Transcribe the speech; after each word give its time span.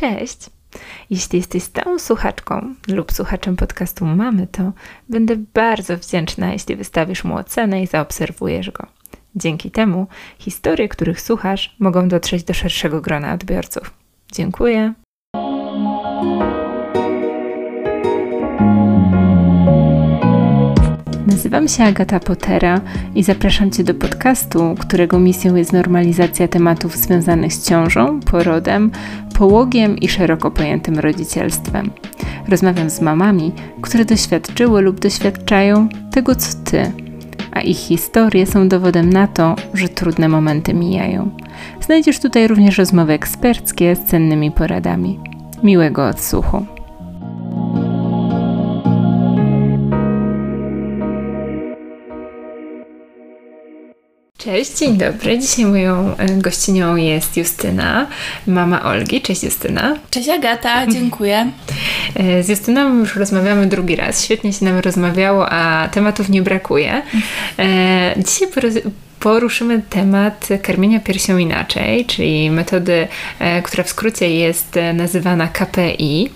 Cześć! 0.00 0.50
Jeśli 1.10 1.38
jesteś 1.38 1.62
stałą 1.62 1.98
słuchaczką 1.98 2.74
lub 2.88 3.12
słuchaczem 3.12 3.56
podcastu 3.56 4.06
Mamy, 4.06 4.46
to 4.46 4.72
będę 5.08 5.36
bardzo 5.54 5.96
wdzięczna, 5.96 6.52
jeśli 6.52 6.76
wystawisz 6.76 7.24
mu 7.24 7.36
ocenę 7.36 7.82
i 7.82 7.86
zaobserwujesz 7.86 8.70
go. 8.70 8.86
Dzięki 9.36 9.70
temu 9.70 10.06
historie, 10.38 10.88
których 10.88 11.20
słuchasz, 11.20 11.76
mogą 11.78 12.08
dotrzeć 12.08 12.44
do 12.44 12.54
szerszego 12.54 13.00
grona 13.00 13.32
odbiorców. 13.32 13.94
Dziękuję. 14.32 14.94
Nazywam 21.30 21.68
się 21.68 21.84
Agata 21.84 22.20
Potera 22.20 22.80
i 23.14 23.22
zapraszam 23.22 23.70
Cię 23.70 23.84
do 23.84 23.94
podcastu, 23.94 24.74
którego 24.78 25.18
misją 25.18 25.54
jest 25.54 25.72
normalizacja 25.72 26.48
tematów 26.48 26.96
związanych 26.96 27.52
z 27.52 27.68
ciążą, 27.68 28.20
porodem, 28.20 28.90
połogiem 29.38 29.98
i 29.98 30.08
szeroko 30.08 30.50
pojętym 30.50 30.98
rodzicielstwem. 30.98 31.90
Rozmawiam 32.48 32.90
z 32.90 33.00
mamami, 33.00 33.52
które 33.82 34.04
doświadczyły 34.04 34.82
lub 34.82 35.00
doświadczają 35.00 35.88
tego, 36.10 36.34
co 36.34 36.58
Ty, 36.64 36.92
a 37.52 37.60
ich 37.60 37.78
historie 37.78 38.46
są 38.46 38.68
dowodem 38.68 39.10
na 39.12 39.26
to, 39.26 39.56
że 39.74 39.88
trudne 39.88 40.28
momenty 40.28 40.74
mijają. 40.74 41.30
Znajdziesz 41.80 42.20
tutaj 42.20 42.48
również 42.48 42.78
rozmowy 42.78 43.12
eksperckie 43.12 43.96
z 43.96 44.04
cennymi 44.04 44.50
poradami. 44.50 45.20
Miłego 45.62 46.06
odsłuchu. 46.08 46.79
Cześć, 54.44 54.78
dzień 54.78 54.96
dobry. 54.96 55.38
Dzisiaj 55.38 55.64
moją 55.64 56.16
e, 56.16 56.26
gościnią 56.26 56.96
jest 56.96 57.36
Justyna, 57.36 58.06
mama 58.46 58.82
Olgi. 58.82 59.20
Cześć 59.22 59.42
Justyna. 59.42 59.96
Cześć 60.10 60.28
Agata, 60.28 60.86
dziękuję. 60.94 61.50
E, 62.14 62.42
z 62.42 62.48
Justyną 62.48 62.98
już 62.98 63.16
rozmawiamy 63.16 63.66
drugi 63.66 63.96
raz. 63.96 64.24
Świetnie 64.24 64.52
się 64.52 64.64
nam 64.64 64.78
rozmawiało, 64.78 65.50
a 65.50 65.88
tematów 65.88 66.28
nie 66.28 66.42
brakuje. 66.42 67.02
E, 67.58 68.14
dzisiaj 68.16 68.48
poruszymy 69.20 69.82
temat 69.90 70.48
karmienia 70.62 71.00
piersią 71.00 71.38
inaczej, 71.38 72.04
czyli 72.06 72.50
metody, 72.50 73.08
która 73.62 73.84
w 73.84 73.88
skrócie 73.88 74.34
jest 74.34 74.74
nazywana 74.94 75.48
KPI. 75.48 76.30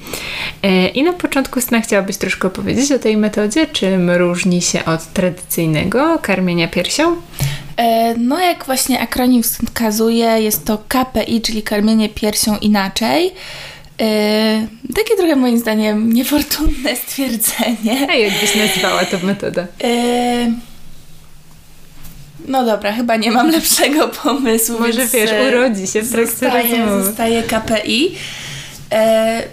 I 0.94 1.02
na 1.02 1.12
początku 1.12 1.58
Justyna 1.58 1.80
chciałabyś 1.80 2.16
troszkę 2.16 2.48
opowiedzieć 2.48 2.92
o 2.92 2.98
tej 2.98 3.16
metodzie, 3.16 3.66
czym 3.66 4.10
różni 4.10 4.62
się 4.62 4.84
od 4.84 5.12
tradycyjnego 5.12 6.18
karmienia 6.22 6.68
piersią? 6.68 7.16
E, 7.76 8.14
no, 8.18 8.41
jak 8.41 8.64
właśnie 8.64 9.00
akronim 9.00 9.42
wskazuje, 9.42 10.26
jest 10.26 10.64
to 10.64 10.78
KPI, 10.88 11.41
czyli 11.41 11.62
karmienie 11.62 12.08
piersią 12.08 12.56
inaczej. 12.58 13.32
E, 14.00 14.66
takie 14.94 15.16
trochę 15.16 15.36
moim 15.36 15.58
zdaniem 15.58 16.12
niefortunne 16.12 16.96
stwierdzenie. 17.06 18.06
A 18.10 18.14
jak 18.14 18.41
byś 18.41 18.56
nazwała 18.56 19.04
tę 19.04 19.19
metodę? 19.22 19.66
E, 19.84 20.52
no 22.48 22.64
dobra, 22.64 22.92
chyba 22.92 23.17
nie 23.17 23.31
mam 23.31 23.50
lepszego 23.56 24.09
pomysłu. 24.09 24.81
Może 24.81 24.92
więc 24.92 25.12
wiesz, 25.12 25.31
urodzi 25.48 25.87
się 25.87 26.03
w 26.03 26.11
trakcie 26.11 26.78
rozmowy. 26.78 27.05
Zostaje 27.05 27.42
KPI. 27.42 28.17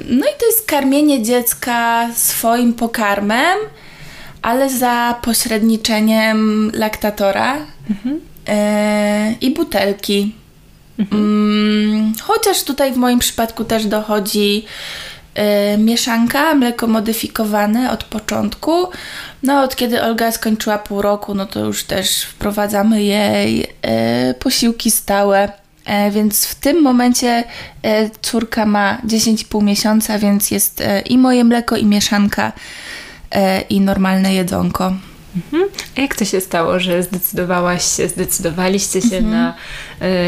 No 0.09 0.25
i 0.25 0.39
to 0.39 0.45
jest 0.45 0.66
karmienie 0.66 1.23
dziecka 1.23 2.09
swoim 2.16 2.73
pokarmem, 2.73 3.58
ale 4.42 4.69
za 4.69 5.16
pośredniczeniem 5.22 6.72
laktatora 6.73 7.58
mhm. 7.89 8.19
e, 8.47 9.36
i 9.42 9.52
butelki. 9.52 10.36
Mhm. 11.00 11.22
Mm, 11.22 12.14
chociaż 12.22 12.64
tutaj 12.64 12.94
w 12.94 12.97
moim 12.97 13.19
przypadku 13.19 13.64
też 13.64 13.86
dochodzi 13.86 14.66
e, 14.66 15.20
mieszanka, 15.77 16.55
mleko 16.55 16.87
modyfikowane 16.87 17.91
od 17.91 18.03
początku. 18.03 18.87
No, 19.43 19.63
od 19.63 19.75
kiedy 19.75 20.01
Olga 20.01 20.31
skończyła 20.31 20.77
pół 20.77 21.01
roku, 21.01 21.35
no 21.35 21.45
to 21.45 21.59
już 21.59 21.83
też 21.83 22.23
wprowadzamy 22.23 23.03
jej 23.03 23.67
e, 23.81 24.33
posiłki 24.33 24.91
stałe. 24.91 25.51
E, 25.85 26.11
więc 26.11 26.45
w 26.45 26.56
tym 26.56 26.81
momencie 26.81 27.44
e, 27.83 28.09
córka 28.22 28.66
ma 28.66 28.97
10,5 29.07 29.63
miesiąca, 29.63 30.19
więc 30.19 30.51
jest 30.51 30.83
i 31.06 31.17
moje 31.17 31.44
mleko, 31.44 31.77
i 31.77 31.85
mieszanka 31.85 32.51
i 33.69 33.81
normalne 33.81 34.33
jedzonko. 34.33 34.94
Mhm. 35.35 35.63
A 35.97 36.01
jak 36.01 36.16
to 36.16 36.25
się 36.25 36.41
stało, 36.41 36.79
że 36.79 37.03
zdecydowałaś 37.03 37.95
się, 37.95 38.07
zdecydowaliście 38.07 39.01
się 39.01 39.17
mhm. 39.17 39.31
na 39.31 39.53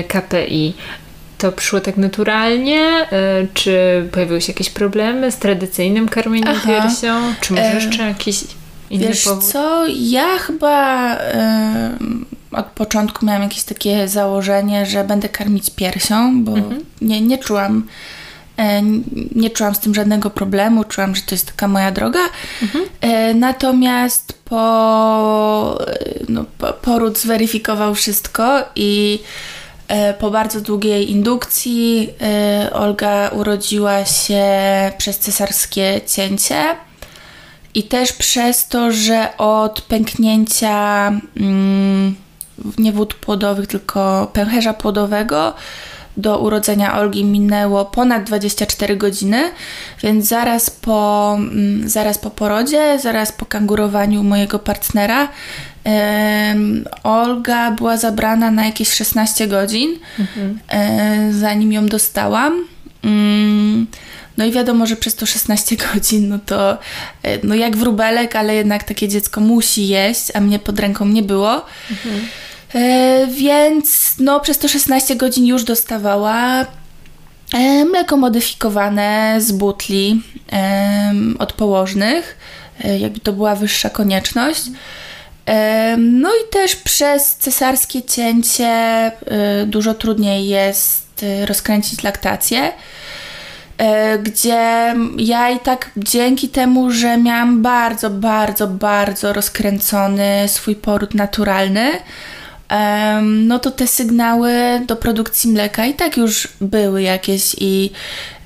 KPI? 0.07 0.73
To 1.43 1.51
przyszło 1.51 1.79
tak 1.79 1.97
naturalnie? 1.97 2.81
E, 2.81 3.47
czy 3.53 3.77
pojawiły 4.11 4.41
się 4.41 4.51
jakieś 4.51 4.69
problemy 4.69 5.31
z 5.31 5.37
tradycyjnym 5.37 6.09
karmieniem 6.09 6.55
Aha. 6.57 6.67
piersią? 6.67 7.33
Czy 7.41 7.53
może 7.53 7.73
jeszcze 7.73 8.03
jakiś 8.03 8.43
inny 8.89 9.07
Wiesz 9.07 9.23
powód? 9.23 9.43
co, 9.43 9.85
ja 9.87 10.37
chyba 10.37 11.17
od 12.51 12.65
początku 12.65 13.25
miałam 13.25 13.41
jakieś 13.41 13.63
takie 13.63 14.07
założenie, 14.07 14.85
że 14.85 15.03
będę 15.03 15.29
karmić 15.29 15.69
piersią, 15.69 16.43
bo 16.43 16.51
mhm. 16.51 16.81
nie, 17.01 17.21
nie 17.21 17.37
czułam 17.37 17.83
E, 18.57 18.81
nie 19.35 19.49
czułam 19.49 19.75
z 19.75 19.79
tym 19.79 19.95
żadnego 19.95 20.29
problemu, 20.29 20.83
czułam, 20.83 21.15
że 21.15 21.21
to 21.21 21.35
jest 21.35 21.47
taka 21.47 21.67
moja 21.67 21.91
droga. 21.91 22.19
Mhm. 22.61 22.85
E, 23.01 23.33
natomiast 23.33 24.33
po, 24.45 25.79
no, 26.29 26.45
poród 26.81 27.19
zweryfikował 27.19 27.95
wszystko 27.95 28.63
i 28.75 29.19
e, 29.19 29.27
po 30.19 30.31
bardzo 30.31 30.61
długiej 30.61 31.11
indukcji 31.11 32.09
Olga 32.71 33.29
urodziła 33.29 34.05
się 34.05 34.45
przez 34.97 35.19
cesarskie 35.19 36.01
cięcie. 36.07 36.75
I 37.73 37.83
też 37.83 38.13
przez 38.13 38.67
to, 38.67 38.91
że 38.91 39.37
od 39.37 39.81
pęknięcia 39.81 41.07
mm, 41.37 42.15
nie 42.77 42.91
wód 42.91 43.13
płodowych, 43.13 43.67
tylko 43.67 44.31
pęcherza 44.33 44.73
płodowego, 44.73 45.53
do 46.17 46.39
urodzenia 46.39 46.99
Olgi 46.99 47.25
minęło 47.25 47.85
ponad 47.85 48.23
24 48.23 48.97
godziny, 48.97 49.51
więc 50.03 50.27
zaraz 50.27 50.69
po, 50.69 51.33
mm, 51.37 51.89
zaraz 51.89 52.17
po 52.17 52.29
porodzie, 52.29 52.99
zaraz 52.99 53.31
po 53.31 53.45
kangurowaniu 53.45 54.23
mojego 54.23 54.59
partnera, 54.59 55.29
Olga 57.03 57.71
była 57.71 57.97
zabrana 57.97 58.51
na 58.51 58.65
jakieś 58.65 58.93
16 58.93 59.47
godzin, 59.47 59.99
mhm. 60.19 60.59
E, 60.69 61.33
zanim 61.33 61.73
ją 61.73 61.85
dostałam. 61.85 62.65
Mm, 63.03 63.87
no 64.37 64.45
i 64.45 64.51
wiadomo, 64.51 64.85
że 64.85 64.95
przez 64.95 65.15
to 65.15 65.25
16 65.25 65.75
godzin, 65.93 66.29
no 66.29 66.39
to 66.45 66.77
e, 67.23 67.37
no 67.43 67.55
jak 67.55 67.77
wróbelek, 67.77 68.35
ale 68.35 68.55
jednak 68.55 68.83
takie 68.83 69.07
dziecko 69.07 69.41
musi 69.41 69.87
jeść, 69.87 70.31
a 70.33 70.39
mnie 70.39 70.59
pod 70.59 70.79
ręką 70.79 71.05
nie 71.05 71.23
było. 71.23 71.65
Mhm. 71.91 72.25
E, 72.75 73.27
więc 73.27 74.15
no, 74.19 74.39
przez 74.39 74.57
to 74.57 74.67
16 74.67 75.15
godzin 75.15 75.45
już 75.45 75.63
dostawała 75.63 76.65
e, 77.53 77.85
mleko 77.85 78.17
modyfikowane 78.17 79.35
z 79.39 79.51
butli 79.51 80.21
e, 80.53 81.13
od 81.39 81.53
położnych, 81.53 82.37
jakby 82.99 83.19
to 83.19 83.33
była 83.33 83.55
wyższa 83.55 83.89
konieczność. 83.89 84.61
No 85.97 86.29
i 86.29 86.51
też 86.51 86.75
przez 86.75 87.35
cesarskie 87.35 88.01
cięcie 88.01 89.11
dużo 89.65 89.93
trudniej 89.93 90.47
jest 90.47 91.25
rozkręcić 91.45 92.03
laktację, 92.03 92.71
gdzie 94.23 94.95
ja 95.17 95.49
i 95.49 95.59
tak 95.59 95.91
dzięki 95.97 96.49
temu, 96.49 96.91
że 96.91 97.17
miałam 97.17 97.61
bardzo, 97.61 98.09
bardzo, 98.09 98.67
bardzo 98.67 99.33
rozkręcony 99.33 100.45
swój 100.47 100.75
poród 100.75 101.13
naturalny, 101.13 101.91
no 103.21 103.59
to 103.59 103.71
te 103.71 103.87
sygnały 103.87 104.53
do 104.87 104.95
produkcji 104.95 105.51
mleka 105.51 105.85
i 105.85 105.93
tak 105.93 106.17
już 106.17 106.47
były 106.61 107.01
jakieś 107.01 107.55
i 107.59 107.91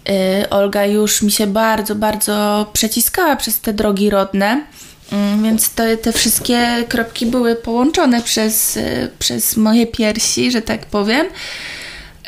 y, 0.09 0.49
Olga 0.49 0.85
już 0.85 1.21
mi 1.21 1.31
się 1.31 1.47
bardzo, 1.47 1.95
bardzo 1.95 2.65
przeciskała 2.73 3.35
przez 3.35 3.59
te 3.59 3.73
drogi 3.73 4.09
rodne. 4.09 4.63
Mm, 5.11 5.43
więc 5.43 5.69
te, 5.69 5.97
te 5.97 6.13
wszystkie 6.13 6.85
kropki 6.89 7.25
były 7.25 7.55
połączone 7.55 8.21
przez, 8.21 8.77
y, 8.77 9.11
przez 9.19 9.57
moje 9.57 9.87
piersi, 9.87 10.51
że 10.51 10.61
tak 10.61 10.85
powiem. 10.85 11.27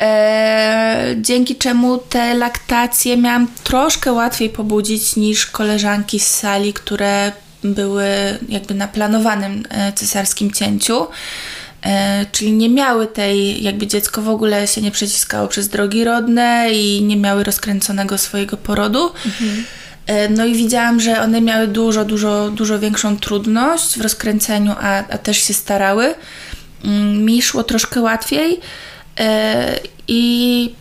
E, 0.00 1.14
dzięki 1.20 1.56
czemu 1.56 1.98
te 1.98 2.34
laktacje 2.34 3.16
miałam 3.16 3.48
troszkę 3.64 4.12
łatwiej 4.12 4.50
pobudzić 4.50 5.16
niż 5.16 5.46
koleżanki 5.46 6.20
z 6.20 6.26
sali, 6.26 6.72
które 6.72 7.32
były 7.64 8.04
jakby 8.48 8.74
na 8.74 8.88
planowanym 8.88 9.62
e, 9.68 9.92
cesarskim 9.92 10.50
cięciu. 10.50 11.06
E, 11.82 12.26
czyli 12.32 12.52
nie 12.52 12.68
miały 12.68 13.06
tej, 13.06 13.62
jakby 13.62 13.86
dziecko 13.86 14.22
w 14.22 14.28
ogóle 14.28 14.66
się 14.66 14.80
nie 14.80 14.90
przeciskało 14.90 15.48
przez 15.48 15.68
drogi 15.68 16.04
rodne 16.04 16.70
i 16.72 17.02
nie 17.02 17.16
miały 17.16 17.44
rozkręconego 17.44 18.18
swojego 18.18 18.56
porodu. 18.56 19.12
Mhm. 19.26 19.64
E, 20.10 20.28
no 20.28 20.46
i 20.46 20.54
widziałam, 20.54 21.00
że 21.00 21.20
one 21.20 21.40
miały 21.40 21.66
dużo, 21.66 22.04
dużo, 22.04 22.50
dużo 22.50 22.78
większą 22.78 23.16
trudność 23.16 23.98
w 23.98 24.00
rozkręceniu, 24.00 24.74
a, 24.80 24.96
a 24.96 25.18
też 25.18 25.38
się 25.38 25.54
starały. 25.54 26.14
Mm, 26.84 27.24
mi 27.24 27.42
szło 27.42 27.64
troszkę 27.64 28.00
łatwiej 28.00 28.60
e, 29.20 29.78
i 30.08 30.74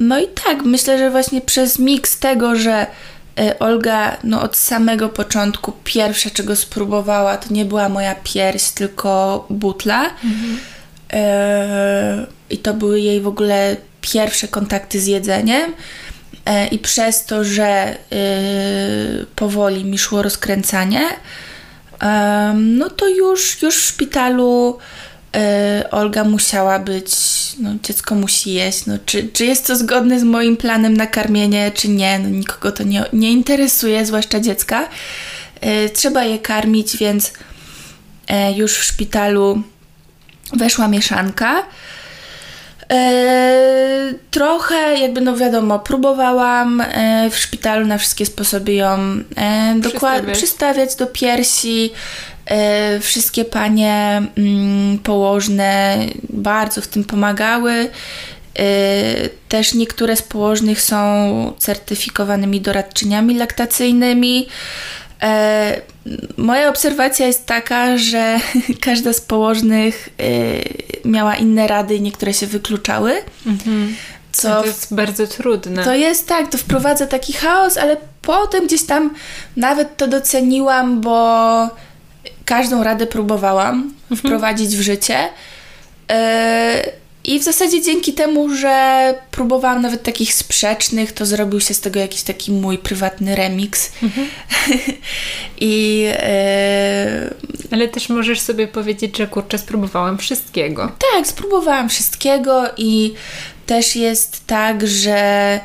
no 0.00 0.18
i 0.20 0.26
tak, 0.44 0.62
myślę, 0.62 0.98
że 0.98 1.10
właśnie 1.10 1.40
przez 1.40 1.78
miks 1.78 2.18
tego, 2.18 2.56
że 2.56 2.86
e, 3.38 3.58
Olga 3.58 4.16
no, 4.24 4.42
od 4.42 4.56
samego 4.56 5.08
początku 5.08 5.72
pierwsze, 5.84 6.30
czego 6.30 6.56
spróbowała, 6.56 7.36
to 7.36 7.54
nie 7.54 7.64
była 7.64 7.88
moja 7.88 8.14
pierś, 8.14 8.70
tylko 8.70 9.46
butla. 9.50 10.10
Mhm. 10.24 10.58
I 12.50 12.58
to 12.58 12.74
były 12.74 13.00
jej 13.00 13.20
w 13.20 13.26
ogóle 13.26 13.76
pierwsze 14.00 14.48
kontakty 14.48 15.00
z 15.00 15.06
jedzeniem. 15.06 15.72
E, 16.50 16.66
I 16.66 16.78
przez 16.78 17.24
to, 17.24 17.44
że 17.44 17.64
e, 17.64 17.96
powoli 19.36 19.84
mi 19.84 19.98
szło 19.98 20.22
rozkręcanie, 20.22 21.00
no 22.54 22.90
to 22.90 23.08
już, 23.08 23.62
już 23.62 23.76
w 23.76 23.86
szpitalu 23.86 24.78
Olga 25.90 26.24
musiała 26.24 26.78
być, 26.78 27.12
no 27.58 27.70
dziecko 27.82 28.14
musi 28.14 28.52
jeść, 28.52 28.86
no 28.86 28.98
czy, 29.06 29.28
czy 29.28 29.46
jest 29.46 29.66
to 29.66 29.76
zgodne 29.76 30.20
z 30.20 30.22
moim 30.22 30.56
planem 30.56 30.96
na 30.96 31.06
karmienie, 31.06 31.70
czy 31.74 31.88
nie, 31.88 32.18
no 32.18 32.28
nikogo 32.28 32.72
to 32.72 32.82
nie, 32.82 33.04
nie 33.12 33.32
interesuje, 33.32 34.06
zwłaszcza 34.06 34.40
dziecka. 34.40 34.88
Trzeba 35.94 36.24
je 36.24 36.38
karmić, 36.38 36.96
więc 36.96 37.32
już 38.56 38.78
w 38.78 38.84
szpitalu 38.84 39.62
weszła 40.52 40.88
mieszanka. 40.88 41.62
E, 42.90 44.14
trochę 44.30 44.98
jakby, 44.98 45.20
no 45.20 45.36
wiadomo, 45.36 45.78
próbowałam 45.78 46.80
e, 46.80 47.30
w 47.30 47.38
szpitalu 47.38 47.86
na 47.86 47.98
wszystkie 47.98 48.26
sposoby 48.26 48.72
ją 48.72 48.98
e, 49.36 49.74
dokładnie 49.78 50.32
przystawiać 50.32 50.96
do 50.96 51.06
piersi. 51.06 51.92
Wszystkie 53.00 53.44
panie 53.44 54.22
mm, 54.38 54.98
położne 54.98 55.98
bardzo 56.30 56.80
w 56.80 56.88
tym 56.88 57.04
pomagały. 57.04 57.90
Też 59.48 59.74
niektóre 59.74 60.16
z 60.16 60.22
położnych 60.22 60.82
są 60.82 61.52
certyfikowanymi 61.58 62.60
doradczyniami 62.60 63.34
laktacyjnymi. 63.34 64.46
E, 65.22 65.80
moja 66.36 66.68
obserwacja 66.68 67.26
jest 67.26 67.46
taka, 67.46 67.98
że 67.98 68.40
każda 68.86 69.12
z 69.12 69.20
położnych 69.20 70.08
e, 70.18 71.08
miała 71.08 71.36
inne 71.36 71.66
rady 71.66 71.94
i 71.94 72.00
niektóre 72.00 72.34
się 72.34 72.46
wykluczały. 72.46 73.22
Mhm. 73.46 73.96
Co 74.32 74.60
to 74.60 74.66
jest 74.66 74.94
bardzo 74.94 75.26
trudne. 75.26 75.84
To 75.84 75.94
jest 75.94 76.28
tak, 76.28 76.50
to 76.50 76.58
wprowadza 76.58 77.06
taki 77.06 77.32
chaos, 77.32 77.76
ale 77.76 77.96
potem 78.22 78.66
gdzieś 78.66 78.82
tam 78.86 79.14
nawet 79.56 79.96
to 79.96 80.08
doceniłam, 80.08 81.00
bo 81.00 81.68
każdą 82.44 82.82
radę 82.82 83.06
próbowałam 83.06 83.74
mhm. 83.74 84.16
wprowadzić 84.16 84.76
w 84.76 84.80
życie. 84.80 85.28
E, 86.10 86.99
i 87.24 87.40
w 87.40 87.42
zasadzie 87.42 87.82
dzięki 87.82 88.12
temu, 88.12 88.54
że 88.54 89.14
próbowałam 89.30 89.82
nawet 89.82 90.02
takich 90.02 90.34
sprzecznych, 90.34 91.12
to 91.12 91.26
zrobił 91.26 91.60
się 91.60 91.74
z 91.74 91.80
tego 91.80 92.00
jakiś 92.00 92.22
taki 92.22 92.52
mój 92.52 92.78
prywatny 92.78 93.36
remix. 93.36 93.92
Mhm. 94.02 94.28
I. 95.60 96.04
E... 96.08 97.34
Ale 97.70 97.88
też 97.88 98.08
możesz 98.08 98.40
sobie 98.40 98.68
powiedzieć, 98.68 99.18
że 99.18 99.26
kurczę, 99.26 99.58
spróbowałam 99.58 100.18
wszystkiego. 100.18 100.92
Tak, 101.14 101.26
spróbowałam 101.26 101.88
wszystkiego 101.88 102.64
i 102.76 103.14
też 103.66 103.96
jest 103.96 104.46
tak, 104.46 104.86
że 104.88 105.60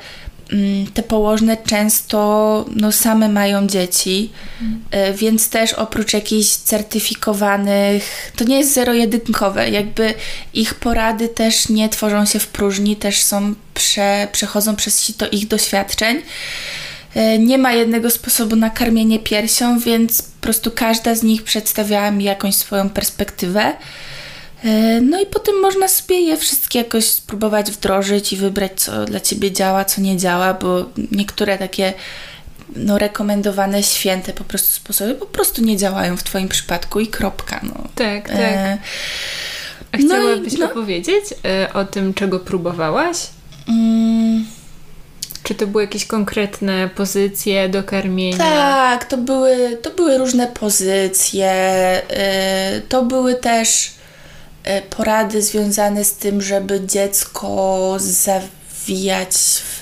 te 0.93 1.03
położne 1.03 1.57
często 1.57 2.65
no, 2.75 2.91
same 2.91 3.29
mają 3.29 3.67
dzieci, 3.67 4.31
mhm. 4.61 5.15
więc 5.17 5.49
też 5.49 5.73
oprócz 5.73 6.13
jakichś 6.13 6.49
certyfikowanych, 6.49 8.31
to 8.35 8.43
nie 8.43 8.57
jest 8.57 8.73
zero-jedynkowe, 8.73 9.69
jakby 9.69 10.13
ich 10.53 10.73
porady 10.73 11.27
też 11.27 11.69
nie 11.69 11.89
tworzą 11.89 12.25
się 12.25 12.39
w 12.39 12.47
próżni, 12.47 12.95
też 12.95 13.21
są, 13.21 13.55
prze, 13.73 14.27
przechodzą 14.31 14.75
przez 14.75 15.03
sito 15.03 15.27
ich 15.27 15.47
doświadczeń. 15.47 16.21
E, 17.15 17.39
nie 17.39 17.57
ma 17.57 17.73
jednego 17.73 18.09
sposobu 18.09 18.55
na 18.55 18.69
karmienie 18.69 19.19
piersią, 19.19 19.79
więc 19.79 20.21
po 20.21 20.41
prostu 20.41 20.71
każda 20.71 21.15
z 21.15 21.23
nich 21.23 21.43
przedstawiała 21.43 22.11
mi 22.11 22.23
jakąś 22.23 22.55
swoją 22.55 22.89
perspektywę. 22.89 23.73
E, 24.65 25.01
no 25.01 25.21
i 25.21 25.25
potem 25.25 25.55
można 25.61 25.87
sobie 25.87 26.19
je 26.19 26.37
wszystkie 26.37 26.79
jakoś 26.79 27.05
spróbować 27.05 27.71
wdrożyć 27.71 28.33
i 28.33 28.37
wybrać, 28.37 28.71
co 28.75 29.05
dla 29.05 29.19
ciebie 29.19 29.51
działa, 29.51 29.85
co 29.85 30.01
nie 30.01 30.17
działa, 30.17 30.53
bo 30.53 30.85
niektóre 31.11 31.57
takie 31.57 31.93
no, 32.75 32.97
rekomendowane 32.97 33.83
święte 33.83 34.33
po 34.33 34.43
prostu 34.43 34.69
sposoby 34.69 35.15
po 35.15 35.25
prostu 35.25 35.61
nie 35.61 35.77
działają 35.77 36.17
w 36.17 36.23
Twoim 36.23 36.47
przypadku 36.47 36.99
i 36.99 37.07
kropka. 37.07 37.59
No. 37.63 37.73
Tak, 37.95 38.27
tak. 38.27 38.37
E... 38.37 38.77
A 39.91 39.97
chciałabyś 39.97 40.53
no, 40.53 40.59
no. 40.59 40.71
opowiedzieć 40.71 41.23
e, 41.45 41.73
o 41.73 41.85
tym, 41.85 42.13
czego 42.13 42.39
próbowałaś? 42.39 43.17
Mm. 43.67 44.45
Czy 45.43 45.55
to 45.55 45.67
były 45.67 45.83
jakieś 45.83 46.05
konkretne 46.05 46.89
pozycje 46.95 47.69
do 47.69 47.83
karmienia? 47.83 48.37
Tak, 48.37 49.05
to 49.05 49.17
były, 49.17 49.77
to 49.81 49.91
były 49.91 50.17
różne 50.17 50.47
pozycje. 50.47 51.51
E, 52.09 52.81
to 52.89 53.03
były 53.03 53.35
też 53.35 53.95
E, 54.01 54.04
porady 54.89 55.41
związane 55.41 56.03
z 56.03 56.13
tym, 56.13 56.41
żeby 56.41 56.81
dziecko 56.87 57.95
zawijać 57.99 59.33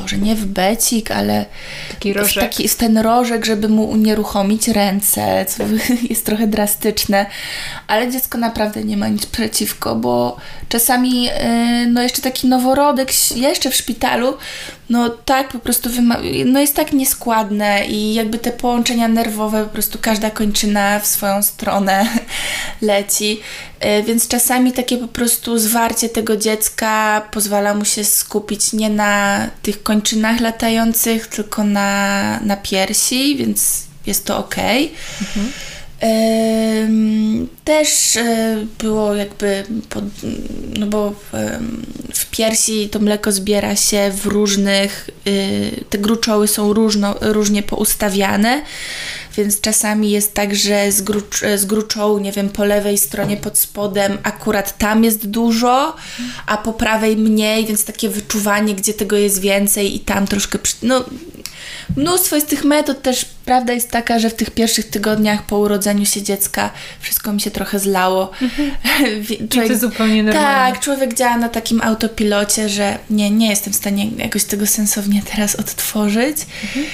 Boże, 0.00 0.18
nie 0.18 0.36
w 0.36 0.46
becik, 0.46 1.10
ale 1.10 1.46
taki 1.90 2.12
rożek. 2.12 2.42
Taki, 2.42 2.68
ten 2.68 2.98
rożek, 2.98 3.44
żeby 3.44 3.68
mu 3.68 3.84
unieruchomić 3.84 4.68
ręce, 4.68 5.46
co 5.48 5.64
jest 6.10 6.26
trochę 6.26 6.46
drastyczne, 6.46 7.26
ale 7.86 8.10
dziecko 8.10 8.38
naprawdę 8.38 8.84
nie 8.84 8.96
ma 8.96 9.08
nic 9.08 9.26
przeciwko, 9.26 9.96
bo 9.96 10.36
czasami 10.68 11.28
e, 11.32 11.86
no 11.86 12.02
jeszcze 12.02 12.22
taki 12.22 12.46
noworodek 12.46 13.36
jeszcze 13.36 13.70
w 13.70 13.74
szpitalu 13.74 14.34
no 14.90 15.10
tak 15.10 15.48
po 15.48 15.58
prostu 15.58 15.90
no 16.44 16.60
jest 16.60 16.76
tak 16.76 16.92
nieskładne 16.92 17.86
i 17.86 18.14
jakby 18.14 18.38
te 18.38 18.52
połączenia 18.52 19.08
nerwowe 19.08 19.64
po 19.64 19.70
prostu 19.70 19.98
każda 20.02 20.30
kończyna 20.30 21.00
w 21.00 21.06
swoją 21.06 21.42
stronę 21.42 22.06
leci, 22.82 23.40
e, 23.80 24.02
więc 24.02 24.28
czasami 24.28 24.72
takie 24.72 24.98
po 24.98 25.08
prostu 25.08 25.58
zwarcie 25.58 26.08
tego 26.08 26.36
dziecka 26.36 27.22
pozwala 27.30 27.74
mu 27.74 27.84
się 27.84 28.04
skupić 28.04 28.72
nie 28.72 28.90
na 28.90 29.46
tych 29.62 29.82
kończynach 29.82 30.40
latających, 30.40 31.26
tylko 31.26 31.64
na, 31.64 32.40
na 32.40 32.56
piersi, 32.56 33.36
więc 33.36 33.82
jest 34.06 34.24
to 34.24 34.38
ok. 34.38 34.56
Mhm. 35.20 35.52
Też 37.64 38.16
e, 38.16 38.56
było 38.78 39.14
jakby, 39.14 39.64
pod, 39.88 40.04
no 40.78 40.86
bo 40.86 41.14
w 42.14 42.30
piersi 42.30 42.88
to 42.88 42.98
mleko 42.98 43.32
zbiera 43.32 43.76
się 43.76 44.10
w 44.10 44.26
różnych, 44.26 45.10
y, 45.26 45.84
te 45.90 45.98
gruczoły 45.98 46.48
są 46.48 46.72
różno, 46.72 47.14
różnie 47.20 47.62
poustawiane, 47.62 48.62
więc 49.36 49.60
czasami 49.60 50.10
jest 50.10 50.34
tak, 50.34 50.54
że 50.54 50.92
z, 50.92 51.02
grucz, 51.02 51.40
z 51.56 51.64
gruczołu, 51.64 52.18
nie 52.18 52.32
wiem, 52.32 52.48
po 52.48 52.64
lewej 52.64 52.98
stronie 52.98 53.36
pod 53.36 53.58
spodem 53.58 54.18
akurat 54.22 54.78
tam 54.78 55.04
jest 55.04 55.26
dużo, 55.26 55.96
a 56.46 56.56
po 56.56 56.72
prawej 56.72 57.16
mniej, 57.16 57.66
więc 57.66 57.84
takie 57.84 58.08
wyczuwanie, 58.08 58.74
gdzie 58.74 58.94
tego 58.94 59.16
jest 59.16 59.40
więcej 59.40 59.96
i 59.96 60.00
tam 60.00 60.26
troszkę, 60.26 60.58
no 60.82 61.04
mnóstwo 61.96 62.36
jest 62.36 62.48
tych 62.48 62.64
metod, 62.64 63.02
też 63.02 63.24
prawda 63.44 63.72
jest 63.72 63.90
taka, 63.90 64.18
że 64.18 64.30
w 64.30 64.34
tych 64.34 64.50
pierwszych 64.50 64.88
tygodniach 64.90 65.42
po 65.42 65.58
urodzeniu 65.58 66.06
się 66.06 66.22
dziecka 66.22 66.70
wszystko 67.00 67.32
mi 67.32 67.40
się 67.40 67.50
trochę 67.50 67.78
zlało. 67.78 68.30
Mhm. 68.42 68.70
człowiek, 69.50 69.70
I 69.70 69.74
to 69.74 69.78
zupełnie 69.78 70.22
normalne. 70.22 70.72
Tak, 70.72 70.80
człowiek 70.80 71.14
działa 71.14 71.38
na 71.38 71.48
takim 71.48 71.82
autopilocie, 71.82 72.68
że 72.68 72.98
nie, 73.10 73.30
nie 73.30 73.48
jestem 73.48 73.72
w 73.72 73.76
stanie 73.76 74.06
jakoś 74.18 74.44
tego 74.44 74.66
sensownie 74.66 75.22
teraz 75.34 75.56
odtworzyć. 75.56 76.36
Mhm. 76.62 76.86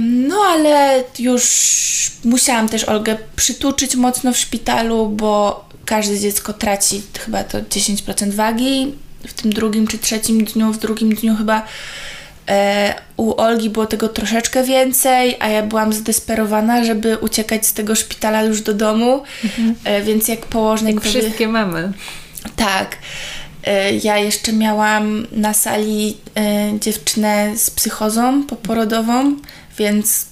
No, 0.00 0.36
ale 0.48 1.04
już 1.18 1.44
musiałam 2.24 2.68
też 2.68 2.84
Olgę 2.84 3.16
przytuczyć 3.36 3.96
mocno 3.96 4.32
w 4.32 4.36
szpitalu, 4.36 5.08
bo 5.08 5.64
każde 5.84 6.18
dziecko 6.18 6.52
traci 6.52 7.02
chyba 7.18 7.44
to 7.44 7.58
10% 7.58 8.32
wagi 8.32 8.94
w 9.26 9.32
tym 9.32 9.52
drugim 9.52 9.86
czy 9.86 9.98
trzecim 9.98 10.44
dniu, 10.44 10.72
w 10.72 10.78
drugim 10.78 11.14
dniu 11.14 11.36
chyba 11.36 11.62
E, 12.48 12.94
u 13.16 13.40
Olgi 13.40 13.70
było 13.70 13.86
tego 13.86 14.08
troszeczkę 14.08 14.64
więcej, 14.64 15.36
a 15.40 15.48
ja 15.48 15.62
byłam 15.62 15.92
zdesperowana, 15.92 16.84
żeby 16.84 17.18
uciekać 17.18 17.66
z 17.66 17.72
tego 17.72 17.94
szpitala 17.94 18.42
już 18.42 18.60
do 18.60 18.74
domu, 18.74 19.22
mhm. 19.44 19.74
E, 19.84 20.02
więc 20.02 20.28
jak 20.28 20.40
położnik... 20.46 20.94
Jak 20.94 21.04
wtedy... 21.04 21.20
wszystkie 21.20 21.48
mamy. 21.48 21.92
Tak. 22.56 22.96
E, 23.66 23.96
ja 23.96 24.18
jeszcze 24.18 24.52
miałam 24.52 25.26
na 25.32 25.54
sali 25.54 26.16
dziewczynę 26.80 27.56
z 27.56 27.70
psychozą 27.70 28.42
poporodową, 28.42 29.36
więc 29.78 30.26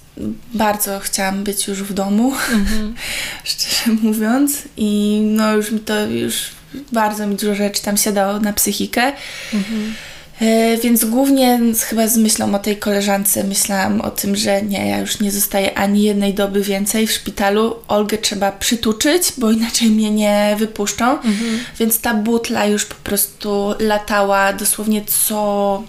bardzo 0.55 1.01
chciałam 1.01 1.45
być 1.45 1.69
już 1.69 1.83
w 1.83 1.93
domu, 1.93 2.33
mhm. 2.53 2.95
szczerze 3.45 3.93
mówiąc. 4.03 4.63
I 4.77 5.21
no 5.25 5.53
już 5.53 5.71
mi 5.71 5.81
to, 5.81 6.07
już 6.07 6.47
bardzo 6.93 7.27
mi 7.27 7.37
dużo 7.37 7.55
rzeczy 7.55 7.83
tam 7.83 7.97
siadało 7.97 8.41
na 8.41 8.53
psychikę. 8.53 9.13
Mhm. 9.55 9.95
E, 10.41 10.77
więc 10.77 11.05
głównie 11.05 11.61
chyba 11.89 12.09
z 12.09 12.17
myślą 12.17 12.55
o 12.55 12.59
tej 12.59 12.77
koleżance 12.77 13.45
myślałam 13.45 14.01
o 14.01 14.11
tym, 14.11 14.37
że 14.37 14.63
nie, 14.63 14.89
ja 14.89 14.99
już 14.99 15.21
nie 15.21 15.31
zostaję 15.31 15.79
ani 15.79 16.03
jednej 16.03 16.35
doby 16.35 16.63
więcej 16.63 17.07
w 17.07 17.13
szpitalu. 17.13 17.77
Olgę 17.89 18.19
trzeba 18.19 18.53
przytuczyć, 18.53 19.23
bo 19.39 19.51
inaczej 19.51 19.91
mnie 19.91 20.11
nie 20.11 20.57
wypuszczą. 20.59 21.11
Mhm. 21.11 21.59
Więc 21.79 22.01
ta 22.01 22.15
butla 22.15 22.67
już 22.67 22.85
po 22.85 22.95
prostu 22.95 23.75
latała 23.79 24.53
dosłownie 24.53 25.03
co. 25.05 25.83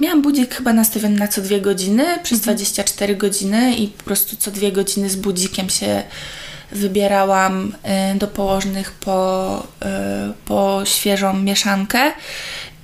Miałam 0.00 0.22
budzik 0.22 0.54
chyba 0.54 0.72
nastawiony 0.72 1.16
na 1.16 1.28
co 1.28 1.42
dwie 1.42 1.60
godziny, 1.60 2.04
przez 2.22 2.38
mhm. 2.38 2.56
24 2.56 3.16
godziny 3.16 3.74
i 3.74 3.88
po 3.88 4.04
prostu 4.04 4.36
co 4.36 4.50
dwie 4.50 4.72
godziny 4.72 5.10
z 5.10 5.16
budzikiem 5.16 5.70
się 5.70 6.02
wybierałam 6.72 7.72
e, 7.82 8.14
do 8.14 8.28
położnych 8.28 8.92
po, 8.92 9.62
e, 9.82 10.32
po 10.44 10.80
świeżą 10.84 11.34
mieszankę 11.34 12.12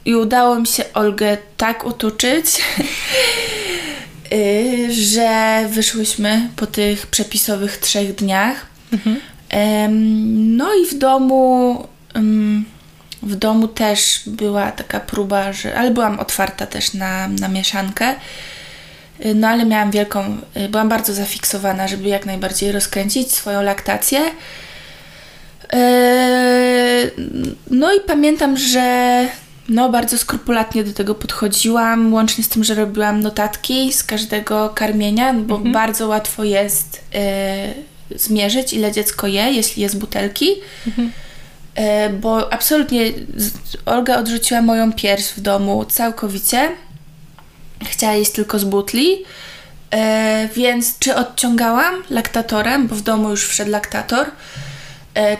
i 0.06 0.14
udało 0.14 0.58
mi 0.60 0.66
się 0.66 0.84
Olgę 0.94 1.36
tak 1.56 1.86
utuczyć, 1.86 2.46
y, 4.32 4.88
że 4.90 5.64
wyszłyśmy 5.70 6.48
po 6.56 6.66
tych 6.66 7.06
przepisowych 7.06 7.78
trzech 7.78 8.14
dniach. 8.14 8.66
Mhm. 8.92 9.20
No 10.56 10.75
i 10.75 10.86
w 10.86 10.98
domu 10.98 11.86
w 13.22 13.34
domu 13.34 13.68
też 13.68 14.20
była 14.26 14.72
taka 14.72 15.00
próba, 15.00 15.52
że, 15.52 15.78
ale 15.78 15.90
byłam 15.90 16.20
otwarta 16.20 16.66
też 16.66 16.94
na, 16.94 17.28
na 17.28 17.48
mieszankę. 17.48 18.14
Y, 19.25 19.34
no 19.34 19.48
ale 19.48 19.64
miałam 19.64 19.90
wielką, 19.90 20.38
y, 20.56 20.68
byłam 20.68 20.88
bardzo 20.88 21.14
zafiksowana, 21.14 21.88
żeby 21.88 22.08
jak 22.08 22.26
najbardziej 22.26 22.72
rozkręcić 22.72 23.34
swoją 23.34 23.62
laktację. 23.62 24.20
No 27.70 27.94
i 27.94 28.00
pamiętam, 28.00 28.56
że 28.56 29.28
no, 29.68 29.90
bardzo 29.90 30.18
skrupulatnie 30.18 30.85
do 30.85 30.92
tego 30.92 31.14
podchodziłam, 31.14 32.12
łącznie 32.12 32.44
z 32.44 32.49
tym, 32.49 32.64
że 32.64 32.75
robiłam 32.75 33.20
notatki 33.20 33.92
z 33.92 34.04
każdego 34.04 34.68
karmienia, 34.68 35.35
bo 35.35 35.54
mhm. 35.54 35.73
bardzo 35.73 36.08
łatwo 36.08 36.44
jest 36.44 37.04
y, 38.12 38.18
zmierzyć, 38.18 38.73
ile 38.73 38.92
dziecko 38.92 39.26
je, 39.26 39.42
jeśli 39.42 39.82
jest 39.82 39.99
butelki. 39.99 40.49
Mhm. 40.87 41.12
Y, 41.78 42.12
bo 42.12 42.52
absolutnie 42.52 43.12
Olga 43.87 44.18
odrzuciła 44.18 44.62
moją 44.62 44.92
pierś 44.92 45.25
w 45.25 45.40
domu 45.40 45.85
całkowicie. 45.85 46.70
Chciała 47.85 48.14
jeść 48.14 48.32
tylko 48.32 48.58
z 48.58 48.64
butli. 48.64 49.12
Y, 49.14 50.49
więc 50.54 50.99
czy 50.99 51.14
odciągałam 51.14 51.94
laktatorem, 52.11 52.87
bo 52.87 52.94
w 52.94 53.02
domu 53.02 53.30
już 53.30 53.46
wszedł 53.46 53.70
laktator, 53.70 54.26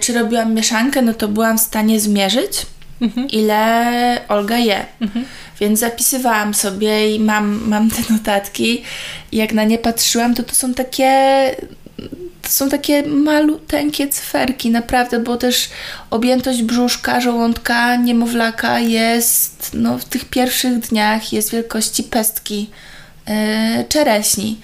czy 0.01 0.13
robiłam 0.13 0.55
mieszankę, 0.55 1.03
no 1.03 1.15
to 1.15 1.29
byłam 1.29 1.59
w 1.59 1.61
stanie 1.61 2.01
zmierzyć 2.01 2.67
mhm. 3.01 3.29
ile 3.29 4.21
Olga 4.29 4.59
je. 4.59 4.87
Mhm. 5.01 5.25
Więc 5.61 5.81
zapisywałam 5.81 6.55
sobie 6.55 7.15
i 7.15 7.21
mam, 7.21 7.69
mam 7.69 7.91
te 7.91 8.13
notatki. 8.13 8.83
I 9.33 9.37
jak 9.37 9.53
na 9.53 9.65
nie 9.65 9.79
patrzyłam, 9.79 10.35
to 10.35 10.43
to 10.43 10.55
są 10.55 10.75
takie 10.75 11.11
to 12.43 12.53
są 12.53 12.69
takie 12.69 13.03
maluteńkie 13.03 14.09
cyferki, 14.09 14.71
naprawdę, 14.71 15.21
bo 15.21 15.37
też 15.37 15.69
objętość 16.11 16.63
brzuszka, 16.63 17.21
żołądka 17.21 17.97
niemowlaka 17.97 18.79
jest 18.79 19.71
no, 19.75 19.99
w 19.99 20.05
tych 20.05 20.25
pierwszych 20.25 20.79
dniach 20.79 21.33
jest 21.33 21.51
wielkości 21.51 22.03
pestki 22.03 22.71
yy, 23.29 23.85
czereśni. 23.89 24.61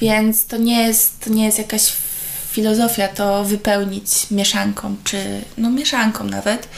Więc 0.00 0.46
to 0.46 0.56
nie 0.56 0.82
jest, 0.82 1.20
to 1.24 1.30
nie 1.30 1.44
jest 1.44 1.58
jakaś 1.58 1.92
filozofia 2.50 3.08
to 3.08 3.44
wypełnić 3.44 4.30
mieszanką, 4.30 4.96
czy 5.04 5.16
no 5.58 5.70
mieszanką 5.70 6.24
nawet. 6.24 6.68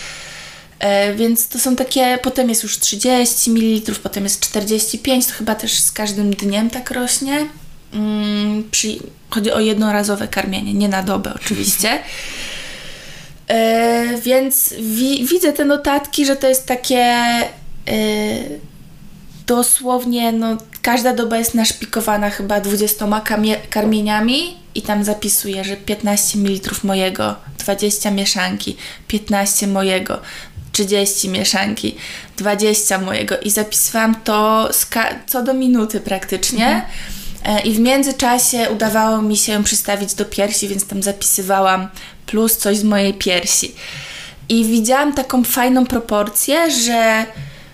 E, 0.78 1.14
więc 1.14 1.49
to 1.49 1.59
są 1.59 1.76
takie, 1.76 2.18
potem 2.23 2.49
jest 2.49 2.62
już 2.62 2.78
30 2.78 3.50
ml, 3.50 3.95
potem 4.02 4.25
jest 4.25 4.40
45, 4.40 5.26
to 5.26 5.33
chyba 5.33 5.54
też 5.54 5.78
z 5.78 5.92
każdym 5.92 6.30
dniem 6.30 6.71
tak 6.71 6.90
rośnie. 6.90 7.47
Mm, 7.92 8.64
przy, 8.71 8.88
chodzi 9.30 9.52
o 9.52 9.61
jednorazowe 9.61 10.28
karmienie, 10.28 10.75
nie 10.75 10.88
na 10.88 11.02
dobę 11.02 11.33
oczywiście. 11.35 11.99
E, 13.49 14.21
więc 14.23 14.75
wi 14.80 15.26
widzę 15.26 15.52
te 15.52 15.64
notatki, 15.64 16.26
że 16.26 16.37
to 16.37 16.49
jest 16.49 16.66
takie 16.66 16.97
e, 16.97 17.50
dosłownie, 19.47 20.33
no, 20.33 20.56
każda 20.83 21.14
doba 21.14 21.38
jest 21.38 21.54
naszpikowana 21.54 22.30
chyba 22.30 22.61
20 22.61 23.23
karmieniami 23.71 24.56
i 24.75 24.83
tam 24.83 25.04
zapisuję, 25.04 25.64
że 25.64 25.76
15 25.76 26.38
ml 26.38 26.71
mojego, 26.83 27.35
20 27.59 28.11
mieszanki, 28.11 28.76
15 29.09 29.66
mojego, 29.66 30.21
30 30.76 31.28
mieszanki, 31.28 31.97
20 32.37 32.99
mojego 32.99 33.38
i 33.38 33.50
zapisywałam 33.50 34.14
to 34.25 34.71
co 35.26 35.42
do 35.42 35.54
minuty 35.54 36.00
praktycznie. 36.00 36.66
Mhm. 36.66 36.85
E, 37.45 37.61
I 37.61 37.73
w 37.75 37.78
międzyczasie 37.78 38.66
udawało 38.71 39.23
mi 39.23 39.37
się 39.37 39.64
przystawić 39.64 40.14
do 40.14 40.25
piersi, 40.25 40.68
więc 40.68 40.87
tam 40.87 41.02
zapisywałam 41.02 41.88
plus 42.26 42.56
coś 42.56 42.76
z 42.76 42.85
mojej 42.85 43.14
piersi. 43.14 43.75
I 44.49 44.64
widziałam 44.64 45.14
taką 45.14 45.45
fajną 45.45 45.87
proporcję, 45.87 46.71
że 46.71 47.26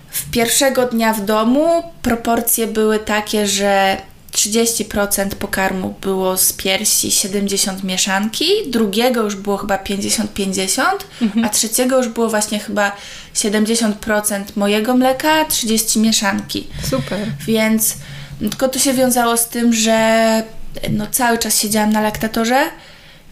w 0.09 0.31
pierwszego 0.31 0.85
dnia 0.85 1.13
w 1.13 1.25
domu 1.25 1.83
proporcje 2.01 2.67
były 2.67 2.99
takie, 2.99 3.47
że 3.47 3.97
30% 4.33 5.29
pokarmu 5.29 5.95
było 6.01 6.37
z 6.37 6.53
piersi, 6.53 7.11
70 7.11 7.83
mieszanki, 7.83 8.45
drugiego 8.67 9.21
już 9.21 9.35
było 9.35 9.57
chyba 9.57 9.77
50-50, 9.77 10.83
mhm. 11.21 11.45
a 11.45 11.49
trzeciego 11.49 11.97
już 11.97 12.07
było 12.07 12.29
właśnie 12.29 12.59
chyba 12.59 12.91
70% 13.35 14.43
mojego 14.55 14.97
mleka, 14.97 15.45
30 15.45 15.99
mieszanki. 15.99 16.67
Super. 16.89 17.19
Więc 17.47 17.95
tylko 18.39 18.67
to 18.67 18.79
się 18.79 18.93
wiązało 18.93 19.37
z 19.37 19.47
tym, 19.47 19.73
że 19.73 20.43
no, 20.89 21.07
cały 21.11 21.37
czas 21.37 21.59
siedziałam 21.59 21.91
na 21.91 22.01
laktatorze, 22.01 22.63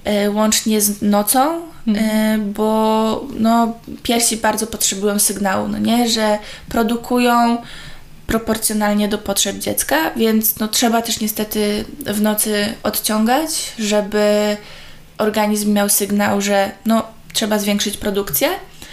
e, 0.03 0.31
łącznie 0.31 0.81
z 0.81 1.01
nocą, 1.01 1.61
mhm. 1.87 2.09
e, 2.09 2.37
bo 2.37 3.25
no, 3.39 3.73
piersi 4.03 4.37
bardzo 4.37 4.67
potrzebują 4.67 5.19
sygnału, 5.19 5.67
no 5.67 5.77
nie, 5.77 6.09
że 6.09 6.37
produkują 6.69 7.57
proporcjonalnie 8.31 9.07
do 9.07 9.17
potrzeb 9.17 9.57
dziecka, 9.57 10.11
więc 10.15 10.59
no, 10.59 10.67
trzeba 10.67 11.01
też 11.01 11.19
niestety 11.19 11.85
w 11.99 12.21
nocy 12.21 12.73
odciągać, 12.83 13.73
żeby 13.79 14.57
organizm 15.17 15.73
miał 15.73 15.89
sygnał, 15.89 16.41
że 16.41 16.71
no, 16.85 17.03
trzeba 17.33 17.59
zwiększyć 17.59 17.97
produkcję. 17.97 18.47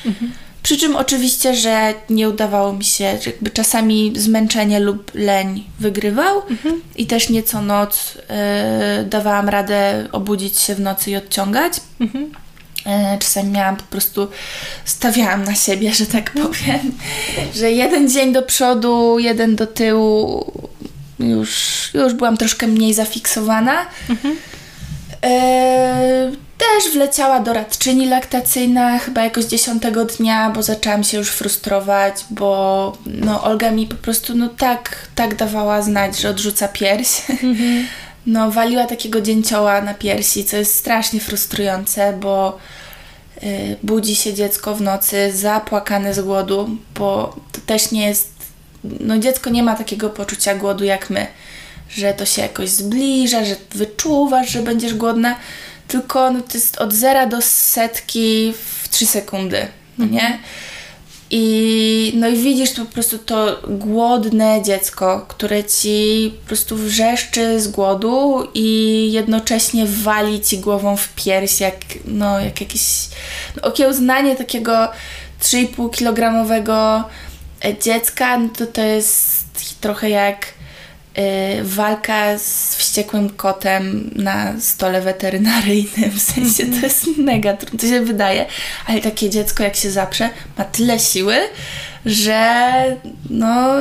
Mhm. 0.06 0.32
Przy 0.62 0.76
czym 0.76 0.96
oczywiście, 0.96 1.54
że 1.54 1.94
nie 2.10 2.28
udawało 2.28 2.72
mi 2.72 2.84
się, 2.84 3.18
że 3.22 3.30
jakby 3.30 3.50
czasami 3.50 4.12
zmęczenie 4.16 4.80
lub 4.80 5.10
leń 5.14 5.64
wygrywał 5.80 6.42
mhm. 6.50 6.82
i 6.96 7.06
też 7.06 7.30
nieco 7.30 7.62
noc 7.62 8.18
y, 9.00 9.04
dawałam 9.04 9.48
radę 9.48 10.08
obudzić 10.12 10.58
się 10.58 10.74
w 10.74 10.80
nocy 10.80 11.10
i 11.10 11.16
odciągać. 11.16 11.72
Mhm. 12.00 12.30
E, 12.86 13.18
czasami 13.18 13.50
miałam 13.50 13.76
po 13.76 13.82
prostu, 13.82 14.28
stawiałam 14.84 15.44
na 15.44 15.54
siebie, 15.54 15.94
że 15.94 16.06
tak 16.06 16.30
powiem, 16.30 16.92
że 17.54 17.70
jeden 17.70 18.08
dzień 18.08 18.32
do 18.32 18.42
przodu, 18.42 19.18
jeden 19.18 19.56
do 19.56 19.66
tyłu, 19.66 20.52
już, 21.18 21.50
już 21.94 22.12
byłam 22.12 22.36
troszkę 22.36 22.66
mniej 22.66 22.94
zafiksowana. 22.94 23.86
Mhm. 24.10 24.36
E, 25.24 26.32
też 26.58 26.92
wleciała 26.92 27.40
doradczyni 27.40 28.08
laktacyjna 28.08 28.98
chyba 28.98 29.24
jakoś 29.24 29.44
dziesiątego 29.44 30.04
dnia, 30.04 30.50
bo 30.50 30.62
zaczęłam 30.62 31.04
się 31.04 31.18
już 31.18 31.30
frustrować, 31.30 32.14
bo 32.30 32.96
no, 33.06 33.44
Olga 33.44 33.70
mi 33.70 33.86
po 33.86 33.94
prostu 33.94 34.34
no, 34.34 34.48
tak, 34.48 35.08
tak 35.14 35.34
dawała 35.34 35.82
znać, 35.82 36.18
że 36.20 36.30
odrzuca 36.30 36.68
pierś. 36.68 37.22
Mhm 37.30 37.84
no, 38.26 38.50
waliła 38.50 38.86
takiego 38.86 39.20
dzięcioła 39.20 39.80
na 39.80 39.94
piersi, 39.94 40.44
co 40.44 40.56
jest 40.56 40.74
strasznie 40.74 41.20
frustrujące, 41.20 42.12
bo 42.12 42.58
y, 43.42 43.76
budzi 43.82 44.16
się 44.16 44.34
dziecko 44.34 44.74
w 44.74 44.80
nocy 44.80 45.32
zapłakane 45.32 46.14
z 46.14 46.20
głodu, 46.20 46.70
bo 46.94 47.36
to 47.52 47.60
też 47.66 47.90
nie 47.90 48.06
jest. 48.06 48.32
No, 49.00 49.18
dziecko 49.18 49.50
nie 49.50 49.62
ma 49.62 49.74
takiego 49.74 50.10
poczucia 50.10 50.54
głodu 50.54 50.84
jak 50.84 51.10
my, 51.10 51.26
że 51.90 52.14
to 52.14 52.26
się 52.26 52.42
jakoś 52.42 52.68
zbliża, 52.68 53.44
że 53.44 53.56
wyczuwasz, 53.70 54.50
że 54.50 54.62
będziesz 54.62 54.94
głodna, 54.94 55.36
tylko 55.88 56.30
no, 56.30 56.40
to 56.40 56.54
jest 56.54 56.78
od 56.78 56.92
zera 56.92 57.26
do 57.26 57.42
setki 57.42 58.54
w 58.82 58.88
3 58.88 59.06
sekundy, 59.06 59.66
no 59.98 60.06
nie? 60.06 60.38
I, 61.30 62.12
no 62.16 62.28
i 62.28 62.36
widzisz 62.36 62.70
po 62.70 62.84
prostu 62.84 63.18
to 63.18 63.60
głodne 63.68 64.62
dziecko, 64.62 65.24
które 65.28 65.64
ci 65.64 66.34
po 66.40 66.46
prostu 66.46 66.76
wrzeszczy 66.76 67.60
z 67.60 67.68
głodu 67.68 68.48
i 68.54 69.08
jednocześnie 69.12 69.86
wali 69.86 70.40
ci 70.40 70.58
głową 70.58 70.96
w 70.96 71.14
pierś, 71.14 71.60
jak, 71.60 71.76
no, 72.04 72.40
jak 72.40 72.60
jakieś 72.60 73.08
no, 73.56 73.68
okiełznanie 73.68 74.36
takiego 74.36 74.88
3,5 75.42 75.90
kilogramowego 75.90 77.04
dziecka, 77.82 78.38
no 78.38 78.48
to 78.48 78.66
to 78.66 78.82
jest 78.82 79.44
trochę 79.80 80.10
jak 80.10 80.57
walka 81.62 82.38
z 82.38 82.76
wściekłym 82.76 83.30
kotem 83.30 84.10
na 84.16 84.60
stole 84.60 85.00
weterynaryjnym. 85.00 86.10
W 86.10 86.22
sensie 86.22 86.66
to 86.66 86.86
jest 86.86 87.06
mega 87.16 87.56
trudne, 87.56 87.78
to 87.78 87.86
się 87.86 88.00
wydaje, 88.00 88.46
ale 88.86 89.00
takie 89.00 89.30
dziecko 89.30 89.62
jak 89.62 89.76
się 89.76 89.90
zaprze, 89.90 90.30
ma 90.58 90.64
tyle 90.64 90.98
siły, 90.98 91.36
że 92.06 92.72
no 93.30 93.74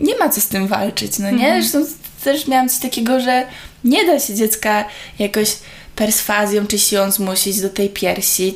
nie 0.00 0.18
ma 0.18 0.28
co 0.28 0.40
z 0.40 0.48
tym 0.48 0.66
walczyć, 0.66 1.18
no 1.18 1.30
nie? 1.30 1.46
Mhm. 1.46 1.62
Zresztą 1.62 1.92
też 2.24 2.48
miałam 2.48 2.68
coś 2.68 2.78
takiego, 2.78 3.20
że 3.20 3.46
nie 3.84 4.06
da 4.06 4.20
się 4.20 4.34
dziecka 4.34 4.84
jakoś 5.18 5.56
perswazją 5.96 6.66
czy 6.66 6.78
siłą 6.78 7.10
zmusić 7.10 7.60
do 7.60 7.68
tej 7.68 7.88
piersi. 7.88 8.54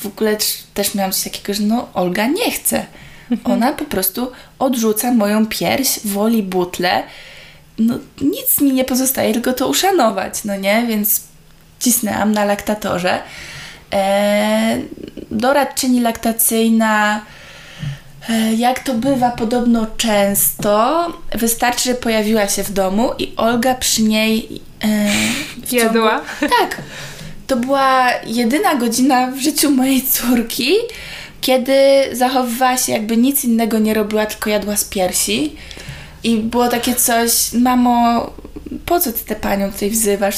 W 0.00 0.06
ogóle 0.06 0.36
też 0.74 0.94
miałam 0.94 1.12
coś 1.12 1.24
takiego, 1.24 1.54
że 1.54 1.62
no 1.62 1.88
Olga 1.94 2.26
nie 2.26 2.50
chce. 2.50 2.86
Ona 3.52 3.72
po 3.72 3.84
prostu 3.84 4.32
odrzuca 4.58 5.12
moją 5.12 5.46
pierś, 5.46 6.00
woli 6.04 6.42
butle. 6.42 7.02
No 7.78 7.98
nic 8.20 8.60
mi 8.60 8.72
nie 8.72 8.84
pozostaje, 8.84 9.32
tylko 9.32 9.52
to 9.52 9.68
uszanować, 9.68 10.44
no 10.44 10.56
nie? 10.56 10.86
Więc 10.88 11.20
cisnęłam 11.80 12.32
na 12.32 12.44
laktatorze. 12.44 13.22
Eee, 13.92 14.84
doradczyni 15.30 16.00
laktacyjna 16.00 17.20
E, 18.28 18.54
jak 18.54 18.78
to 18.80 18.94
bywa 18.94 19.30
podobno 19.30 19.86
często, 19.96 21.06
wystarczy, 21.34 21.84
że 21.84 21.94
pojawiła 21.94 22.48
się 22.48 22.62
w 22.62 22.72
domu 22.72 23.10
i 23.18 23.32
Olga 23.36 23.74
przy 23.74 24.02
niej 24.02 24.60
e, 24.84 25.76
jadła. 25.76 26.20
Tak. 26.40 26.82
To 27.46 27.56
była 27.56 28.10
jedyna 28.26 28.74
godzina 28.74 29.30
w 29.30 29.38
życiu 29.38 29.70
mojej 29.70 30.02
córki, 30.02 30.72
kiedy 31.40 31.74
zachowywała 32.12 32.76
się 32.76 32.92
jakby 32.92 33.16
nic 33.16 33.44
innego 33.44 33.78
nie 33.78 33.94
robiła, 33.94 34.26
tylko 34.26 34.50
jadła 34.50 34.76
z 34.76 34.84
piersi. 34.84 35.56
I 36.24 36.36
było 36.36 36.68
takie 36.68 36.94
coś, 36.94 37.52
mamo, 37.52 38.30
po 38.86 39.00
co 39.00 39.12
ty 39.12 39.24
tę 39.24 39.36
panią 39.36 39.72
tutaj 39.72 39.90
wzywasz? 39.90 40.36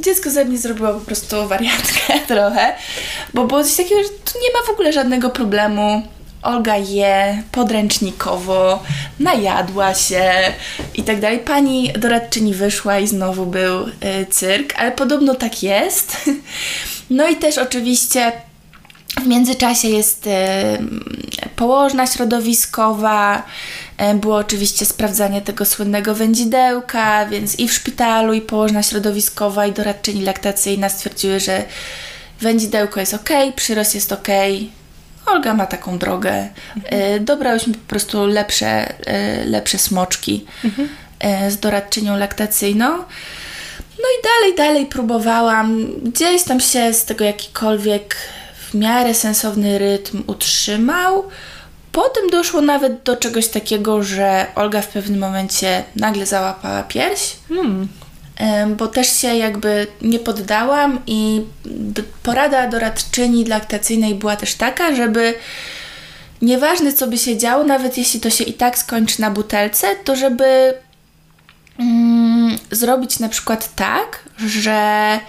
Dziecko 0.00 0.30
ze 0.30 0.44
mnie 0.44 0.58
zrobiło 0.58 0.94
po 0.94 1.00
prostu 1.00 1.48
wariatkę 1.48 2.20
trochę, 2.28 2.74
bo 3.34 3.44
było 3.46 3.64
coś 3.64 3.76
takiego, 3.76 4.02
że 4.02 4.08
tu 4.08 4.38
nie 4.42 4.60
ma 4.60 4.66
w 4.66 4.70
ogóle 4.70 4.92
żadnego 4.92 5.30
problemu 5.30 6.02
Olga 6.46 6.76
je 6.76 7.42
podręcznikowo, 7.52 8.82
najadła 9.20 9.94
się 9.94 10.32
i 10.94 11.02
tak 11.02 11.20
dalej. 11.20 11.38
Pani 11.38 11.92
doradczyni 11.92 12.54
wyszła 12.54 12.98
i 12.98 13.06
znowu 13.06 13.46
był 13.46 13.86
y, 13.86 14.26
cyrk, 14.30 14.74
ale 14.76 14.92
podobno 14.92 15.34
tak 15.34 15.62
jest. 15.62 16.16
No 17.10 17.28
i 17.28 17.36
też 17.36 17.58
oczywiście 17.58 18.32
w 19.26 19.28
międzyczasie 19.28 19.88
jest 19.88 20.26
y, 20.26 20.30
położna 21.56 22.06
środowiskowa, 22.06 23.42
y, 24.12 24.14
było 24.14 24.36
oczywiście 24.36 24.84
sprawdzanie 24.84 25.42
tego 25.42 25.64
słynnego 25.64 26.14
wędzidełka, 26.14 27.26
więc 27.26 27.58
i 27.58 27.68
w 27.68 27.72
szpitalu, 27.72 28.32
i 28.32 28.40
położna 28.40 28.82
środowiskowa, 28.82 29.66
i 29.66 29.72
doradczyni 29.72 30.22
laktacyjna 30.22 30.88
stwierdziły, 30.88 31.40
że 31.40 31.64
wędzidełko 32.40 33.00
jest 33.00 33.14
ok, 33.14 33.30
przyrost 33.56 33.94
jest 33.94 34.12
ok, 34.12 34.28
Olga 35.26 35.54
ma 35.54 35.66
taką 35.66 35.98
drogę. 35.98 36.48
Mhm. 36.76 37.24
Dobrałyśmy 37.24 37.74
po 37.74 37.88
prostu 37.88 38.26
lepsze, 38.26 38.66
e, 39.06 39.44
lepsze 39.44 39.78
smoczki 39.78 40.46
mhm. 40.64 40.88
E, 41.20 41.50
z 41.50 41.60
doradczynią 41.60 42.16
laktacyjną. 42.16 42.88
No 43.98 44.04
i 44.20 44.22
dalej, 44.22 44.56
dalej 44.56 44.86
próbowałam. 44.86 45.86
Gdzieś 46.02 46.42
tam 46.42 46.60
się 46.60 46.92
z 46.92 47.04
tego 47.04 47.24
jakikolwiek 47.24 48.16
w 48.70 48.74
miarę 48.74 49.14
sensowny 49.14 49.78
rytm 49.78 50.22
utrzymał. 50.26 51.24
Potem 51.92 52.30
doszło 52.30 52.60
nawet 52.60 53.02
do 53.02 53.16
czegoś 53.16 53.48
takiego, 53.48 54.02
że 54.02 54.46
Olga 54.54 54.82
w 54.82 54.88
pewnym 54.88 55.20
momencie 55.20 55.84
nagle 55.96 56.26
załapała 56.26 56.82
pierś. 56.82 57.36
Hmm 57.48 57.88
bo 58.76 58.86
też 58.88 59.20
się 59.20 59.36
jakby 59.36 59.86
nie 60.02 60.18
poddałam 60.18 61.00
i 61.06 61.42
porada 62.22 62.66
doradczyni 62.66 63.44
laktacyjnej 63.44 64.14
była 64.14 64.36
też 64.36 64.54
taka, 64.54 64.94
żeby 64.94 65.34
nieważne 66.42 66.92
co 66.92 67.06
by 67.06 67.18
się 67.18 67.36
działo, 67.36 67.64
nawet 67.64 67.98
jeśli 67.98 68.20
to 68.20 68.30
się 68.30 68.44
i 68.44 68.52
tak 68.52 68.78
skończy 68.78 69.20
na 69.20 69.30
butelce, 69.30 69.86
to 70.04 70.16
żeby 70.16 70.74
mm, 71.78 72.58
zrobić 72.70 73.18
na 73.18 73.28
przykład 73.28 73.74
tak, 73.74 74.24
że 74.46 75.20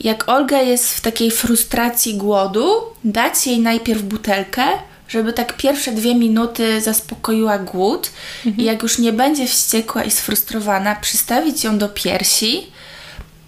jak 0.00 0.28
Olga 0.28 0.62
jest 0.62 0.94
w 0.94 1.00
takiej 1.00 1.30
frustracji 1.30 2.14
głodu, 2.14 2.66
dać 3.04 3.46
jej 3.46 3.58
najpierw 3.58 4.02
butelkę, 4.02 4.64
żeby 5.08 5.32
tak 5.32 5.56
pierwsze 5.56 5.92
dwie 5.92 6.14
minuty 6.14 6.80
zaspokoiła 6.80 7.58
głód. 7.58 8.10
Mhm. 8.46 8.62
i 8.62 8.64
jak 8.64 8.82
już 8.82 8.98
nie 8.98 9.12
będzie 9.12 9.46
wściekła 9.46 10.04
i 10.04 10.10
sfrustrowana, 10.10 10.94
przystawić 10.94 11.64
ją 11.64 11.78
do 11.78 11.88
piersi. 11.88 12.66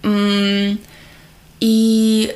Mm, 0.03 0.77
i 1.61 2.27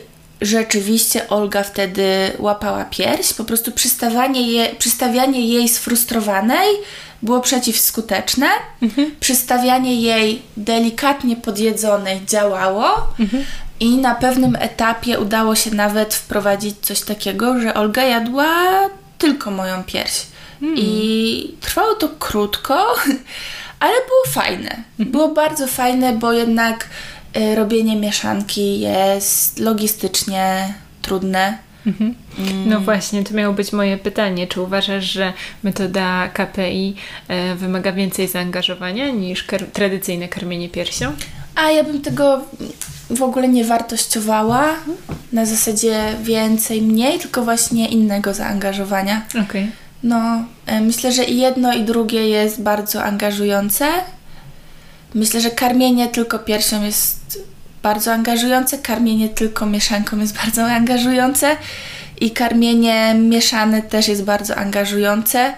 rzeczywiście 0.42 1.30
Olga 1.30 1.64
wtedy 1.64 2.32
łapała 2.40 2.86
pierś, 2.86 3.34
po 3.34 3.44
prostu 3.44 3.72
przystawianie, 3.72 4.52
je, 4.52 4.76
przystawianie 4.76 5.48
jej 5.48 5.70
sfrustrowanej 5.70 6.68
było 7.24 7.40
przeciwskuteczne, 7.42 8.48
mhm. 8.82 9.16
przystawianie 9.20 10.02
jej 10.02 10.42
delikatnie 10.58 11.36
podjedzonej 11.36 12.26
działało 12.26 13.08
mhm. 13.20 13.44
i 13.80 13.98
na 13.98 14.16
pewnym 14.16 14.56
etapie 14.56 15.20
udało 15.20 15.56
się 15.56 15.72
nawet 15.72 16.14
wprowadzić 16.14 16.76
coś 16.82 17.02
takiego, 17.02 17.60
że 17.60 17.74
Olga 17.74 18.04
jadła 18.04 18.46
tylko 19.18 19.52
moją 19.52 19.84
pierś. 19.84 20.22
Hmm. 20.60 20.78
I 20.78 21.56
trwało 21.62 21.96
to 21.96 22.10
krótko, 22.20 22.96
ale 23.80 23.94
było 23.94 24.44
fajne. 24.44 24.70
Mhm. 24.70 25.12
Było 25.12 25.28
bardzo 25.28 25.68
fajne, 25.68 26.14
bo 26.14 26.34
jednak 26.34 26.88
y, 27.38 27.56
robienie 27.56 27.96
mieszanki 27.96 28.80
jest 28.80 29.60
logistycznie 29.60 30.74
trudne. 31.02 31.58
Mhm. 31.88 32.16
No 32.66 32.80
właśnie, 32.80 33.24
to 33.24 33.34
miało 33.34 33.54
być 33.54 33.74
moje 33.74 33.98
pytanie. 33.98 34.48
Czy 34.48 34.62
uważasz, 34.62 35.06
że 35.06 35.34
metoda 35.64 36.30
KPI 36.30 36.96
y, 37.54 37.56
wymaga 37.56 37.92
więcej 37.92 38.28
zaangażowania 38.28 39.10
niż 39.10 39.44
kar 39.44 39.66
tradycyjne 39.74 40.28
karmienie 40.28 40.70
piersią? 40.70 41.14
A 41.56 41.72
ja 41.72 41.84
bym 41.84 42.02
tego 42.02 42.42
w 43.10 43.22
ogóle 43.22 43.48
nie 43.48 43.66
wartościowała 43.66 44.76
na 45.34 45.46
zasadzie 45.46 46.16
więcej, 46.24 46.82
mniej, 46.82 47.20
tylko 47.20 47.44
właśnie 47.44 47.88
innego 47.88 48.34
zaangażowania. 48.34 49.26
Okej. 49.30 49.44
Okay. 49.44 49.68
No, 50.04 50.46
e, 50.66 50.82
myślę, 50.82 51.12
że 51.12 51.24
i 51.24 51.38
jedno, 51.38 51.74
i 51.74 51.84
drugie 51.84 52.28
jest 52.30 52.62
bardzo 52.62 53.04
angażujące. 53.04 53.88
Myślę, 55.14 55.42
że 55.42 55.50
karmienie 55.50 56.08
tylko 56.08 56.40
piersią 56.40 56.84
jest 56.84 57.40
bardzo 57.84 58.14
angażujące, 58.14 58.78
karmienie 58.78 59.30
tylko 59.30 59.66
mieszanką 59.66 60.20
jest 60.20 60.36
bardzo 60.36 60.66
angażujące 60.66 61.58
i 62.20 62.32
karmienie 62.32 63.14
mieszane 63.14 63.82
też 63.82 64.08
jest 64.08 64.24
bardzo 64.24 64.56
angażujące 64.56 65.54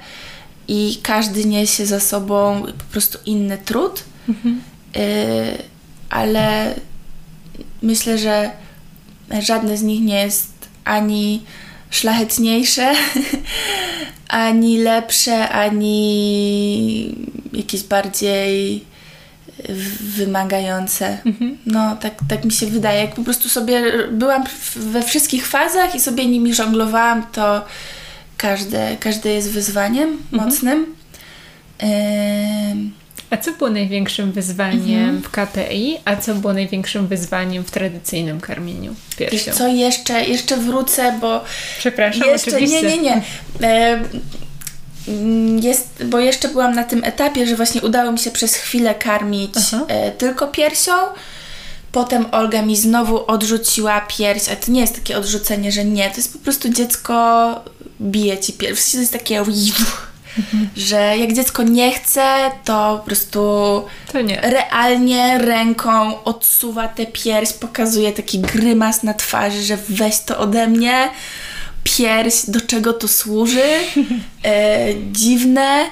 i 0.68 1.00
każdy 1.04 1.46
niesie 1.46 1.86
za 1.86 2.00
sobą 2.00 2.64
po 2.78 2.84
prostu 2.92 3.18
inny 3.26 3.58
trud. 3.58 4.04
Mhm. 4.30 4.62
Y 4.96 5.74
ale 6.14 6.76
myślę, 7.82 8.18
że 8.18 8.52
żadne 9.40 9.78
z 9.78 9.82
nich 9.82 10.02
nie 10.02 10.24
jest 10.24 10.54
ani 10.86 11.42
szlachetniejsze, 11.90 12.94
ani 14.28 14.78
lepsze, 14.78 15.50
ani 15.50 17.16
jakieś 17.54 17.84
bardziej 17.84 18.84
wymagające. 20.00 21.18
Mhm. 21.26 21.58
No, 21.66 21.96
tak, 21.96 22.14
tak 22.30 22.46
mi 22.46 22.52
się 22.52 22.68
wydaje. 22.68 23.02
Jak 23.02 23.16
po 23.16 23.24
prostu 23.24 23.50
sobie 23.50 23.84
byłam 24.12 24.44
we 24.76 25.04
wszystkich 25.04 25.48
fazach 25.48 25.96
i 25.96 26.00
sobie 26.00 26.26
nimi 26.26 26.54
żonglowałam, 26.54 27.24
to 27.32 27.66
każde, 28.38 28.98
każde 29.00 29.30
jest 29.30 29.52
wyzwaniem 29.52 30.10
mhm. 30.10 30.44
mocnym. 30.44 30.96
Yy 31.82 31.88
a 33.34 33.38
co 33.38 33.52
było 33.52 33.70
największym 33.70 34.32
wyzwaniem 34.32 35.10
mhm. 35.10 35.22
w 35.22 35.30
KPI, 35.30 35.98
a 36.06 36.16
co 36.16 36.36
było 36.36 36.54
największym 36.54 37.08
wyzwaniem 37.08 37.64
w 37.64 37.72
tradycyjnym 37.72 38.42
karmieniu 38.42 38.96
piersią? 39.18 39.52
co, 39.52 39.68
jeszcze, 39.68 40.26
jeszcze 40.26 40.58
wrócę, 40.58 41.18
bo... 41.22 41.44
Przepraszam, 41.78 42.30
jeszcze, 42.30 42.52
oczywiście. 42.52 42.82
Nie, 42.82 42.98
nie, 42.98 43.02
nie. 43.02 43.22
jest, 45.62 46.04
bo 46.06 46.20
jeszcze 46.20 46.48
byłam 46.48 46.76
na 46.76 46.84
tym 46.84 47.04
etapie, 47.04 47.48
że 47.48 47.56
właśnie 47.56 47.82
udało 47.82 48.12
mi 48.12 48.20
się 48.20 48.32
przez 48.32 48.56
chwilę 48.56 48.96
karmić 48.96 49.56
e, 49.88 50.12
tylko 50.12 50.48
piersią. 50.48 50.92
Potem 51.92 52.26
Olga 52.32 52.62
mi 52.62 52.78
znowu 52.78 53.32
odrzuciła 53.32 54.02
pierś, 54.02 54.50
a 54.50 54.56
to 54.56 54.72
nie 54.72 54.82
jest 54.82 54.96
takie 54.96 55.18
odrzucenie, 55.18 55.72
że 55.72 55.86
nie, 55.86 56.10
to 56.10 56.18
jest 56.18 56.34
po 56.34 56.40
prostu 56.40 56.70
dziecko 56.70 57.56
bije 58.02 58.38
ci 58.38 58.54
pierś. 58.54 58.92
To 58.92 58.98
jest 58.98 59.14
takie 59.14 59.44
Mhm. 60.38 60.70
Że 60.90 61.18
jak 61.18 61.34
dziecko 61.34 61.64
nie 61.64 61.92
chce, 61.92 62.52
to 62.66 62.98
po 62.98 63.06
prostu 63.06 63.40
to 64.12 64.20
realnie 64.42 65.38
ręką 65.38 66.24
odsuwa 66.24 66.88
tę 66.88 67.06
pierś, 67.06 67.54
pokazuje 67.54 68.12
taki 68.12 68.40
grymas 68.40 69.04
na 69.04 69.14
twarzy, 69.14 69.62
że 69.64 69.78
weź 69.90 70.20
to 70.20 70.38
ode 70.38 70.68
mnie. 70.68 71.10
Pierś, 71.84 72.46
do 72.48 72.62
czego 72.62 72.94
to 72.94 73.08
służy? 73.08 73.64
E, 74.46 74.88
dziwne. 75.12 75.86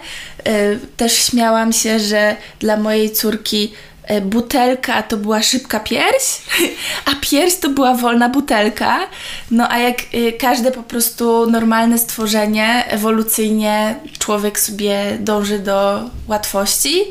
E, 0.46 0.76
też 0.98 1.14
śmiałam 1.14 1.74
się, 1.74 2.00
że 2.00 2.36
dla 2.60 2.78
mojej 2.78 3.12
córki 3.12 3.74
e, 4.04 4.22
butelka 4.22 5.04
to 5.04 5.18
była 5.18 5.44
szybka 5.44 5.80
pierś, 5.80 6.42
a 7.12 7.12
pierś 7.22 7.56
to 7.56 7.70
była 7.70 7.96
wolna 7.96 8.30
butelka. 8.30 9.00
No 9.52 9.72
a 9.72 9.80
jak 9.80 10.00
e, 10.00 10.32
każde 10.32 10.72
po 10.72 10.84
prostu 10.84 11.52
normalne 11.52 11.98
stworzenie, 11.98 12.86
ewolucyjnie 12.88 13.96
człowiek 14.20 14.60
sobie 14.60 15.18
dąży 15.20 15.60
do 15.60 16.10
łatwości 16.28 17.04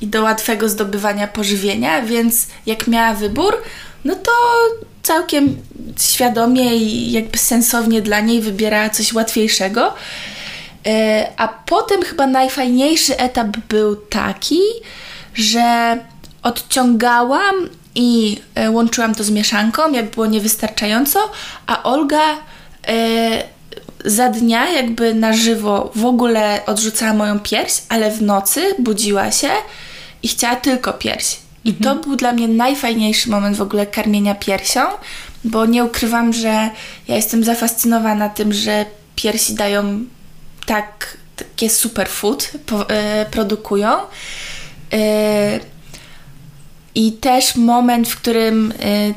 i 0.00 0.06
do 0.06 0.22
łatwego 0.22 0.68
zdobywania 0.68 1.28
pożywienia, 1.28 2.02
więc 2.02 2.46
jak 2.66 2.86
miała 2.86 3.14
wybór, 3.14 3.56
no 4.04 4.14
to 4.14 4.32
całkiem 5.02 5.56
świadomie 6.00 6.76
i 6.76 7.12
jakby 7.12 7.38
sensownie 7.38 8.02
dla 8.02 8.20
niej 8.20 8.40
wybierała 8.40 8.90
coś 8.90 9.12
łatwiejszego. 9.12 9.94
E, 10.86 11.26
a 11.36 11.48
potem 11.48 12.02
chyba 12.02 12.26
najfajniejszy 12.26 13.18
etap 13.18 13.56
był 13.68 13.96
taki, 13.96 14.60
że 15.34 15.98
odciągałam 16.42 17.54
i 17.94 18.40
e, 18.54 18.70
łączyłam 18.70 19.14
to 19.14 19.24
z 19.24 19.30
mieszanką, 19.30 19.92
jak 19.92 20.10
było 20.10 20.26
niewystarczająco, 20.26 21.18
a 21.66 21.82
Olga 21.82 22.38
e, 22.88 23.54
za 24.04 24.28
dnia 24.28 24.70
jakby 24.70 25.14
na 25.14 25.32
żywo 25.32 25.92
w 25.94 26.04
ogóle 26.04 26.60
odrzucała 26.66 27.14
moją 27.14 27.38
pierś, 27.40 27.82
ale 27.88 28.10
w 28.10 28.22
nocy 28.22 28.74
budziła 28.78 29.30
się 29.30 29.50
i 30.22 30.28
chciała 30.28 30.56
tylko 30.56 30.92
pierś. 30.92 31.43
I 31.64 31.70
mhm. 31.70 31.82
to 31.84 32.02
był 32.02 32.16
dla 32.16 32.32
mnie 32.32 32.48
najfajniejszy 32.48 33.30
moment 33.30 33.56
w 33.56 33.62
ogóle 33.62 33.86
karmienia 33.86 34.34
piersią, 34.34 34.80
bo 35.44 35.66
nie 35.66 35.84
ukrywam, 35.84 36.32
że 36.32 36.70
ja 37.08 37.16
jestem 37.16 37.44
zafascynowana 37.44 38.28
tym, 38.28 38.52
że 38.52 38.86
piersi 39.16 39.54
dają 39.54 40.04
tak, 40.66 41.16
takie 41.36 41.70
superfood, 41.70 42.50
po, 42.66 42.90
e, 42.90 43.26
produkują. 43.30 43.92
E, 44.92 45.60
I 46.94 47.12
też 47.12 47.56
moment, 47.56 48.08
w 48.08 48.16
którym 48.16 48.72
e, 48.82 49.14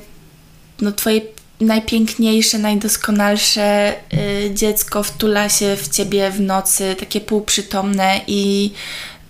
no, 0.82 0.92
twoje 0.92 1.22
najpiękniejsze, 1.62 2.58
najdoskonalsze 2.58 3.94
dziecko 4.54 5.04
wtula 5.04 5.50
się 5.50 5.76
w 5.76 5.90
ciebie 5.90 6.32
w 6.32 6.42
nocy, 6.42 6.96
takie 7.00 7.22
półprzytomne 7.22 8.22
i 8.28 8.72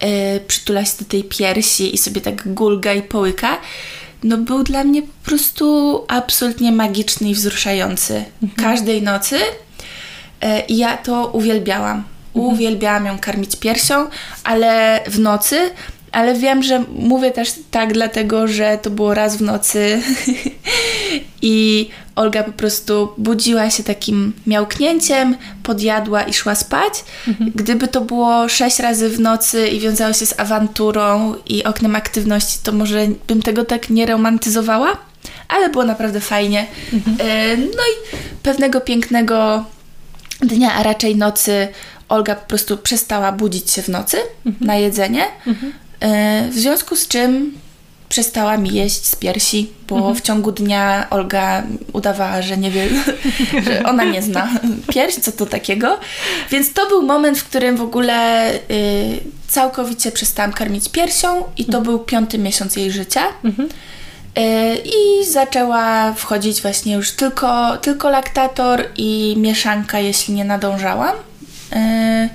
y, 0.04 0.40
przytula 0.48 0.86
się 0.86 0.92
do 1.00 1.06
tej 1.06 1.24
piersi 1.24 1.96
i 1.96 1.98
sobie 1.98 2.22
tak 2.22 2.54
gulga 2.54 2.94
i 2.94 3.02
połyka, 3.02 3.58
no 4.24 4.38
był 4.38 4.64
dla 4.64 4.84
mnie 4.84 5.02
po 5.02 5.26
prostu 5.26 6.06
absolutnie 6.08 6.72
magiczny 6.72 7.30
i 7.30 7.34
wzruszający. 7.34 8.24
Mhm. 8.44 8.70
Każdej 8.70 9.02
nocy 9.02 9.36
y, 9.36 10.60
i 10.68 10.78
ja 10.78 10.98
to 10.98 11.28
uwielbiałam. 11.28 12.04
Mhm. 12.36 12.54
Uwielbiałam 12.54 13.06
ją 13.06 13.20
karmić 13.20 13.56
piersią, 13.56 14.08
ale 14.44 15.02
w 15.08 15.20
nocy 15.20 15.72
ale 16.12 16.34
wiem, 16.34 16.64
że 16.64 16.84
mówię 17.00 17.32
też 17.32 17.54
tak 17.72 17.94
dlatego, 17.94 18.48
że 18.48 18.80
to 18.82 18.90
było 18.90 19.14
raz 19.14 19.38
w 19.38 19.42
nocy 19.42 20.02
i 21.42 21.90
Olga 22.16 22.44
po 22.44 22.52
prostu 22.52 23.10
budziła 23.18 23.70
się 23.70 23.84
takim 23.84 24.34
miałknięciem, 24.48 25.38
podjadła 25.64 26.24
i 26.24 26.34
szła 26.34 26.56
spać. 26.56 26.94
Mhm. 27.28 27.52
Gdyby 27.56 27.88
to 27.88 28.02
było 28.02 28.50
sześć 28.50 28.80
razy 28.80 29.10
w 29.10 29.20
nocy 29.20 29.68
i 29.68 29.80
wiązało 29.80 30.14
się 30.14 30.26
z 30.26 30.40
awanturą 30.40 31.36
i 31.46 31.64
oknem 31.64 31.96
aktywności, 31.96 32.60
to 32.64 32.72
może 32.72 33.08
bym 33.28 33.42
tego 33.42 33.66
tak 33.66 33.90
nie 33.90 34.06
romantyzowała, 34.06 34.98
ale 35.48 35.70
było 35.70 35.84
naprawdę 35.84 36.20
fajnie. 36.20 36.66
Mhm. 36.94 37.18
E, 37.20 37.58
no 37.58 37.64
i 37.64 38.18
pewnego 38.44 38.82
pięknego 38.82 39.66
dnia, 40.42 40.74
a 40.74 40.84
raczej 40.84 41.16
nocy, 41.16 41.68
Olga 42.10 42.36
po 42.36 42.48
prostu 42.48 42.78
przestała 42.78 43.32
budzić 43.32 43.72
się 43.72 43.82
w 43.82 43.90
nocy 43.90 44.18
mhm. 44.46 44.68
na 44.68 44.76
jedzenie. 44.76 45.26
Mhm. 45.48 45.74
E, 46.00 46.48
w 46.50 46.54
związku 46.54 46.96
z 46.96 47.08
czym 47.08 47.58
przestała 48.10 48.58
mi 48.58 48.74
jeść 48.74 49.06
z 49.06 49.16
piersi, 49.16 49.72
bo 49.88 49.96
mhm. 49.96 50.16
w 50.16 50.22
ciągu 50.22 50.52
dnia 50.52 51.08
Olga 51.10 51.64
udawała, 51.94 52.42
że 52.42 52.58
nie 52.58 52.72
wie, 52.72 52.90
że 53.66 53.84
ona 53.84 54.04
nie 54.04 54.22
zna 54.22 54.50
pierś, 54.94 55.16
co 55.16 55.32
to 55.32 55.46
takiego. 55.46 56.00
Więc 56.52 56.74
to 56.74 56.90
był 56.90 57.02
moment, 57.02 57.38
w 57.38 57.44
którym 57.44 57.78
w 57.78 57.82
ogóle 57.82 58.54
y, 58.54 58.60
całkowicie 59.48 60.12
przestałam 60.12 60.54
karmić 60.54 60.90
piersią 60.90 61.44
i 61.58 61.66
to 61.66 61.78
mhm. 61.78 61.84
był 61.84 62.00
piąty 62.00 62.38
miesiąc 62.38 62.76
jej 62.76 62.92
życia. 62.92 63.24
Mhm. 63.44 63.70
Y, 63.70 64.78
I 64.86 65.26
zaczęła 65.26 66.14
wchodzić 66.14 66.62
właśnie 66.62 66.94
już 66.94 67.12
tylko, 67.12 67.78
tylko 67.78 68.10
laktator 68.10 68.86
i 68.98 69.36
mieszanka, 69.38 70.00
jeśli 70.00 70.34
nie 70.34 70.46
nadążałam. 70.46 71.16
Y, 71.74 72.30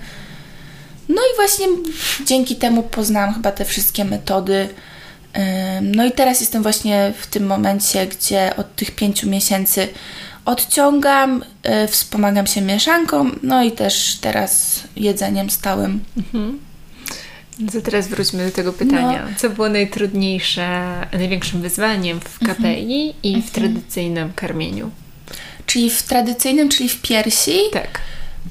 no 1.15 1.23
i 1.23 1.37
właśnie 1.37 1.67
dzięki 2.27 2.57
temu 2.57 2.83
poznałam 2.83 3.35
chyba 3.35 3.53
te 3.53 3.65
wszystkie 3.65 4.05
metody. 4.05 4.69
No 5.83 6.05
i 6.05 6.13
teraz 6.13 6.41
jestem 6.41 6.63
właśnie 6.63 7.13
w 7.21 7.27
tym 7.27 7.47
momencie, 7.47 8.07
gdzie 8.07 8.57
od 8.57 8.77
tych 8.77 8.91
pięciu 8.91 9.31
miesięcy 9.31 9.89
odciągam, 10.45 11.45
y, 11.85 11.89
wspomagam 11.89 12.47
się 12.47 12.61
mieszanką, 12.61 13.31
no 13.43 13.63
i 13.63 13.73
też 13.73 14.19
teraz 14.21 14.81
jedzeniem 14.97 15.51
stałym. 15.51 16.05
Mhm. 16.17 16.59
To 17.73 17.81
teraz 17.81 18.09
wróćmy 18.09 18.47
do 18.47 18.53
tego 18.53 18.73
pytania. 18.73 19.27
No. 19.31 19.37
Co 19.37 19.51
było 19.51 19.69
najtrudniejsze, 19.69 20.93
największym 21.13 21.63
wyzwaniem 21.63 22.21
w 22.21 22.39
KPI 22.39 22.49
mhm. 22.49 23.23
i 23.23 23.33
w 23.33 23.47
mhm. 23.47 23.53
tradycyjnym 23.53 24.33
karmieniu? 24.33 24.91
Czyli 25.67 25.91
w 25.91 26.03
tradycyjnym, 26.03 26.69
czyli 26.69 26.89
w 26.89 27.03
piersi? 27.03 27.59
Tak. 27.73 28.01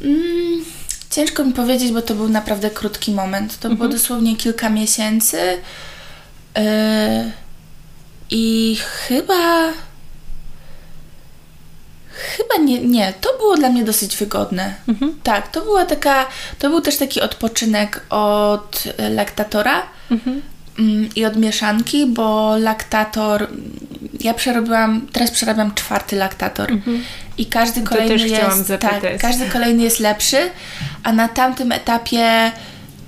Mm 0.02 0.81
Ciężko 1.12 1.44
mi 1.44 1.54
powiedzieć, 1.54 1.92
bo 1.92 2.02
to 2.02 2.16
był 2.16 2.30
naprawdę 2.30 2.70
krótki 2.70 3.12
moment. 3.12 3.60
To 3.60 3.68
mhm. 3.68 3.78
było 3.78 3.90
dosłownie 3.90 4.36
kilka 4.36 4.70
miesięcy. 4.70 5.38
Yy, 6.58 6.64
I 8.30 8.78
chyba. 8.80 9.74
Chyba 12.12 12.64
nie, 12.64 12.82
nie, 12.82 13.14
to 13.22 13.38
było 13.38 13.56
dla 13.56 13.70
mnie 13.70 13.84
dosyć 13.84 14.18
wygodne. 14.18 14.76
Mhm. 14.88 15.20
Tak, 15.24 15.52
to 15.52 15.62
była 15.62 15.86
taka, 15.86 16.28
to 16.60 16.70
był 16.70 16.82
też 16.82 16.98
taki 16.98 17.22
odpoczynek 17.22 18.06
od 18.10 18.84
laktatora 19.10 19.84
mhm. 20.12 20.42
Mm, 20.80 21.10
i 21.16 21.26
od 21.26 21.38
mieszanki, 21.38 22.06
bo 22.06 22.58
laktator, 22.58 23.48
ja 24.20 24.34
przerobiłam, 24.34 25.08
teraz 25.12 25.32
przerabiam 25.32 25.74
czwarty 25.74 26.16
laktator 26.16 26.72
mhm. 26.72 27.04
I 27.38 27.46
każdy 27.46 27.82
kolejny 27.82 28.28
jest, 28.28 28.74
tak, 28.80 29.18
każdy 29.20 29.50
kolejny 29.50 29.84
jest 29.84 30.00
lepszy, 30.00 30.38
a 31.04 31.12
na 31.12 31.28
tamtym 31.28 31.72
etapie 31.72 32.52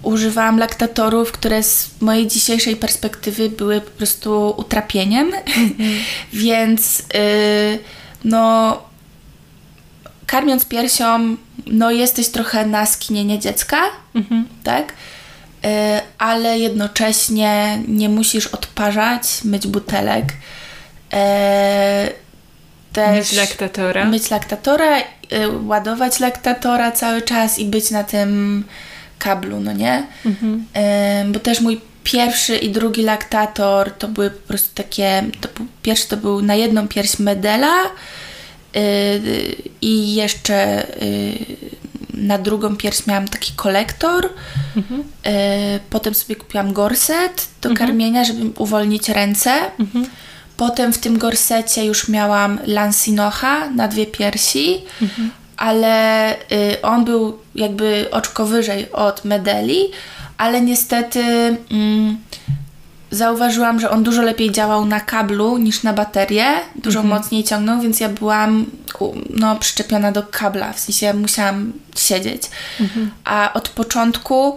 używałam 0.03 0.59
laktatorów, 0.59 1.31
które 1.31 1.63
z 1.63 1.89
mojej 2.01 2.27
dzisiejszej 2.27 2.75
perspektywy 2.75 3.49
były 3.49 3.81
po 3.81 3.91
prostu 3.91 4.53
utrapieniem, 4.57 5.33
mhm. 5.33 5.75
więc 6.33 6.99
yy, 6.99 7.79
no 8.23 8.77
karmiąc 10.25 10.65
piersią, 10.65 11.37
no 11.67 11.91
jesteś 11.91 12.29
trochę 12.29 12.65
na 12.65 12.85
skinienie 12.85 13.39
dziecka, 13.39 13.81
mhm. 14.15 14.47
tak? 14.63 14.93
Y, 15.65 15.67
ale 16.17 16.59
jednocześnie 16.59 17.83
nie 17.87 18.09
musisz 18.09 18.47
odparzać, 18.47 19.43
myć 19.43 19.67
butelek. 19.67 20.25
Y, 20.25 22.22
też 22.93 23.31
myć 23.31 23.37
laktatora. 23.37 24.05
Myć 24.05 24.29
laktatora, 24.29 24.99
y, 24.99 25.03
ładować 25.65 26.19
laktatora 26.19 26.91
cały 26.91 27.21
czas 27.21 27.59
i 27.59 27.65
być 27.65 27.91
na 27.91 28.03
tym 28.03 28.63
kablu, 29.19 29.59
no 29.59 29.73
nie? 29.73 30.03
Mhm. 30.25 30.65
Bo 31.33 31.39
też 31.39 31.61
mój 31.61 31.81
pierwszy 32.03 32.57
i 32.57 32.69
drugi 32.69 33.01
laktator 33.01 33.91
to 33.91 34.07
były 34.07 34.29
po 34.29 34.47
prostu 34.47 34.75
takie, 34.75 35.23
to 35.41 35.49
był, 35.55 35.67
pierwszy 35.81 36.07
to 36.07 36.17
był 36.17 36.41
na 36.41 36.55
jedną 36.55 36.87
pierś 36.87 37.19
medela 37.19 37.73
i 39.81 40.15
jeszcze 40.15 40.87
na 42.13 42.37
drugą 42.37 42.75
pierś 42.75 43.07
miałam 43.07 43.27
taki 43.27 43.53
kolektor. 43.55 44.29
Mhm. 44.77 45.03
Potem 45.89 46.13
sobie 46.13 46.35
kupiłam 46.35 46.73
gorset 46.73 47.47
do 47.61 47.69
mhm. 47.69 47.87
karmienia, 47.87 48.23
żeby 48.23 48.49
uwolnić 48.57 49.09
ręce. 49.09 49.51
Mhm. 49.79 50.05
Potem 50.57 50.93
w 50.93 50.97
tym 50.97 51.17
gorsecie 51.17 51.85
już 51.85 52.09
miałam 52.09 52.59
lansinocha 52.65 53.69
na 53.69 53.87
dwie 53.87 54.05
piersi, 54.05 54.81
mhm. 55.01 55.31
ale 55.57 56.33
y, 56.33 56.81
on 56.81 57.05
był 57.05 57.39
jakby 57.55 58.07
oczko 58.11 58.45
wyżej 58.45 58.91
od 58.91 59.25
medeli, 59.25 59.89
ale 60.37 60.61
niestety 60.61 61.21
mm, 61.71 62.17
zauważyłam, 63.11 63.79
że 63.79 63.89
on 63.89 64.03
dużo 64.03 64.21
lepiej 64.21 64.51
działał 64.51 64.85
na 64.85 64.99
kablu 64.99 65.57
niż 65.57 65.83
na 65.83 65.93
baterię, 65.93 66.45
dużo 66.75 66.99
mhm. 66.99 67.19
mocniej 67.19 67.43
ciągnął, 67.43 67.81
więc 67.81 67.99
ja 67.99 68.09
byłam 68.09 68.65
no, 69.29 69.55
przyczepiona 69.55 70.11
do 70.11 70.23
kabla, 70.23 70.73
w 70.73 70.79
sensie 70.79 71.13
musiałam 71.13 71.73
siedzieć. 71.97 72.43
Mhm. 72.79 73.11
A 73.25 73.53
od 73.53 73.69
początku 73.69 74.55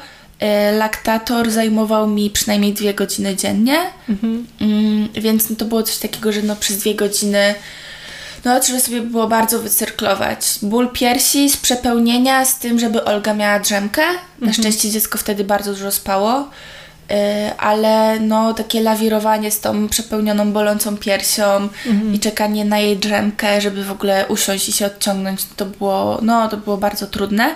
laktator 0.79 1.51
zajmował 1.51 2.07
mi 2.07 2.31
przynajmniej 2.31 2.72
dwie 2.72 2.94
godziny 2.94 3.37
dziennie, 3.37 3.79
mhm. 4.09 4.46
y, 5.16 5.20
więc 5.20 5.51
no, 5.51 5.57
to 5.57 5.64
było 5.64 5.83
coś 5.83 5.96
takiego, 5.96 6.33
że 6.33 6.42
no, 6.42 6.57
przez 6.57 6.79
dwie 6.79 6.94
godziny 6.94 7.55
no 8.46 8.61
trzeba 8.61 8.81
sobie 8.81 9.01
było 9.01 9.29
bardzo 9.29 9.59
wycyrklować. 9.59 10.59
Ból 10.62 10.88
piersi 10.92 11.51
z 11.51 11.57
przepełnienia 11.57 12.44
z 12.44 12.59
tym, 12.59 12.79
żeby 12.79 13.05
Olga 13.05 13.35
miała 13.35 13.61
drzemkę. 13.61 14.03
Na 14.03 14.46
mhm. 14.46 14.53
szczęście 14.53 14.90
dziecko 14.90 15.18
wtedy 15.18 15.44
bardzo 15.44 15.72
dużo 15.72 15.90
spało. 15.90 16.49
ale 17.59 18.20
no 18.20 18.55
takie 18.55 18.81
lawirowanie 18.81 19.51
z 19.51 19.61
tą 19.61 19.88
przepełnioną, 19.88 20.53
bolącą 20.53 20.96
piersią 20.96 21.68
mhm. 21.87 22.14
i 22.14 22.18
czekanie 22.18 22.64
na 22.64 22.79
jej 22.79 22.96
drzemkę, 22.96 23.61
żeby 23.61 23.85
w 23.85 23.90
ogóle 23.90 24.27
usiąść 24.29 24.68
i 24.68 24.72
się 24.72 24.87
odciągnąć, 24.87 25.40
to 25.57 25.66
było, 25.66 26.18
no, 26.22 26.49
to 26.49 26.57
było 26.57 26.77
bardzo 26.77 27.07
trudne. 27.07 27.55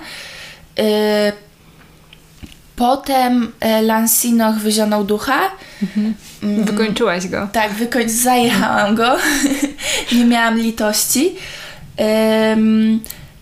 Potem 2.80 3.52
Lansinoch 3.82 4.56
wyzionął 4.56 5.04
ducha. 5.04 5.40
Mhm. 5.82 6.14
Mm. 6.42 6.64
Wykończyłaś 6.64 7.26
go. 7.26 7.48
Tak, 7.52 7.72
wykończ, 7.72 8.10
zajechałam 8.10 8.94
go. 8.94 9.16
Nie 10.12 10.24
miałam 10.24 10.58
litości. 10.58 11.36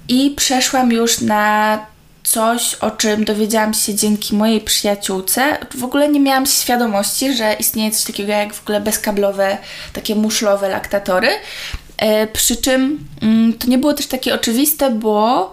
I 0.09 0.35
przeszłam 0.37 0.93
już 0.93 1.21
na 1.21 1.79
coś, 2.23 2.75
o 2.75 2.91
czym 2.91 3.25
dowiedziałam 3.25 3.75
się 3.75 3.95
dzięki 3.95 4.37
mojej 4.37 4.61
przyjaciółce. 4.61 5.59
W 5.79 5.85
ogóle 5.85 6.09
nie 6.09 6.21
miałam 6.21 6.47
świadomości, 6.47 7.35
że 7.35 7.53
istnieje 7.53 7.91
coś 7.91 8.05
takiego 8.05 8.33
jak 8.33 8.55
w 8.55 8.63
ogóle 8.63 8.81
bezkablowe, 8.81 9.59
takie 9.93 10.15
muszlowe 10.15 10.69
laktatory. 10.69 11.29
E, 11.99 12.27
przy 12.27 12.57
czym 12.57 12.99
mm, 13.23 13.53
to 13.53 13.67
nie 13.67 13.79
było 13.79 13.95
też 13.95 14.07
takie 14.07 14.35
oczywiste, 14.35 14.91
bo 14.91 15.53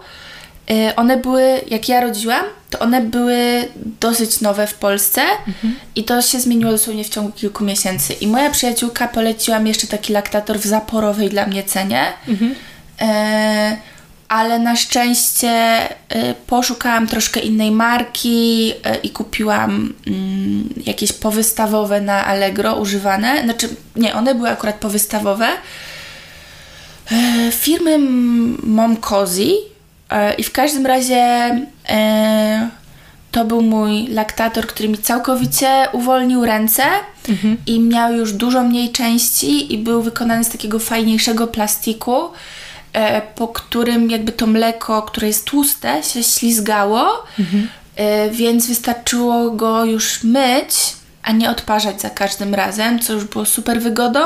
one 0.96 1.16
były, 1.16 1.60
jak 1.66 1.88
ja 1.88 2.00
rodziłam, 2.00 2.44
to 2.70 2.78
one 2.78 3.00
były 3.00 3.68
dosyć 4.00 4.40
nowe 4.40 4.66
w 4.66 4.74
Polsce 4.74 5.22
mhm. 5.22 5.76
i 5.94 6.04
to 6.04 6.22
się 6.22 6.40
zmieniło 6.40 6.70
dosłownie 6.70 7.04
w 7.04 7.08
ciągu 7.08 7.32
kilku 7.32 7.64
miesięcy. 7.64 8.12
I 8.12 8.26
moja 8.26 8.50
przyjaciółka 8.50 9.08
poleciła 9.08 9.58
mi 9.58 9.68
jeszcze 9.68 9.86
taki 9.86 10.12
laktator 10.12 10.58
w 10.58 10.66
zaporowej 10.66 11.30
dla 11.30 11.46
mnie 11.46 11.64
cenie. 11.64 12.04
Mhm. 12.28 12.54
E, 13.00 13.76
ale 14.28 14.58
na 14.58 14.76
szczęście 14.76 15.82
y, 15.90 16.34
poszukałam 16.46 17.06
troszkę 17.06 17.40
innej 17.40 17.70
marki 17.70 18.70
y, 18.70 18.96
i 19.02 19.10
kupiłam 19.10 19.94
mm, 20.06 20.68
jakieś 20.86 21.12
powystawowe 21.12 22.00
na 22.00 22.24
Allegro 22.24 22.74
używane. 22.74 23.42
Znaczy, 23.44 23.68
nie, 23.96 24.14
one 24.14 24.34
były 24.34 24.50
akurat 24.50 24.76
powystawowe. 24.76 25.48
Y, 27.12 27.52
firmy 27.52 27.98
Momcozy 28.62 29.50
i 30.38 30.42
w 30.42 30.52
każdym 30.52 30.86
razie 30.86 31.50
to 33.32 33.44
był 33.44 33.62
mój 33.62 34.06
laktator, 34.06 34.66
który 34.66 34.88
mi 34.88 34.98
całkowicie 34.98 35.88
uwolnił 35.92 36.44
ręce 36.44 36.82
mhm. 37.28 37.56
i 37.66 37.80
miał 37.80 38.12
już 38.12 38.32
dużo 38.32 38.62
mniej 38.62 38.92
części 38.92 39.74
i 39.74 39.78
był 39.78 40.02
wykonany 40.02 40.44
z 40.44 40.48
takiego 40.48 40.78
fajniejszego 40.78 41.46
plastiku. 41.46 42.28
E, 42.92 43.22
po 43.22 43.48
którym 43.48 44.10
jakby 44.10 44.32
to 44.32 44.46
mleko, 44.46 45.02
które 45.02 45.26
jest 45.26 45.44
tłuste, 45.44 46.02
się 46.02 46.22
ślizgało, 46.22 47.24
mhm. 47.38 47.68
więc 48.30 48.66
wystarczyło 48.66 49.50
go 49.50 49.84
już 49.84 50.22
myć, 50.24 50.68
a 51.22 51.32
nie 51.32 51.50
odparzać 51.50 52.00
za 52.00 52.10
każdym 52.10 52.54
razem, 52.54 52.98
co 52.98 53.12
już 53.12 53.24
było 53.24 53.44
super 53.44 53.80
wygodą. 53.80 54.20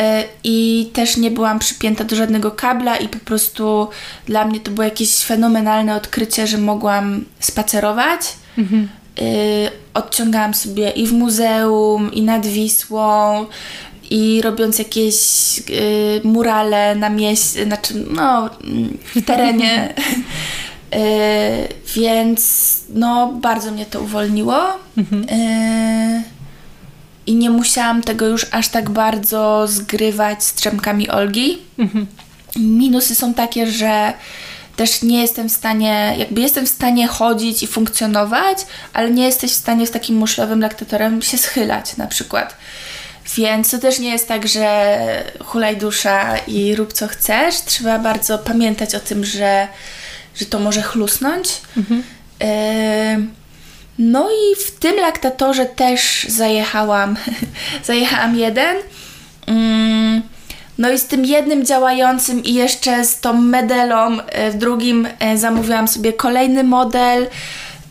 E, 0.00 0.24
I 0.44 0.90
też 0.92 1.16
nie 1.16 1.30
byłam 1.30 1.58
przypięta 1.58 2.04
do 2.04 2.16
żadnego 2.16 2.50
kabla, 2.50 2.96
i 2.96 3.08
po 3.08 3.18
prostu 3.18 3.88
dla 4.26 4.44
mnie 4.44 4.60
to 4.60 4.70
było 4.70 4.84
jakieś 4.84 5.16
fenomenalne 5.16 5.96
odkrycie, 5.96 6.46
że 6.46 6.58
mogłam 6.58 7.24
spacerować. 7.40 8.20
Mhm. 8.58 8.88
Odciągałam 9.94 10.54
sobie 10.54 10.90
i 10.90 11.06
w 11.06 11.12
muzeum, 11.12 12.12
i 12.12 12.22
nad 12.22 12.46
Wisłą, 12.46 13.46
i 14.10 14.40
robiąc 14.42 14.78
jakieś 14.78 15.16
y, 15.58 16.20
murale 16.24 16.94
na 16.94 17.10
mieście, 17.10 17.64
znaczy 17.64 17.94
no 18.10 18.50
w 19.14 19.24
terenie. 19.24 19.94
więc 21.96 22.80
no 22.88 23.32
bardzo 23.32 23.72
mnie 23.72 23.86
to 23.86 24.00
uwolniło. 24.00 24.56
Mhm. 24.98 25.22
Y, 25.22 26.35
I 27.26 27.34
nie 27.34 27.50
musiałam 27.50 28.02
tego 28.02 28.26
już 28.26 28.46
aż 28.50 28.68
tak 28.68 28.90
bardzo 28.90 29.66
zgrywać 29.68 30.44
z 30.44 30.54
trzemkami 30.54 31.10
Olgi. 31.10 31.58
Mhm. 31.78 32.06
Minusy 32.56 33.14
są 33.14 33.34
takie, 33.34 33.66
że 33.66 34.12
też 34.76 35.02
nie 35.02 35.20
jestem 35.20 35.48
w 35.48 35.52
stanie, 35.52 36.14
jakby 36.18 36.40
jestem 36.40 36.66
w 36.66 36.68
stanie 36.68 37.06
chodzić 37.06 37.62
i 37.62 37.66
funkcjonować, 37.66 38.58
ale 38.92 39.10
nie 39.10 39.24
jesteś 39.24 39.50
w 39.50 39.54
stanie 39.54 39.86
z 39.86 39.90
takim 39.90 40.16
muszlowym 40.16 40.60
laktatorem 40.60 41.22
się 41.22 41.38
schylać 41.38 41.96
na 41.96 42.06
przykład. 42.06 42.56
Więc 43.36 43.70
to 43.70 43.78
też 43.78 43.98
nie 43.98 44.10
jest 44.10 44.28
tak, 44.28 44.48
że 44.48 44.96
hulaj 45.44 45.76
dusza 45.76 46.36
i 46.38 46.74
rób 46.74 46.92
co 46.92 47.08
chcesz. 47.08 47.54
Trzeba 47.64 47.98
bardzo 47.98 48.38
pamiętać 48.38 48.94
o 48.94 49.00
tym, 49.00 49.24
że, 49.24 49.68
że 50.34 50.46
to 50.46 50.58
może 50.58 50.82
chlusnąć. 50.82 51.48
Mhm. 51.76 52.02
Y 52.42 53.45
no 53.98 54.30
i 54.30 54.64
w 54.64 54.70
tym 54.70 54.96
laktatorze 54.96 55.66
też 55.66 56.26
zajechałam, 56.28 57.16
zajechałam 57.84 58.36
jeden. 58.36 58.76
Mm, 59.46 60.22
no 60.78 60.90
i 60.90 60.98
z 60.98 61.06
tym 61.06 61.24
jednym 61.24 61.66
działającym 61.66 62.44
i 62.44 62.54
jeszcze 62.54 63.04
z 63.04 63.20
tą 63.20 63.40
medelą 63.40 64.20
e, 64.20 64.50
w 64.50 64.58
drugim 64.58 65.08
e, 65.18 65.38
zamówiłam 65.38 65.88
sobie 65.88 66.12
kolejny 66.12 66.64
model. 66.64 67.26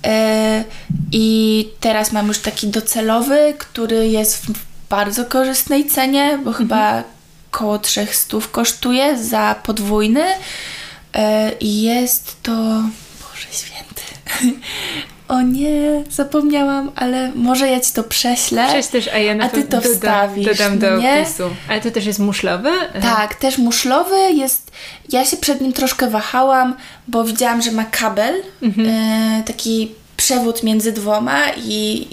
E, 0.06 0.64
I 1.12 1.68
teraz 1.80 2.12
mam 2.12 2.28
już 2.28 2.40
taki 2.40 2.68
docelowy, 2.68 3.54
który 3.58 4.08
jest 4.08 4.46
w 4.46 4.66
bardzo 4.90 5.26
korzystnej 5.26 5.86
cenie, 5.86 6.40
bo 6.44 6.54
chyba 6.54 6.88
mhm. 6.88 7.04
koło 7.52 7.80
300 7.80 8.38
kosztuje 8.52 9.18
za 9.18 9.56
podwójny. 9.64 10.24
I 11.60 11.82
jest 11.82 12.44
to. 12.44 12.52
Boże 12.52 13.48
święty. 13.52 13.75
O 15.28 15.42
nie, 15.42 16.04
zapomniałam, 16.10 16.92
ale 16.96 17.32
może 17.36 17.68
ja 17.68 17.80
ci 17.80 17.94
to 17.94 18.04
prześlę. 18.04 18.68
Prześlesz, 18.68 19.08
a 19.08 19.18
ja 19.18 19.36
na 19.36 19.46
a 19.46 19.50
ty 19.50 19.64
to 19.64 19.82
wstawisz. 19.82 20.46
Dodam 20.46 20.80
do 20.80 20.98
nie? 20.98 21.22
opisu. 21.22 21.44
Ale 21.70 21.82
to 21.82 21.92
też 21.92 22.06
jest 22.06 22.20
muszlowy? 22.20 22.70
Tak, 23.02 23.36
też 23.36 23.58
muszlowy 23.58 24.16
jest. 24.34 24.72
Ja 25.10 25.26
się 25.26 25.38
przed 25.38 25.62
nim 25.62 25.74
troszkę 25.74 26.10
wahałam, 26.10 26.76
bo 27.08 27.24
widziałam, 27.24 27.62
że 27.62 27.72
ma 27.72 27.84
kabel, 27.84 28.36
mhm. 28.62 28.90
e, 28.90 29.44
taki 29.44 29.92
przewód 30.18 30.64
między 30.64 30.92
dwoma 30.92 31.40
i, 31.58 32.08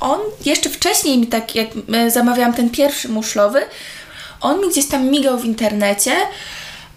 on 0.00 0.20
jeszcze 0.44 0.70
wcześniej 0.70 1.18
mi 1.18 1.26
tak, 1.26 1.54
jak 1.54 1.68
e, 1.92 2.10
zamawiałam 2.10 2.54
ten 2.54 2.70
pierwszy 2.70 3.08
muszlowy, 3.08 3.60
on 4.40 4.60
mi 4.60 4.68
gdzieś 4.68 4.86
tam 4.88 5.10
migał 5.10 5.38
w 5.38 5.44
internecie, 5.44 6.12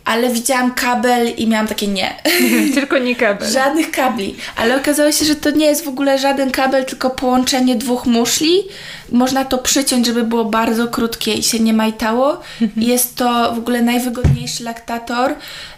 ale 0.05 0.29
widziałam 0.29 0.73
kabel 0.73 1.29
i 1.37 1.47
miałam 1.47 1.67
takie 1.67 1.87
nie. 1.87 2.15
Tylko 2.75 2.97
nie 2.97 3.15
kabel. 3.15 3.51
Żadnych 3.51 3.91
kabli. 3.91 4.35
Ale 4.55 4.77
okazało 4.77 5.11
się, 5.11 5.25
że 5.25 5.35
to 5.35 5.51
nie 5.51 5.65
jest 5.65 5.85
w 5.85 5.87
ogóle 5.87 6.19
żaden 6.19 6.51
kabel, 6.51 6.85
tylko 6.85 7.09
połączenie 7.09 7.75
dwóch 7.75 8.05
muszli. 8.05 8.63
Można 9.11 9.45
to 9.45 9.57
przyciąć, 9.57 10.05
żeby 10.05 10.23
było 10.23 10.45
bardzo 10.45 10.87
krótkie 10.87 11.33
i 11.33 11.43
się 11.43 11.59
nie 11.59 11.73
majtało. 11.73 12.41
Mhm. 12.61 12.87
jest 12.87 13.15
to 13.15 13.53
w 13.55 13.57
ogóle 13.57 13.81
najwygodniejszy 13.81 14.63
laktator. 14.63 15.35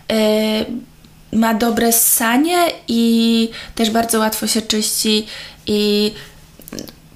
Yy, 0.09 1.37
ma 1.39 1.53
dobre 1.53 1.91
ssanie 1.91 2.57
i 2.87 3.49
też 3.75 3.89
bardzo 3.89 4.19
łatwo 4.19 4.47
się 4.47 4.61
czyści 4.61 5.27
i 5.67 6.11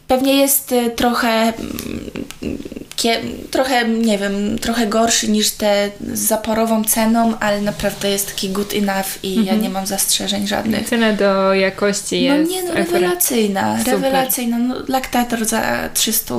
Pewnie 0.09 0.35
jest 0.35 0.71
y, 0.71 0.89
trochę, 0.89 1.53
mm, 1.53 2.57
trochę, 3.51 3.87
nie 3.87 4.17
wiem, 4.17 4.59
trochę 4.59 4.87
gorszy 4.87 5.27
niż 5.27 5.51
te 5.51 5.89
z 6.13 6.19
zaporową 6.19 6.83
ceną, 6.83 7.39
ale 7.39 7.61
naprawdę 7.61 8.09
jest 8.09 8.27
taki 8.27 8.49
good 8.49 8.73
enough 8.73 9.23
i 9.23 9.35
ja 9.35 9.41
mhm. 9.41 9.61
nie 9.61 9.69
mam 9.69 9.87
zastrzeżeń 9.87 10.47
żadnych. 10.47 10.89
Cena 10.89 11.13
do 11.13 11.53
jakości 11.53 12.27
no 12.29 12.35
jest... 12.35 12.51
No 12.51 12.57
nie, 12.57 12.63
no 12.63 12.73
rewelacyjna, 12.73 13.77
Super. 13.77 13.93
rewelacyjna. 13.93 14.57
No, 14.57 14.75
laktator 14.87 15.45
za 15.45 15.89
300 15.93 16.35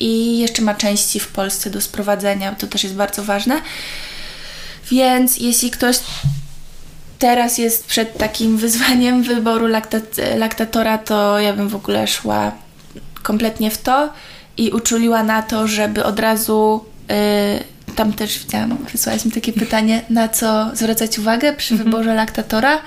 i 0.00 0.38
jeszcze 0.38 0.62
ma 0.62 0.74
części 0.74 1.20
w 1.20 1.28
Polsce 1.28 1.70
do 1.70 1.80
sprowadzenia, 1.80 2.54
to 2.54 2.66
też 2.66 2.84
jest 2.84 2.96
bardzo 2.96 3.24
ważne. 3.24 3.60
Więc 4.90 5.38
jeśli 5.38 5.70
ktoś 5.70 5.96
teraz 7.18 7.58
jest 7.58 7.86
przed 7.86 8.18
takim 8.18 8.56
wyzwaniem 8.56 9.22
wyboru 9.22 9.66
laktat- 9.66 10.36
laktatora, 10.38 10.98
to 10.98 11.38
ja 11.38 11.52
bym 11.52 11.68
w 11.68 11.76
ogóle 11.76 12.06
szła 12.06 12.63
kompletnie 13.24 13.70
w 13.70 13.78
to 13.78 14.12
i 14.56 14.70
uczuliła 14.70 15.22
na 15.22 15.42
to, 15.42 15.68
żeby 15.68 16.04
od 16.04 16.20
razu 16.20 16.84
y, 17.88 17.94
tam 17.94 18.12
też 18.12 18.38
widziałam, 18.38 18.76
wysłałaś 18.92 19.24
mi 19.24 19.32
takie 19.32 19.52
pytanie, 19.52 20.02
na 20.10 20.28
co 20.28 20.70
zwracać 20.74 21.18
uwagę 21.18 21.52
przy 21.52 21.74
mhm. 21.74 21.90
wyborze 21.90 22.14
laktatora, 22.14 22.78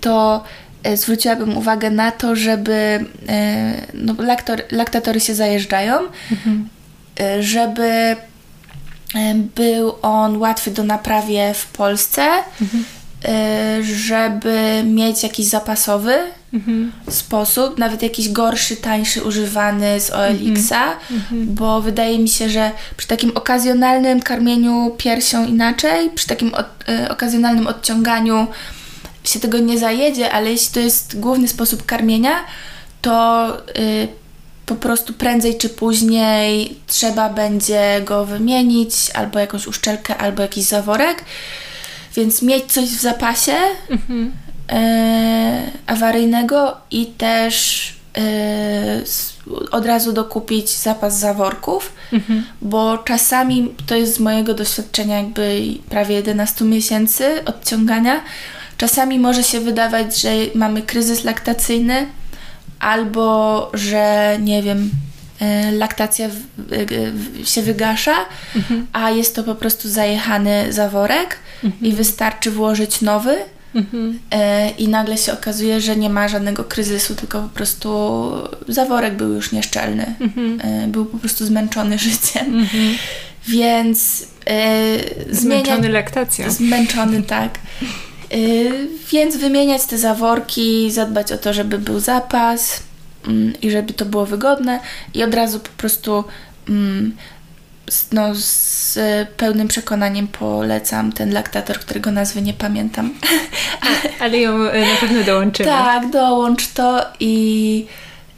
to 0.00 0.44
y, 0.86 0.96
zwróciłabym 0.96 1.56
uwagę 1.56 1.90
na 1.90 2.12
to, 2.12 2.36
żeby 2.36 2.72
y, 2.72 3.94
no, 3.94 4.14
laktor, 4.18 4.62
laktatory 4.70 5.20
się 5.20 5.34
zajeżdżają, 5.34 5.98
mhm. 6.30 6.68
żeby 7.40 8.16
był 9.54 9.94
on 10.02 10.36
łatwy 10.36 10.70
do 10.70 10.84
naprawy 10.84 11.54
w 11.54 11.66
Polsce, 11.66 12.22
mhm. 12.62 12.84
żeby 13.82 14.82
mieć 14.84 15.22
jakiś 15.22 15.46
zapasowy, 15.46 16.18
sposób, 17.08 17.78
nawet 17.78 18.02
jakiś 18.02 18.28
gorszy, 18.28 18.76
tańszy, 18.76 19.22
używany 19.22 20.00
z 20.00 20.10
OLX-a, 20.10 20.96
bo 21.30 21.80
wydaje 21.80 22.18
mi 22.18 22.28
się, 22.28 22.48
że 22.48 22.70
przy 22.96 23.08
takim 23.08 23.32
okazjonalnym 23.34 24.22
karmieniu 24.22 24.94
piersią 24.98 25.46
inaczej, 25.46 26.10
przy 26.10 26.26
takim 26.26 26.54
od, 26.54 26.66
y, 26.88 27.08
okazjonalnym 27.08 27.66
odciąganiu 27.66 28.46
się 29.24 29.40
tego 29.40 29.58
nie 29.58 29.78
zajedzie, 29.78 30.32
ale 30.32 30.50
jeśli 30.50 30.74
to 30.74 30.80
jest 30.80 31.20
główny 31.20 31.48
sposób 31.48 31.86
karmienia, 31.86 32.44
to 33.02 33.46
y, 33.78 34.08
po 34.66 34.74
prostu 34.74 35.12
prędzej 35.12 35.58
czy 35.58 35.68
później 35.68 36.76
trzeba 36.86 37.28
będzie 37.28 38.02
go 38.04 38.24
wymienić, 38.24 38.94
albo 39.14 39.38
jakąś 39.38 39.66
uszczelkę, 39.66 40.16
albo 40.16 40.42
jakiś 40.42 40.64
zaworek. 40.64 41.24
Więc 42.16 42.42
mieć 42.42 42.72
coś 42.72 42.84
w 42.84 43.00
zapasie. 43.00 43.56
E, 44.68 45.62
awaryjnego 45.86 46.76
i 46.90 47.06
też 47.06 47.88
e, 48.18 49.00
od 49.70 49.86
razu 49.86 50.12
dokupić 50.12 50.70
zapas 50.70 51.18
zaworków, 51.18 51.92
mhm. 52.12 52.44
bo 52.62 52.98
czasami 52.98 53.74
to 53.86 53.94
jest 53.94 54.14
z 54.14 54.20
mojego 54.20 54.54
doświadczenia 54.54 55.16
jakby 55.16 55.64
prawie 55.88 56.14
11 56.14 56.64
miesięcy 56.64 57.44
odciągania. 57.44 58.20
Czasami 58.76 59.18
może 59.18 59.42
się 59.42 59.60
wydawać, 59.60 60.20
że 60.20 60.30
mamy 60.54 60.82
kryzys 60.82 61.24
laktacyjny 61.24 62.06
albo 62.80 63.70
że 63.74 64.36
nie 64.40 64.62
wiem, 64.62 64.90
e, 65.40 65.72
laktacja 65.72 66.28
się 67.44 67.62
wygasza, 67.62 68.14
mhm. 68.56 68.86
a 68.92 69.10
jest 69.10 69.34
to 69.34 69.42
po 69.42 69.54
prostu 69.54 69.88
zajechany 69.88 70.72
zaworek 70.72 71.36
mhm. 71.64 71.84
i 71.84 71.92
wystarczy 71.92 72.50
włożyć 72.50 73.00
nowy. 73.00 73.36
Mhm. 73.74 74.18
I 74.78 74.88
nagle 74.88 75.18
się 75.18 75.32
okazuje, 75.32 75.80
że 75.80 75.96
nie 75.96 76.10
ma 76.10 76.28
żadnego 76.28 76.64
kryzysu, 76.64 77.14
tylko 77.14 77.42
po 77.42 77.48
prostu 77.48 78.20
zaworek 78.68 79.16
był 79.16 79.32
już 79.32 79.52
nieszczelny. 79.52 80.14
Mhm. 80.20 80.60
E, 80.60 80.88
był 80.88 81.06
po 81.06 81.18
prostu 81.18 81.46
zmęczony 81.46 81.98
życiem. 82.08 82.58
Mhm. 82.58 82.94
Więc 83.48 84.26
e, 84.46 84.96
zmęczony 85.30 85.88
laktacją. 85.88 86.50
Zmęczony, 86.50 87.22
tak. 87.36 87.58
Y, 88.34 88.88
więc 89.12 89.36
wymieniać 89.36 89.84
te 89.84 89.98
zaworki, 89.98 90.90
zadbać 90.90 91.32
o 91.32 91.38
to, 91.38 91.52
żeby 91.52 91.78
był 91.78 92.00
zapas 92.00 92.82
mm, 93.26 93.52
i 93.62 93.70
żeby 93.70 93.92
to 93.92 94.04
było 94.04 94.26
wygodne 94.26 94.80
i 95.14 95.22
od 95.22 95.34
razu 95.34 95.60
po 95.60 95.68
prostu 95.76 96.24
mm, 96.68 97.16
no, 98.12 98.34
z 98.34 98.98
pełnym 99.36 99.68
przekonaniem 99.68 100.28
polecam 100.28 101.12
ten 101.12 101.32
laktator, 101.32 101.78
którego 101.78 102.10
nazwy 102.10 102.42
nie 102.42 102.54
pamiętam. 102.54 103.14
Ale 104.20 104.38
ją 104.38 104.52
y, 104.52 104.86
na 104.86 104.96
pewno 105.00 105.24
dołączymy. 105.24 105.68
Tak, 105.68 106.10
dołącz 106.10 106.68
to 106.68 107.06
i 107.20 107.86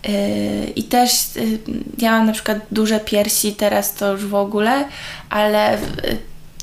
y, 0.08 0.72
i 0.76 0.82
też 0.82 1.10
ja 1.98 2.10
mam 2.10 2.26
na 2.26 2.32
przykład 2.32 2.58
duże 2.70 3.00
piersi, 3.00 3.52
teraz 3.52 3.94
to 3.94 4.12
już 4.12 4.26
w 4.26 4.34
ogóle, 4.34 4.84
ale 5.30 5.78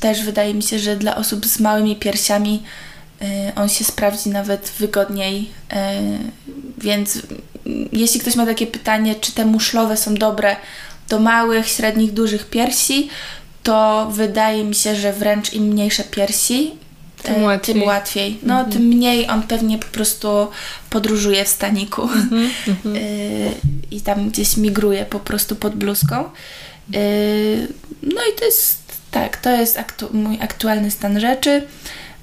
też 0.00 0.22
wydaje 0.22 0.54
mi 0.54 0.62
się, 0.62 0.78
że 0.78 0.96
dla 0.96 1.16
osób 1.16 1.46
z 1.46 1.60
małymi 1.60 1.96
piersiami 1.96 2.62
on 3.56 3.68
się 3.68 3.84
sprawdzi 3.84 4.30
nawet 4.30 4.72
wygodniej. 4.78 5.50
Więc 6.78 7.22
jeśli 7.92 8.20
ktoś 8.20 8.36
ma 8.36 8.46
takie 8.46 8.66
pytanie, 8.66 9.14
czy 9.14 9.32
te 9.32 9.44
muszlowe 9.44 9.96
są 9.96 10.14
dobre 10.14 10.56
do 11.08 11.20
małych, 11.20 11.68
średnich, 11.68 12.12
dużych 12.12 12.50
piersi, 12.50 13.08
to 13.62 14.08
wydaje 14.10 14.64
mi 14.64 14.74
się, 14.74 14.96
że 14.96 15.12
wręcz 15.12 15.52
im 15.52 15.64
mniejsze 15.64 16.04
piersi, 16.04 16.72
tym 17.22 17.42
y, 17.42 17.44
łatwiej. 17.44 17.74
Tym 17.74 17.84
łatwiej. 17.84 18.38
No, 18.42 18.54
mhm. 18.54 18.72
tym 18.72 18.82
mniej 18.82 19.28
on 19.28 19.42
pewnie 19.42 19.78
po 19.78 19.86
prostu 19.86 20.48
podróżuje 20.90 21.44
w 21.44 21.48
staniku 21.48 22.02
mhm, 22.02 22.50
mhm. 22.68 22.96
i 23.90 24.00
tam 24.00 24.30
gdzieś 24.30 24.56
migruje 24.56 25.04
po 25.04 25.20
prostu 25.20 25.56
pod 25.56 25.74
bluzką. 25.74 26.24
No 28.02 28.20
i 28.32 28.38
to 28.38 28.44
jest 28.44 28.78
tak, 29.10 29.36
to 29.36 29.50
jest 29.50 29.78
aktu 29.78 30.08
mój 30.12 30.38
aktualny 30.40 30.90
stan 30.90 31.20
rzeczy. 31.20 31.62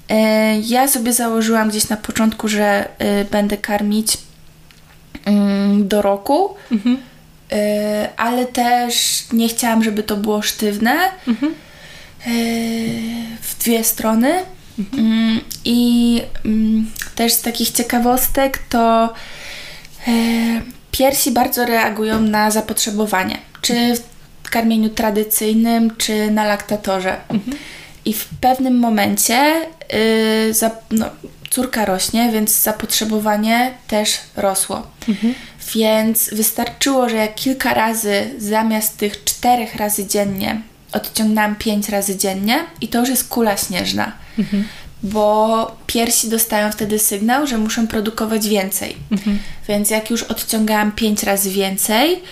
E, 0.08 0.60
ja 0.60 0.88
sobie 0.88 1.12
założyłam 1.12 1.68
gdzieś 1.68 1.88
na 1.88 1.96
początku, 1.96 2.48
że 2.48 2.88
e, 2.98 3.24
będę 3.24 3.56
karmić 3.56 4.18
mm, 5.24 5.88
do 5.88 6.02
roku, 6.02 6.54
mhm. 6.72 6.98
E, 7.52 8.08
ale 8.16 8.46
też 8.46 9.24
nie 9.32 9.48
chciałam, 9.48 9.84
żeby 9.84 10.02
to 10.02 10.16
było 10.16 10.42
sztywne 10.42 11.10
mhm. 11.28 11.54
w 13.40 13.58
dwie 13.58 13.84
strony. 13.84 14.32
Mhm. 14.78 15.06
Mm, 15.06 15.40
I 15.64 16.22
mm, 16.44 16.90
też 17.14 17.32
z 17.32 17.42
takich 17.42 17.70
ciekawostek 17.70 18.58
to 18.58 19.14
piersi 20.90 21.30
bardzo 21.30 21.66
reagują 21.66 22.20
na 22.20 22.50
zapotrzebowanie, 22.50 23.38
czy 23.60 23.94
w 24.42 24.50
karmieniu 24.50 24.88
tradycyjnym, 24.88 25.96
czy 25.96 26.30
na 26.30 26.44
laktatorze. 26.44 27.16
Mhm. 27.28 27.56
I 28.04 28.12
w 28.12 28.28
pewnym 28.40 28.78
momencie 28.78 29.66
yy, 30.46 30.54
za, 30.54 30.70
no, 30.90 31.06
córka 31.50 31.84
rośnie, 31.84 32.30
więc 32.32 32.62
zapotrzebowanie 32.62 33.72
też 33.88 34.20
rosło. 34.36 34.86
Mhm. 35.08 35.34
Więc 35.74 36.30
wystarczyło, 36.34 37.08
że 37.08 37.28
kilka 37.28 37.74
razy 37.74 38.30
zamiast 38.38 38.96
tych 38.96 39.24
czterech 39.24 39.76
razy 39.76 40.06
dziennie 40.06 40.62
odciągnęłam 40.92 41.56
pięć 41.56 41.88
razy 41.88 42.16
dziennie 42.16 42.64
i 42.80 42.88
to 42.88 42.98
już 42.98 43.08
jest 43.08 43.28
kula 43.28 43.56
śnieżna. 43.56 44.12
Mhm. 44.38 44.68
Bo 45.02 45.76
piersi 45.86 46.28
dostają 46.28 46.72
wtedy 46.72 46.98
sygnał, 46.98 47.46
że 47.46 47.58
muszą 47.58 47.86
produkować 47.86 48.48
więcej. 48.48 48.96
Mhm. 49.10 49.38
Więc 49.68 49.90
jak 49.90 50.10
już 50.10 50.22
odciągałam 50.22 50.92
pięć 50.92 51.22
razy 51.22 51.50
więcej, 51.50 52.22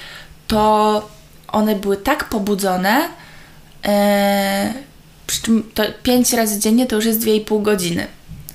to 0.47 1.09
one 1.49 1.77
były 1.77 1.97
tak 1.97 2.25
pobudzone, 2.25 3.09
yy, 3.85 3.91
przy 5.27 5.43
czym 5.43 5.71
to 5.75 5.83
5 6.03 6.33
razy 6.33 6.59
dziennie 6.59 6.87
to 6.87 6.97
już 6.97 7.05
jest 7.05 7.21
2,5 7.21 7.63
godziny 7.63 8.07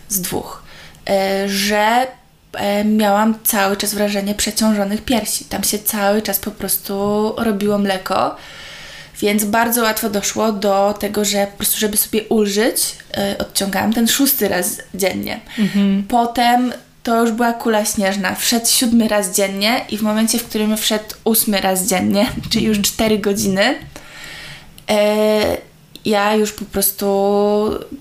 z 0.10 0.22
dwóch, 0.22 0.64
e, 1.10 1.50
że 1.50 2.08
miałam 2.86 3.36
cały 3.44 3.78
czas 3.78 3.94
wrażenie 3.94 4.36
przeciążonych 4.36 5.02
piersi. 5.02 5.46
Tam 5.46 5.64
się 5.64 5.80
cały 5.80 6.22
czas 6.22 6.40
po 6.40 6.52
prostu 6.52 7.34
robiło 7.38 7.78
mleko. 7.78 8.36
Więc 9.22 9.46
bardzo 9.46 9.82
łatwo 9.82 10.10
doszło 10.10 10.52
do 10.52 10.96
tego, 11.00 11.26
że 11.26 11.48
po 11.48 11.58
prostu, 11.58 11.80
żeby 11.80 11.98
sobie 11.98 12.24
ulżyć, 12.24 12.96
e, 13.18 13.38
odciągałam 13.38 13.94
ten 13.94 14.08
szósty 14.08 14.48
raz 14.48 14.78
dziennie. 14.94 15.40
Mhm. 15.60 16.04
Potem 16.08 16.74
to 17.04 17.22
już 17.22 17.32
była 17.32 17.54
kula 17.54 17.86
śnieżna. 17.86 18.36
Wszedł 18.36 18.68
siódmy 18.68 19.08
raz 19.08 19.36
dziennie 19.36 19.86
i 19.90 19.98
w 19.98 20.02
momencie, 20.02 20.40
w 20.40 20.44
którym 20.44 20.78
wszedł 20.78 21.16
ósmy 21.24 21.62
raz 21.62 21.88
dziennie, 21.88 22.26
czyli 22.50 22.66
już 22.66 22.82
cztery 22.82 23.20
godziny, 23.20 23.76
ja 26.06 26.36
już 26.36 26.52
po 26.52 26.66
prostu 26.66 27.06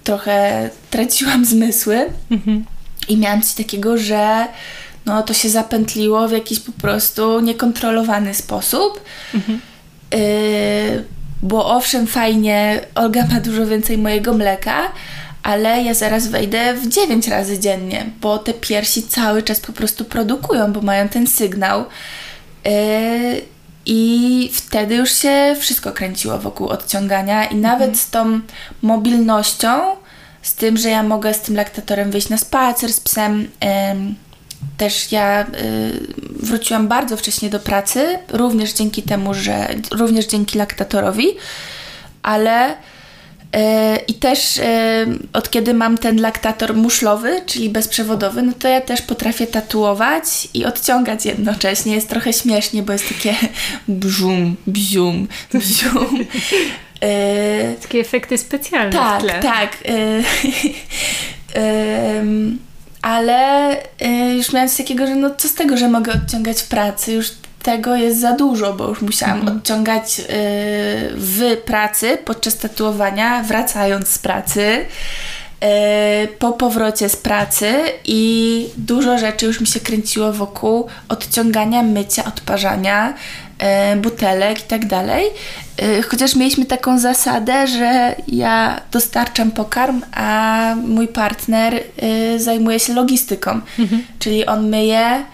trochę 0.05 0.71
traciłam 0.90 1.45
zmysły 1.45 2.07
mhm. 2.31 2.64
I 3.09 3.17
miałam 3.17 3.43
coś 3.43 3.55
takiego, 3.55 3.99
że 3.99 4.47
no 5.07 5.23
to 5.23 5.35
się 5.35 5.49
zapętliło 5.49 6.29
w 6.29 6.33
jakiś 6.33 6.61
po 6.61 6.73
prostu 6.73 7.40
niekontrolowany 7.40 8.35
sposób. 8.35 9.01
Mhm. 9.35 9.61
Y 10.14 11.05
bo 11.45 11.67
owszem, 11.77 12.07
fajnie, 12.07 12.81
Olga 12.95 13.27
ma 13.27 13.40
dużo 13.40 13.67
więcej 13.67 13.99
mojego 13.99 14.35
mleka, 14.35 14.93
ale 15.43 15.83
ja 15.83 15.95
zaraz 15.95 16.29
wejdę 16.29 16.75
w 16.75 16.88
9 16.88 17.29
razy 17.29 17.59
dziennie, 17.59 18.07
bo 18.21 18.38
te 18.38 18.55
piersi 18.55 19.03
cały 19.03 19.43
czas 19.43 19.61
po 19.61 19.73
prostu 19.73 20.05
produkują, 20.05 20.73
bo 20.73 20.81
mają 20.81 21.09
ten 21.09 21.27
sygnał. 21.27 21.85
Yy, 22.64 22.73
i 23.87 24.51
wtedy 24.53 24.95
już 24.95 25.12
się 25.12 25.57
wszystko 25.61 25.93
kręciło 25.93 26.38
wokół 26.38 26.69
odciągania, 26.69 27.45
i 27.45 27.57
nawet 27.57 27.88
mhm. 27.88 27.99
z 27.99 28.11
tą 28.11 28.40
mobilnością, 28.83 29.97
z 30.45 30.55
tym, 30.55 30.77
że 30.77 30.89
ja 30.89 31.03
mogę 31.03 31.35
z 31.35 31.41
tym 31.41 31.57
laktatorem 31.57 32.11
wyjść 32.11 32.29
na 32.29 32.39
spacer 32.39 32.93
z 32.93 33.01
psem. 33.01 33.49
też 34.77 35.13
ja 35.13 35.43
y, 35.43 35.47
wróciłam 36.41 36.89
bardzo 36.89 37.17
wcześnie 37.17 37.51
do 37.51 37.61
pracy, 37.61 38.19
również 38.29 38.73
dzięki 38.73 39.03
temu, 39.03 39.35
że 39.35 39.69
również 39.93 40.27
dzięki 40.27 40.59
laktatorowi, 40.59 41.27
ale 42.23 42.77
E, 43.55 43.97
I 43.97 44.15
też 44.15 44.59
e, 44.59 45.07
od 45.33 45.51
kiedy 45.51 45.75
mam 45.75 45.99
ten 45.99 46.21
laktator 46.21 46.75
muszlowy, 46.75 47.43
czyli 47.47 47.71
bezprzewodowy, 47.71 48.43
no 48.43 48.53
to 48.59 48.69
ja 48.69 48.81
też 48.81 49.03
potrafię 49.03 49.47
tatuować 49.47 50.25
i 50.55 50.65
odciągać 50.65 51.27
jednocześnie. 51.27 51.95
Jest 51.95 52.09
trochę 52.09 52.33
śmiesznie, 52.33 52.83
bo 52.83 52.93
jest 52.93 53.09
takie 53.09 53.35
bzum, 53.89 54.57
bzium, 54.67 55.29
bzium. 55.55 56.19
E, 57.01 57.75
takie 57.83 58.01
efekty 58.01 58.39
specjalne 58.39 58.93
tak. 58.93 59.43
Tak, 59.43 59.79
ale 63.03 63.77
już 64.37 64.53
miałam 64.53 64.69
coś 64.69 64.79
takiego, 64.79 65.07
że 65.07 65.15
no 65.15 65.31
co 65.39 65.49
z 65.49 65.55
tego, 65.55 65.77
że 65.77 65.89
mogę 65.89 66.13
odciągać 66.13 66.63
w 66.63 66.69
pracy, 66.69 67.13
już 67.13 67.31
tego 67.63 67.97
jest 67.97 68.21
za 68.21 68.33
dużo, 68.33 68.73
bo 68.73 68.89
już 68.89 69.03
musiałam 69.03 69.39
mhm. 69.39 69.59
odciągać 69.59 70.21
y, 70.21 70.25
w 71.15 71.57
pracy 71.65 72.19
podczas 72.25 72.57
tatuowania, 72.57 73.43
wracając 73.43 74.09
z 74.09 74.19
pracy, 74.19 74.87
po 76.38 76.53
powrocie 76.53 77.09
z 77.09 77.17
pracy 77.17 77.75
i 78.05 78.67
dużo 78.77 79.19
rzeczy 79.19 79.47
już 79.47 79.61
mi 79.61 79.67
się 79.67 79.81
kręciło 79.81 80.33
wokół 80.33 80.87
odciągania, 81.09 81.83
mycia, 81.83 82.25
odparzania 82.25 83.15
butelek 83.96 84.61
i 84.61 84.63
tak 84.63 84.87
dalej. 84.87 85.31
Y, 85.83 86.02
chociaż 86.02 86.37
mieliśmy 86.37 86.65
taką 86.65 86.98
zasadę, 86.98 87.67
że 87.67 88.15
ja 88.29 88.81
dostarczam 88.92 89.50
pokarm, 89.50 90.02
a 90.13 90.75
mój 90.87 91.09
partner 91.09 91.75
y, 92.35 92.40
zajmuje 92.40 92.81
się 92.81 92.94
logistyką, 92.94 93.61
mhm. 93.79 94.05
czyli 94.19 94.46
on 94.46 94.69
myje 94.69 95.25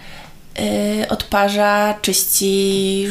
odparza, 1.09 1.93
czyści, 2.01 3.07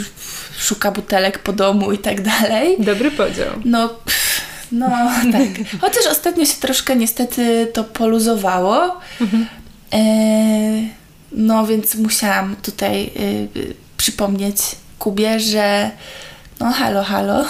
szuka 0.58 0.90
butelek 0.90 1.38
po 1.38 1.52
domu 1.52 1.92
i 1.92 1.98
tak 1.98 2.22
dalej. 2.22 2.76
Dobry 2.78 3.10
podział. 3.10 3.46
No, 3.64 3.88
pff, 3.88 4.40
no 4.72 4.88
tak. 5.32 5.80
Chociaż 5.80 6.06
ostatnio 6.10 6.44
się 6.44 6.54
troszkę 6.60 6.96
niestety 6.96 7.68
to 7.72 7.84
poluzowało. 7.84 9.00
Mhm. 9.20 9.46
No 11.32 11.66
więc 11.66 11.94
musiałam 11.94 12.56
tutaj 12.56 13.10
przypomnieć 13.96 14.56
Kubie, 15.00 15.40
że 15.40 15.90
no 16.60 16.70
halo, 16.70 17.02
halo. 17.02 17.44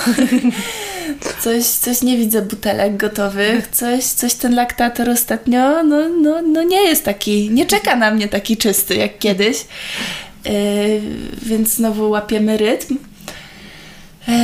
coś, 1.44 1.64
coś 1.64 2.02
nie 2.02 2.16
widzę 2.16 2.42
butelek 2.42 2.96
gotowych, 2.96 3.68
coś, 3.68 4.04
coś 4.04 4.34
ten 4.34 4.54
laktator 4.54 5.10
ostatnio, 5.10 5.82
no, 5.82 6.08
no, 6.08 6.42
no 6.42 6.62
nie 6.62 6.82
jest 6.82 7.04
taki, 7.04 7.50
nie 7.50 7.66
czeka 7.66 7.96
na 7.96 8.10
mnie 8.10 8.28
taki 8.28 8.56
czysty 8.56 8.96
jak 8.96 9.18
kiedyś. 9.18 9.66
Yy, 10.44 10.52
więc 11.42 11.74
znowu 11.74 12.10
łapiemy 12.10 12.56
rytm. 12.56 12.98
Yy, 14.28 14.34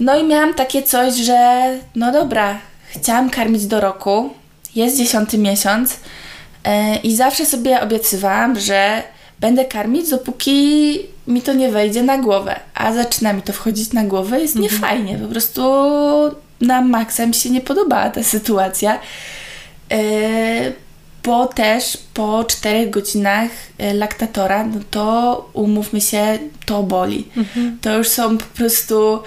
no 0.00 0.18
i 0.18 0.24
miałam 0.24 0.54
takie 0.54 0.82
coś, 0.82 1.14
że 1.14 1.70
no 1.94 2.12
dobra, 2.12 2.58
chciałam 2.86 3.30
karmić 3.30 3.66
do 3.66 3.80
roku, 3.80 4.30
jest 4.74 4.96
dziesiąty 4.96 5.38
miesiąc 5.38 5.96
yy, 6.66 6.96
i 7.02 7.16
zawsze 7.16 7.46
sobie 7.46 7.80
obiecywałam, 7.80 8.60
że 8.60 9.02
będę 9.40 9.64
karmić, 9.64 10.10
dopóki 10.10 10.98
mi 11.26 11.42
to 11.42 11.52
nie 11.52 11.68
wejdzie 11.68 12.02
na 12.02 12.18
głowę. 12.18 12.60
A 12.74 12.92
zaczyna 12.92 13.32
mi 13.32 13.42
to 13.42 13.52
wchodzić 13.52 13.92
na 13.92 14.04
głowę, 14.04 14.40
jest 14.40 14.56
mhm. 14.56 14.72
niefajnie. 14.72 15.18
Po 15.18 15.28
prostu 15.28 15.62
na 16.60 16.82
maksa 16.82 17.26
mi 17.26 17.34
się 17.34 17.50
nie 17.50 17.60
podobała 17.60 18.10
ta 18.10 18.22
sytuacja. 18.22 18.98
Yy, 19.90 19.96
bo 21.22 21.46
też 21.46 21.98
po 22.14 22.44
4 22.44 22.86
godzinach 22.86 23.50
e, 23.78 23.94
laktatora, 23.94 24.64
no 24.64 24.80
to 24.90 25.50
umówmy 25.52 26.00
się, 26.00 26.38
to 26.66 26.82
boli. 26.82 27.28
Mhm. 27.36 27.78
To 27.80 27.98
już 27.98 28.08
są 28.08 28.38
po 28.38 28.44
prostu 28.44 29.22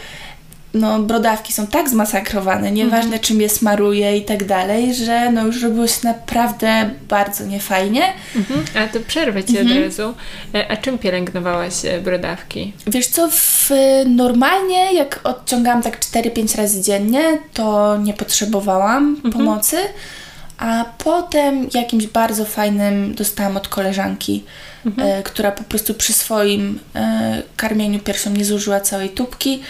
no, 0.73 0.99
brodawki 0.99 1.53
są 1.53 1.67
tak 1.67 1.89
zmasakrowane, 1.89 2.71
nieważne 2.71 3.03
mhm. 3.03 3.21
czym 3.21 3.41
je 3.41 3.49
smaruje 3.49 4.17
i 4.17 4.25
tak 4.25 4.43
dalej, 4.43 4.95
że 4.95 5.31
no 5.31 5.45
już 5.45 5.61
robiło 5.61 5.87
się 5.87 5.99
naprawdę 6.03 6.89
bardzo 7.09 7.45
niefajnie. 7.45 8.03
Mhm. 8.35 8.65
A 8.75 8.93
to 8.93 8.99
przerwę 8.99 9.43
Ci 9.43 9.57
mhm. 9.57 9.77
od 9.77 9.83
razu. 9.83 10.13
E, 10.55 10.71
a 10.71 10.77
czym 10.77 10.97
pielęgnowałaś 10.97 11.85
e, 11.85 12.01
brodawki? 12.01 12.73
Wiesz 12.87 13.07
co, 13.07 13.29
w, 13.31 13.69
normalnie 14.05 14.93
jak 14.93 15.19
odciągałam 15.23 15.81
tak 15.81 15.99
4-5 15.99 16.57
razy 16.57 16.81
dziennie, 16.81 17.37
to 17.53 17.97
nie 17.97 18.13
potrzebowałam 18.13 19.03
mhm. 19.25 19.33
pomocy, 19.33 19.77
a 20.57 20.85
potem 20.97 21.67
jakimś 21.73 22.07
bardzo 22.07 22.45
fajnym 22.45 23.15
dostałam 23.15 23.57
od 23.57 23.67
koleżanki, 23.67 24.43
mhm. 24.85 25.07
e, 25.07 25.23
która 25.23 25.51
po 25.51 25.63
prostu 25.63 25.93
przy 25.93 26.13
swoim 26.13 26.79
e, 26.95 27.41
karmieniu 27.57 27.99
piersią 27.99 28.29
nie 28.29 28.45
zużyła 28.45 28.79
całej 28.79 29.09
tubki, 29.09 29.61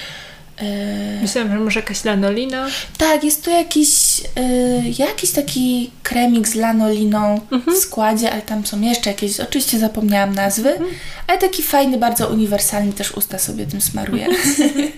Yy... 0.62 1.22
Myślałam, 1.22 1.52
że 1.52 1.60
może 1.60 1.80
jakaś 1.80 2.04
lanolina. 2.04 2.68
Tak, 2.98 3.24
jest 3.24 3.46
to 3.46 3.52
jakiś, 3.52 4.20
yy, 4.20 4.90
jakiś 4.98 5.32
taki 5.32 5.92
kremik 6.04 6.48
z 6.48 6.56
lanoliną 6.56 7.42
mhm. 7.52 7.78
w 7.78 7.80
składzie, 7.80 8.32
ale 8.32 8.42
tam 8.42 8.66
są 8.66 8.82
jeszcze 8.82 9.10
jakieś, 9.10 9.40
oczywiście 9.40 9.80
zapomniałam 9.80 10.36
nazwy, 10.36 10.70
mhm. 10.70 10.92
ale 11.28 11.38
taki 11.38 11.64
fajny, 11.64 11.98
bardzo 11.98 12.28
uniwersalny, 12.28 12.94
też 12.94 13.12
usta 13.12 13.40
sobie 13.40 13.66
tym 13.66 13.82
smaruje. 13.82 14.26
Mhm. 14.28 14.92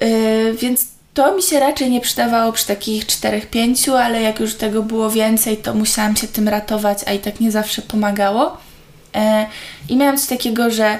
więc 0.62 0.86
to 1.14 1.36
mi 1.36 1.42
się 1.42 1.60
raczej 1.60 1.90
nie 1.90 2.00
przydawało 2.00 2.52
przy 2.52 2.66
takich 2.66 3.06
czterech, 3.06 3.46
pięciu, 3.46 3.94
ale 3.94 4.22
jak 4.22 4.40
już 4.40 4.54
tego 4.54 4.82
było 4.82 5.10
więcej, 5.10 5.56
to 5.56 5.74
musiałam 5.74 6.16
się 6.16 6.28
tym 6.28 6.48
ratować, 6.48 6.98
a 7.06 7.12
i 7.12 7.18
tak 7.18 7.40
nie 7.40 7.50
zawsze 7.50 7.82
pomagało. 7.82 8.56
Yy, 9.14 9.20
I 9.88 9.96
miałam 9.96 10.18
coś 10.18 10.28
takiego, 10.28 10.70
że 10.70 10.98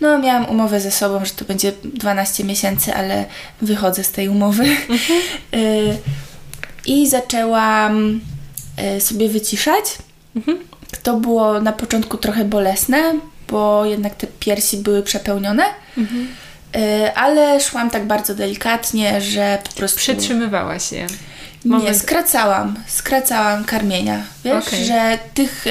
no, 0.00 0.18
miałam 0.18 0.46
umowę 0.46 0.80
ze 0.80 0.90
sobą, 0.90 1.24
że 1.24 1.30
to 1.30 1.44
będzie 1.44 1.72
12 1.84 2.44
miesięcy, 2.44 2.94
ale 2.94 3.24
wychodzę 3.62 4.04
z 4.04 4.12
tej 4.12 4.28
umowy. 4.28 4.64
Mhm. 4.64 5.20
Y, 5.54 5.96
I 6.86 7.08
zaczęłam 7.08 8.20
y, 8.96 9.00
sobie 9.00 9.28
wyciszać. 9.28 9.84
Mhm. 10.36 10.58
To 11.02 11.16
było 11.16 11.60
na 11.60 11.72
początku 11.72 12.16
trochę 12.16 12.44
bolesne, 12.44 13.14
bo 13.48 13.84
jednak 13.84 14.14
te 14.14 14.26
piersi 14.26 14.76
były 14.76 15.02
przepełnione. 15.02 15.64
Mhm. 15.98 16.28
Y, 16.76 17.14
ale 17.14 17.60
szłam 17.60 17.90
tak 17.90 18.06
bardzo 18.06 18.34
delikatnie, 18.34 19.20
że 19.20 19.58
po 19.64 19.72
prostu. 19.72 19.98
Przytrzymywałaś 19.98 20.92
je. 20.92 21.06
Moment. 21.64 21.88
Nie, 21.88 21.94
skracałam. 21.94 22.74
Skracałam 22.86 23.64
karmienia. 23.64 24.22
Wiesz, 24.44 24.66
okay. 24.68 24.84
że 24.84 25.18
tych 25.34 25.64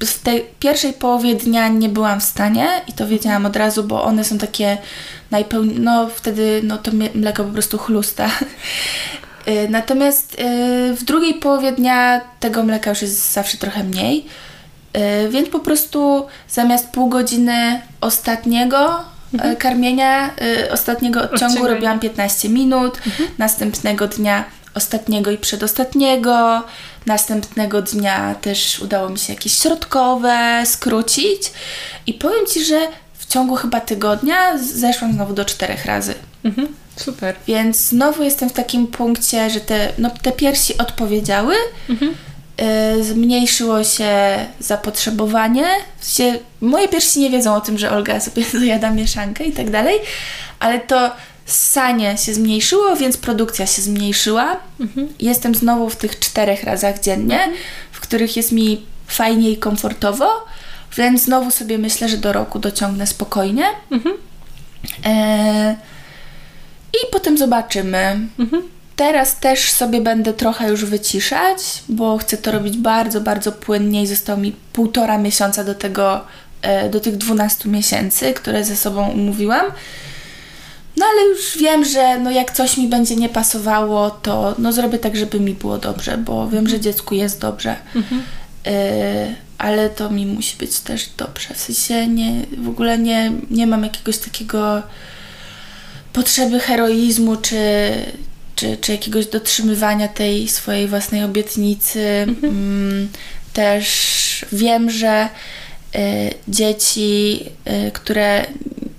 w 0.00 0.18
tej 0.22 0.46
pierwszej 0.60 0.92
połowie 0.92 1.34
dnia 1.34 1.68
nie 1.68 1.88
byłam 1.88 2.20
w 2.20 2.24
stanie 2.24 2.68
i 2.88 2.92
to 2.92 3.06
wiedziałam 3.06 3.46
od 3.46 3.56
razu, 3.56 3.84
bo 3.84 4.04
one 4.04 4.24
są 4.24 4.38
takie 4.38 4.78
najpełniej, 5.30 5.80
no 5.80 6.08
wtedy 6.14 6.60
no 6.64 6.78
to 6.78 6.90
mleko 7.14 7.44
po 7.44 7.52
prostu 7.52 7.78
chlusta. 7.78 8.30
Y, 9.48 9.68
natomiast 9.68 10.34
y, 10.34 10.96
w 10.96 11.04
drugiej 11.04 11.34
połowie 11.34 11.72
dnia 11.72 12.20
tego 12.40 12.62
mleka 12.62 12.90
już 12.90 13.02
jest 13.02 13.32
zawsze 13.32 13.58
trochę 13.58 13.84
mniej, 13.84 14.26
y, 14.96 15.28
więc 15.28 15.48
po 15.48 15.58
prostu 15.58 16.26
zamiast 16.48 16.88
pół 16.88 17.08
godziny 17.08 17.80
ostatniego 18.00 19.04
mhm. 19.34 19.56
karmienia, 19.56 20.30
ostatniego 20.72 21.22
odciągu 21.22 21.66
robiłam 21.66 22.00
15 22.00 22.48
minut, 22.48 23.00
mhm. 23.06 23.28
następnego 23.38 24.06
dnia 24.08 24.44
ostatniego 24.78 25.30
i 25.30 25.38
przedostatniego. 25.38 26.62
Następnego 27.06 27.82
dnia 27.82 28.34
też 28.34 28.80
udało 28.80 29.08
mi 29.08 29.18
się 29.18 29.32
jakieś 29.32 29.52
środkowe 29.52 30.62
skrócić. 30.66 31.52
I 32.06 32.14
powiem 32.14 32.46
Ci, 32.46 32.64
że 32.64 32.80
w 33.18 33.26
ciągu 33.26 33.56
chyba 33.56 33.80
tygodnia 33.80 34.58
zeszłam 34.58 35.12
znowu 35.12 35.34
do 35.34 35.44
czterech 35.44 35.84
razy. 35.84 36.14
Mhm, 36.44 36.68
super. 36.96 37.34
Więc 37.46 37.76
znowu 37.76 38.22
jestem 38.22 38.48
w 38.48 38.52
takim 38.52 38.86
punkcie, 38.86 39.50
że 39.50 39.60
te, 39.60 39.92
no, 39.98 40.10
te 40.22 40.32
piersi 40.32 40.78
odpowiedziały. 40.78 41.54
Mhm. 41.88 42.14
Y, 42.98 43.04
zmniejszyło 43.04 43.84
się 43.84 44.10
zapotrzebowanie. 44.60 45.66
Sensie, 46.00 46.38
moje 46.60 46.88
piersi 46.88 47.20
nie 47.20 47.30
wiedzą 47.30 47.54
o 47.54 47.60
tym, 47.60 47.78
że 47.78 47.90
Olga 47.90 48.20
sobie 48.20 48.44
zajada 48.60 48.90
mieszankę 48.90 49.44
i 49.44 49.52
tak 49.52 49.70
dalej, 49.70 49.98
ale 50.60 50.78
to 50.78 51.10
Sanie 51.48 52.18
się 52.18 52.34
zmniejszyło, 52.34 52.96
więc 52.96 53.16
produkcja 53.16 53.66
się 53.66 53.82
zmniejszyła. 53.82 54.56
Mhm. 54.80 55.08
Jestem 55.20 55.54
znowu 55.54 55.90
w 55.90 55.96
tych 55.96 56.18
czterech 56.18 56.64
razach 56.64 57.00
dziennie, 57.00 57.38
mhm. 57.38 57.56
w 57.92 58.00
których 58.00 58.36
jest 58.36 58.52
mi 58.52 58.86
fajnie 59.06 59.50
i 59.50 59.56
komfortowo, 59.56 60.30
więc 60.96 61.22
znowu 61.22 61.50
sobie 61.50 61.78
myślę, 61.78 62.08
że 62.08 62.16
do 62.16 62.32
roku 62.32 62.58
dociągnę 62.58 63.06
spokojnie. 63.06 63.64
Mhm. 63.90 64.14
E... 65.04 65.76
I 66.92 67.12
potem 67.12 67.38
zobaczymy. 67.38 68.20
Mhm. 68.38 68.62
Teraz 68.96 69.40
też 69.40 69.70
sobie 69.70 70.00
będę 70.00 70.32
trochę 70.32 70.68
już 70.68 70.84
wyciszać, 70.84 71.58
bo 71.88 72.18
chcę 72.18 72.36
to 72.36 72.52
robić 72.52 72.76
bardzo, 72.76 73.20
bardzo 73.20 73.52
płynnie 73.52 74.02
i 74.02 74.06
zostało 74.06 74.38
mi 74.38 74.52
półtora 74.72 75.18
miesiąca 75.18 75.64
do 75.64 75.74
tego, 75.74 76.24
e, 76.62 76.90
do 76.90 77.00
tych 77.00 77.16
12 77.16 77.68
miesięcy, 77.68 78.32
które 78.32 78.64
ze 78.64 78.76
sobą 78.76 79.10
umówiłam. 79.10 79.66
No 80.98 81.06
ale 81.12 81.28
już 81.28 81.58
wiem, 81.58 81.84
że 81.84 82.18
no 82.18 82.30
jak 82.30 82.52
coś 82.52 82.76
mi 82.76 82.88
będzie 82.88 83.16
nie 83.16 83.28
pasowało, 83.28 84.10
to 84.10 84.54
no 84.58 84.72
zrobię 84.72 84.98
tak, 84.98 85.16
żeby 85.16 85.40
mi 85.40 85.54
było 85.54 85.78
dobrze, 85.78 86.18
bo 86.18 86.44
wiem, 86.48 86.58
mhm. 86.58 86.68
że 86.68 86.80
dziecku 86.80 87.14
jest 87.14 87.40
dobrze. 87.40 87.76
Mhm. 87.94 88.22
Y 88.66 89.48
ale 89.58 89.90
to 89.90 90.10
mi 90.10 90.26
musi 90.26 90.56
być 90.56 90.80
też 90.80 91.08
dobrze. 91.16 91.54
W 91.54 91.60
sensie 91.60 92.06
nie, 92.06 92.32
w 92.58 92.68
ogóle 92.68 92.98
nie, 92.98 93.32
nie 93.50 93.66
mam 93.66 93.82
jakiegoś 93.82 94.18
takiego 94.18 94.82
potrzeby 96.12 96.60
heroizmu, 96.60 97.36
czy, 97.36 97.56
czy, 98.56 98.76
czy 98.76 98.92
jakiegoś 98.92 99.26
dotrzymywania 99.26 100.08
tej 100.08 100.48
swojej 100.48 100.88
własnej 100.88 101.24
obietnicy. 101.24 102.00
Mhm. 102.28 102.52
Mm, 102.52 103.08
też 103.52 104.44
wiem, 104.52 104.90
że 104.90 105.28
y, 105.94 105.98
dzieci, 106.48 107.40
y, 107.86 107.90
które 107.90 108.46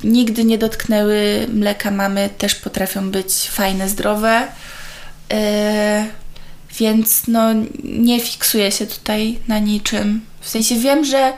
nigdy 0.04 0.44
nie 0.44 0.58
dotknęły 0.58 1.48
mleka 1.54 1.92
mamy, 1.92 2.30
też 2.38 2.56
potrafią 2.56 3.12
być 3.12 3.50
fajne, 3.50 3.90
zdrowe. 3.90 4.48
Yy, 5.30 5.38
więc 6.78 7.28
no, 7.28 7.50
nie 7.84 8.20
fiksuję 8.20 8.72
się 8.72 8.88
tutaj 8.88 9.40
na 9.48 9.60
niczym. 9.60 10.22
W 10.42 10.50
sensie 10.50 10.76
wiem, 10.76 11.06
że 11.06 11.34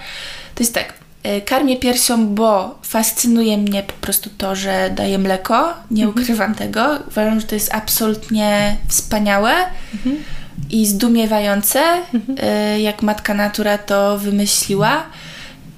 to 0.56 0.64
jest 0.64 0.74
tak. 0.74 0.94
Yy, 1.24 1.42
karmię 1.42 1.78
piersią, 1.78 2.28
bo 2.28 2.80
fascynuje 2.84 3.58
mnie 3.58 3.84
po 3.84 3.94
prostu 3.94 4.30
to, 4.38 4.56
że 4.56 4.90
daje 4.96 5.18
mleko. 5.18 5.74
Nie 5.92 6.06
mhm. 6.06 6.24
ukrywam 6.24 6.56
tego. 6.56 7.00
Uważam, 7.08 7.40
że 7.40 7.48
to 7.48 7.56
jest 7.56 7.74
absolutnie 7.74 8.78
wspaniałe 8.88 9.54
mhm. 9.94 10.24
i 10.70 10.86
zdumiewające, 10.86 11.80
mhm. 12.14 12.38
yy, 12.74 12.82
jak 12.82 13.02
matka 13.02 13.34
natura 13.34 13.78
to 13.78 14.18
wymyśliła. 14.18 15.04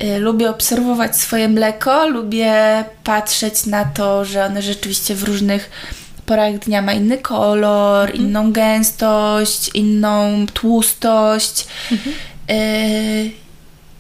Y, 0.04 0.20
lubię 0.20 0.49
obserwować 0.49 1.18
swoje 1.18 1.49
mleko, 1.49 2.08
lubię 2.08 2.84
patrzeć 3.04 3.66
na 3.66 3.86
to, 3.86 4.26
że 4.26 4.45
one 4.45 4.62
rzeczywiście 4.62 5.16
w 5.16 5.24
różnych 5.24 5.70
porach 6.26 6.60
dnia 6.60 6.82
ma 6.82 6.93
inny 6.93 7.18
kolor, 7.18 8.10
mhm. 8.10 8.28
inną 8.28 8.51
gęstość, 8.51 9.70
inną 9.74 10.45
tłustość. 10.54 11.68
Mhm. 11.91 12.16
Y 12.49 13.43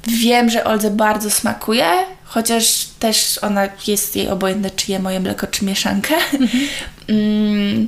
wiem, 0.07 0.49
że 0.49 0.63
Oldze 0.63 0.91
bardzo 0.91 1.31
smakuje, 1.31 1.85
chociaż 2.23 2.85
też 2.99 3.39
ona 3.41 3.67
jest 3.87 4.15
jej 4.15 4.29
obojętne, 4.29 4.71
czy 4.71 4.91
je 4.91 4.99
moje 4.99 5.19
mleko, 5.19 5.47
czy 5.47 5.65
mieszankę. 5.65 6.13
Mm. 7.09 7.87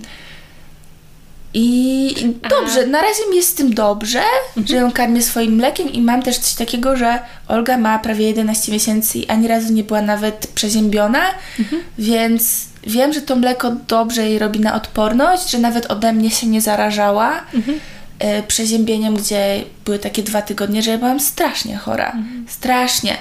I 1.58 2.16
dobrze, 2.50 2.88
na 2.88 3.02
razie 3.02 3.30
mi 3.30 3.36
jest 3.36 3.50
z 3.50 3.54
tym 3.54 3.74
dobrze, 3.74 4.22
mhm. 4.48 4.68
że 4.68 4.76
ją 4.76 4.92
karmię 4.92 5.22
swoim 5.22 5.56
mlekiem 5.56 5.94
i 5.94 6.02
mam 6.02 6.24
też 6.24 6.38
coś 6.38 6.54
takiego, 6.54 6.98
że 6.98 7.20
Olga 7.48 7.78
ma 7.78 8.00
prawie 8.00 8.28
11 8.28 8.72
miesięcy 8.72 9.18
i 9.18 9.28
ani 9.28 9.48
razu 9.48 9.74
nie 9.74 9.84
była 9.84 10.02
nawet 10.02 10.48
przeziębiona, 10.48 11.22
mhm. 11.60 11.84
więc 11.98 12.66
wiem, 12.88 13.14
że 13.14 13.22
to 13.22 13.36
mleko 13.36 13.72
dobrze 13.88 14.30
jej 14.30 14.40
robi 14.40 14.60
na 14.60 14.76
odporność, 14.76 15.50
że 15.50 15.60
nawet 15.60 15.92
ode 15.92 16.14
mnie 16.14 16.32
się 16.32 16.48
nie 16.48 16.62
zarażała 16.62 17.42
mhm. 17.54 17.80
E, 18.20 18.44
przeziębieniem, 18.44 19.16
gdzie 19.16 19.64
były 19.86 20.00
takie 20.00 20.24
dwa 20.24 20.42
tygodnie, 20.42 20.82
że 20.82 20.92
ja 20.92 20.98
byłam 20.98 21.20
strasznie 21.20 21.78
chora. 21.78 22.06
Mhm. 22.06 22.46
Strasznie. 22.50 23.18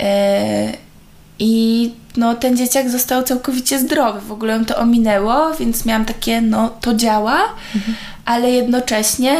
E, 0.00 0.72
I 1.40 1.92
no, 2.16 2.34
ten 2.34 2.56
dzieciak 2.56 2.90
został 2.90 3.22
całkowicie 3.22 3.78
zdrowy. 3.78 4.20
W 4.20 4.32
ogóle 4.32 4.52
ją 4.52 4.64
to 4.64 4.76
ominęło, 4.76 5.54
więc 5.54 5.84
miałam 5.84 6.04
takie, 6.04 6.40
no 6.40 6.68
to 6.80 6.94
działa, 6.94 7.38
mhm. 7.74 7.94
ale 8.24 8.50
jednocześnie 8.50 9.36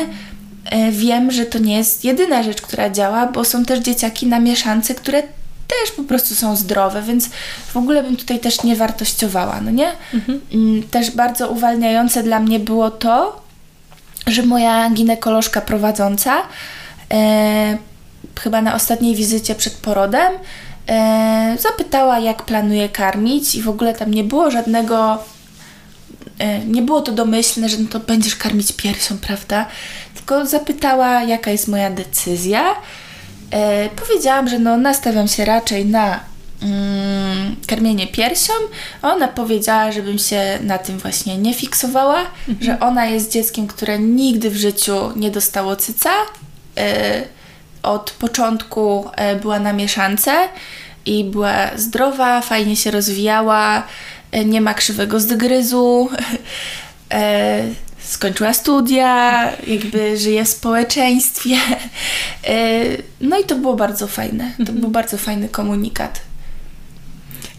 e, 0.65 0.93
wiem, 0.93 1.31
że 1.31 1.47
to 1.47 1.59
nie 1.59 1.77
jest 1.77 2.05
jedyna 2.05 2.43
rzecz, 2.43 2.63
która 2.63 2.91
działa, 2.91 3.27
bo 3.27 3.45
są 3.45 3.65
też 3.65 3.81
dzieciaki 3.81 4.27
na 4.27 4.41
mieszance, 4.41 4.95
które 4.95 5.23
też 5.67 5.93
po 5.97 6.03
prostu 6.03 6.35
są 6.35 6.57
zdrowe, 6.57 7.03
więc 7.03 7.31
w 7.67 7.77
ogóle 7.77 8.03
bym 8.03 8.17
tutaj 8.17 8.39
też 8.39 8.63
nie 8.63 8.77
wartościowała, 8.77 9.61
no 9.61 9.71
nie? 9.71 9.93
Mhm. 10.15 10.41
Mm, 10.53 10.83
też 10.83 11.11
bardzo 11.11 11.51
uwalniające 11.51 12.23
dla 12.23 12.41
mnie 12.41 12.61
było 12.61 12.91
to, 12.91 13.43
że 14.27 14.43
moja 14.43 14.91
ginekolożka 14.91 15.61
prowadząca 15.61 16.43
e, 17.13 17.79
chyba 18.41 18.63
na 18.63 18.75
ostatniej 18.75 19.15
wizycie 19.15 19.55
przed 19.55 19.75
porodem 19.75 20.33
e, 20.91 21.57
zapytała, 21.61 22.19
jak 22.19 22.43
planuje 22.43 22.89
karmić, 22.89 23.55
i 23.55 23.63
w 23.63 23.69
ogóle 23.69 23.95
tam 23.95 24.11
nie 24.11 24.25
było 24.25 24.51
żadnego. 24.51 25.19
E, 26.39 26.59
nie 26.59 26.83
było 26.83 27.01
to 27.01 27.13
domyślne, 27.13 27.69
że 27.69 27.79
no 27.79 27.89
to 27.89 28.01
będziesz 28.01 28.37
karmić 28.37 28.73
piersią, 28.73 29.19
prawda? 29.19 29.67
Tylko 30.15 30.47
zapytała, 30.47 31.23
jaka 31.23 31.51
jest 31.51 31.69
moja 31.69 31.91
decyzja. 31.91 32.75
E, 33.51 33.89
powiedziałam, 33.89 34.49
że 34.49 34.59
no, 34.59 34.77
nastawiam 34.77 35.29
się 35.29 35.45
raczej 35.45 35.87
na 35.87 36.21
mm, 36.63 37.57
karmienie 37.67 38.07
piersią. 38.07 38.53
Ona 39.03 39.29
powiedziała, 39.29 39.93
żebym 39.93 40.19
się 40.19 40.59
na 40.63 40.79
tym 40.79 40.99
właśnie 40.99 41.39
nie 41.39 41.55
fiksowała, 41.55 42.21
mhm. 42.21 42.59
że 42.61 42.81
ona 42.81 43.07
jest 43.07 43.33
dzieckiem, 43.33 43.67
które 43.67 43.99
nigdy 43.99 44.51
w 44.51 44.57
życiu 44.57 45.13
nie 45.17 45.31
dostało 45.31 45.77
cyca. 45.77 46.11
E, 46.77 47.23
od 47.83 48.11
początku 48.11 49.11
e, 49.17 49.37
była 49.37 49.59
na 49.59 49.73
mieszance 49.73 50.49
i 51.07 51.25
była 51.25 51.55
zdrowa, 51.77 52.41
fajnie 52.41 52.77
się 52.77 52.91
rozwijała, 52.91 53.83
e, 54.33 54.45
nie 54.45 54.61
ma 54.61 54.75
krzywego 54.75 55.21
zgryzu, 55.21 56.09
e, 57.13 57.63
skończyła 57.99 58.53
studia, 58.53 59.45
jakby 59.67 60.17
żyje 60.17 60.45
w 60.45 60.49
społeczeństwie. 60.49 61.57
No 63.21 63.39
i 63.39 63.45
to 63.45 63.57
było 63.57 63.77
bardzo 63.77 64.07
fajne. 64.07 64.53
To 64.67 64.73
był 64.73 64.91
bardzo 64.91 65.19
fajny 65.19 65.49
komunikat. 65.49 66.21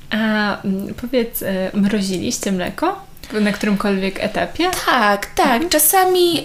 A 0.09 0.17
mm, 0.61 0.93
powiedz, 0.93 1.43
mroziliście 1.74 2.51
mleko? 2.51 3.11
Na 3.39 3.51
którymkolwiek 3.51 4.23
etapie? 4.23 4.63
Tak, 4.86 5.25
tak. 5.25 5.51
Mhm. 5.51 5.69
Czasami, 5.69 6.39
y, 6.39 6.43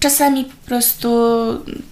czasami 0.00 0.44
po 0.44 0.66
prostu 0.66 1.08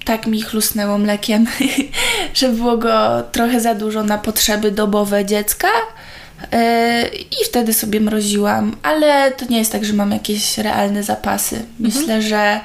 tak 0.04 0.26
mi 0.26 0.42
chlusnęło 0.42 0.98
mlekiem, 0.98 1.46
że 2.34 2.48
było 2.48 2.76
go 2.76 3.22
trochę 3.32 3.61
za 3.61 3.74
dużo 3.74 4.02
na 4.02 4.18
potrzeby 4.18 4.70
dobowe 4.70 5.24
dziecka. 5.24 5.68
Y, 5.68 7.06
I 7.16 7.44
wtedy 7.44 7.74
sobie 7.74 8.00
mroziłam, 8.00 8.76
ale 8.82 9.32
to 9.32 9.46
nie 9.50 9.59
jest 9.59 9.72
tak, 9.72 9.84
że 9.84 9.92
mam 9.92 10.11
jakieś 10.11 10.59
realne 10.59 11.02
zapasy. 11.02 11.56
Mhm. 11.56 11.74
Myślę, 11.78 12.14
mhm. 12.14 12.22
że 12.22 12.61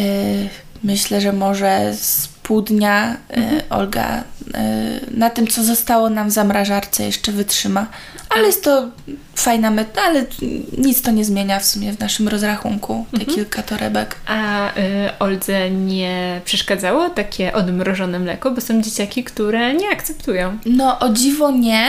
y, 0.00 0.48
myślę, 0.82 1.20
że 1.20 1.32
może 1.32 1.94
z 1.94 2.28
pół 2.42 2.62
dnia 2.62 3.16
mhm. 3.28 3.62
Olga 3.70 4.24
na 5.10 5.30
tym, 5.30 5.46
co 5.46 5.64
zostało 5.64 6.10
nam 6.10 6.28
w 6.28 6.32
zamrażarce, 6.32 7.04
jeszcze 7.04 7.32
wytrzyma. 7.32 7.86
Ale 8.34 8.46
jest 8.46 8.64
to 8.64 8.88
fajna 9.34 9.70
meta, 9.70 10.02
ale 10.02 10.26
nic 10.78 11.02
to 11.02 11.10
nie 11.10 11.24
zmienia 11.24 11.60
w 11.60 11.64
sumie 11.64 11.92
w 11.92 12.00
naszym 12.00 12.28
rozrachunku, 12.28 13.06
te 13.10 13.18
mhm. 13.18 13.34
kilka 13.36 13.62
torebek. 13.62 14.16
A 14.26 14.70
y, 14.70 14.72
Oldze 15.18 15.70
nie 15.70 16.40
przeszkadzało 16.44 17.10
takie 17.10 17.52
odmrożone 17.52 18.18
mleko, 18.18 18.50
bo 18.50 18.60
są 18.60 18.82
dzieciaki, 18.82 19.24
które 19.24 19.74
nie 19.74 19.88
akceptują. 19.88 20.58
No 20.66 20.98
o 20.98 21.08
dziwo 21.08 21.50
nie, 21.50 21.88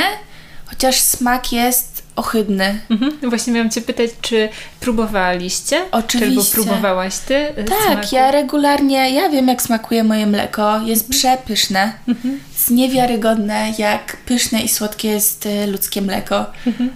chociaż 0.65 0.99
smak 0.99 1.51
jest 1.51 1.94
ohydny. 2.15 2.79
Mhm. 2.89 3.29
Właśnie 3.29 3.53
miałam 3.53 3.69
Cię 3.69 3.81
pytać, 3.81 4.09
czy 4.21 4.49
próbowaliście? 4.79 5.81
Oczywiście. 5.91 6.57
Albo 6.57 6.69
próbowałaś 6.69 7.17
Ty? 7.17 7.35
E, 7.35 7.63
tak, 7.63 7.77
smaku? 7.91 8.15
ja 8.15 8.31
regularnie, 8.31 9.09
ja 9.11 9.29
wiem 9.29 9.47
jak 9.47 9.61
smakuje 9.61 10.03
moje 10.03 10.25
mleko. 10.25 10.81
Jest 10.85 11.05
mhm. 11.05 11.19
przepyszne. 11.19 11.93
Mhm. 12.07 12.39
Jest 12.53 12.71
niewiarygodne, 12.71 13.73
jak 13.77 14.17
pyszne 14.17 14.61
i 14.61 14.69
słodkie 14.69 15.09
jest 15.09 15.45
e, 15.45 15.67
ludzkie 15.67 16.01
mleko. 16.01 16.45
Mhm. 16.67 16.89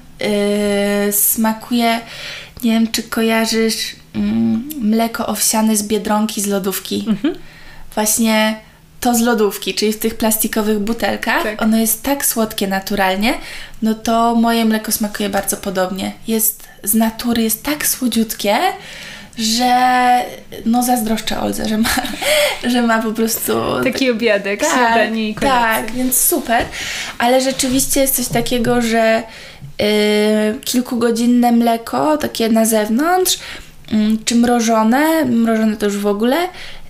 Yy, 1.05 1.13
smakuje, 1.13 1.99
nie 2.63 2.71
wiem 2.71 2.91
czy 2.91 3.03
kojarzysz 3.03 3.95
mm, 4.15 4.69
mleko 4.81 5.27
owsiane 5.27 5.77
z 5.77 5.83
Biedronki 5.83 6.41
z 6.41 6.47
lodówki. 6.47 7.05
Mhm. 7.07 7.35
Właśnie 7.95 8.59
to 8.99 9.15
z 9.15 9.21
lodówki, 9.21 9.73
czyli 9.73 9.93
w 9.93 9.99
tych 9.99 10.15
plastikowych 10.15 10.79
butelkach, 10.79 11.43
tak. 11.43 11.61
ono 11.61 11.77
jest 11.77 12.03
tak 12.03 12.25
słodkie 12.25 12.67
naturalnie, 12.67 13.33
no 13.81 13.93
to 13.95 14.35
moje 14.35 14.65
mleko 14.65 14.91
smakuje 14.91 15.29
bardzo 15.29 15.57
podobnie. 15.57 16.11
Jest 16.27 16.63
z 16.83 16.93
natury, 16.93 17.41
jest 17.41 17.63
tak 17.63 17.87
słodziutkie, 17.87 18.57
że 19.37 19.73
no 20.65 20.83
zazdroszczę 20.83 21.41
Olze, 21.41 21.65
że 21.65 21.77
ma, 21.77 21.89
że 22.71 22.81
ma 22.81 23.01
po 23.01 23.11
prostu... 23.11 23.53
Taki 23.83 24.11
obiadek, 24.11 24.59
tak, 24.59 24.69
śniadanie 24.69 25.29
i 25.29 25.35
kolacja. 25.35 25.59
Tak, 25.59 25.91
więc 25.91 26.21
super. 26.21 26.65
Ale 27.17 27.41
rzeczywiście 27.41 28.01
jest 28.01 28.15
coś 28.15 28.27
takiego, 28.27 28.81
że 28.81 29.23
yy, 29.79 29.85
kilkugodzinne 30.63 31.51
mleko, 31.51 32.17
takie 32.17 32.49
na 32.49 32.65
zewnątrz, 32.65 33.39
czy 34.25 34.35
mrożone, 34.35 35.25
mrożone 35.25 35.77
to 35.77 35.85
już 35.85 35.97
w 35.97 36.07
ogóle, 36.07 36.37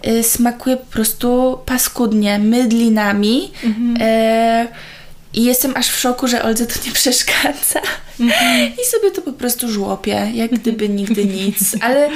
y, 0.07 0.23
smakuje 0.23 0.77
po 0.77 0.85
prostu 0.85 1.59
paskudnie, 1.65 2.39
mydlinami. 2.39 3.51
Mhm. 3.63 4.01
Y, 4.01 4.67
I 5.33 5.43
jestem 5.43 5.73
aż 5.75 5.87
w 5.87 5.99
szoku, 5.99 6.27
że 6.27 6.43
Oldze 6.43 6.65
to 6.65 6.73
nie 6.85 6.91
przeszkadza. 7.01 7.81
Mhm. 8.19 8.71
I 8.73 8.85
sobie 8.85 9.11
to 9.11 9.21
po 9.21 9.33
prostu 9.33 9.69
żłopię, 9.69 10.31
jak 10.33 10.51
gdyby 10.51 10.89
nigdy 10.89 11.25
nic. 11.25 11.75
Ale 11.81 12.09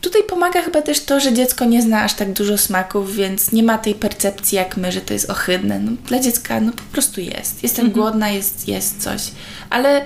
tutaj 0.00 0.22
pomaga 0.22 0.62
chyba 0.62 0.82
też 0.82 1.00
to, 1.00 1.20
że 1.20 1.32
dziecko 1.32 1.64
nie 1.64 1.82
zna 1.82 2.02
aż 2.02 2.14
tak 2.14 2.32
dużo 2.32 2.58
smaków, 2.58 3.14
więc 3.16 3.52
nie 3.52 3.62
ma 3.62 3.78
tej 3.78 3.94
percepcji 3.94 4.56
jak 4.56 4.76
my, 4.76 4.92
że 4.92 5.00
to 5.00 5.12
jest 5.12 5.30
ohydne. 5.30 5.78
No, 5.78 5.92
dla 6.06 6.18
dziecka 6.18 6.60
no 6.60 6.72
po 6.72 6.82
prostu 6.92 7.20
jest. 7.20 7.62
Jestem 7.62 7.86
mhm. 7.86 8.02
głodna, 8.02 8.30
jest, 8.30 8.68
jest 8.68 9.02
coś. 9.02 9.22
Ale 9.70 10.04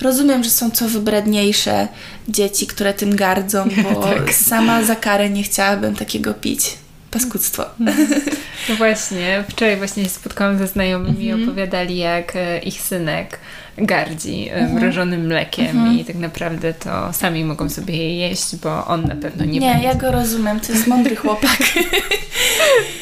rozumiem, 0.00 0.44
że 0.44 0.50
są 0.50 0.70
co 0.70 0.88
wybredniejsze 0.88 1.88
dzieci, 2.28 2.66
które 2.66 2.94
tym 2.94 3.16
gardzą, 3.16 3.68
bo 3.94 4.02
tak. 4.02 4.34
sama 4.34 4.82
za 4.82 4.96
karę 4.96 5.30
nie 5.30 5.42
chciałabym 5.42 5.96
takiego 5.96 6.34
pić. 6.34 6.76
Paskudztwo. 7.10 7.64
Mhm. 7.80 8.08
No 8.68 8.76
właśnie, 8.76 9.44
wczoraj 9.48 9.76
właśnie 9.76 10.04
się 10.04 10.10
spotkałam 10.10 10.58
ze 10.58 10.66
znajomymi 10.66 11.24
i 11.24 11.30
mhm. 11.30 11.48
opowiadali, 11.48 11.96
jak 11.96 12.36
e, 12.36 12.58
ich 12.58 12.80
synek 12.80 13.38
gardzi 13.78 14.48
e, 14.48 14.54
mhm. 14.54 14.72
mrożonym 14.72 15.26
mlekiem 15.26 15.66
mhm. 15.66 15.98
i 15.98 16.04
tak 16.04 16.16
naprawdę 16.16 16.74
to 16.74 17.12
sami 17.12 17.44
mogą 17.44 17.68
sobie 17.68 17.96
je 17.96 18.16
jeść, 18.16 18.56
bo 18.56 18.86
on 18.86 19.04
na 19.04 19.16
pewno 19.16 19.44
nie 19.44 19.60
Nie, 19.60 19.72
będzie. 19.72 19.86
ja 19.86 19.94
go 19.94 20.10
rozumiem, 20.10 20.60
to 20.60 20.72
jest 20.72 20.86
mądry 20.86 21.16
chłopak. 21.16 21.58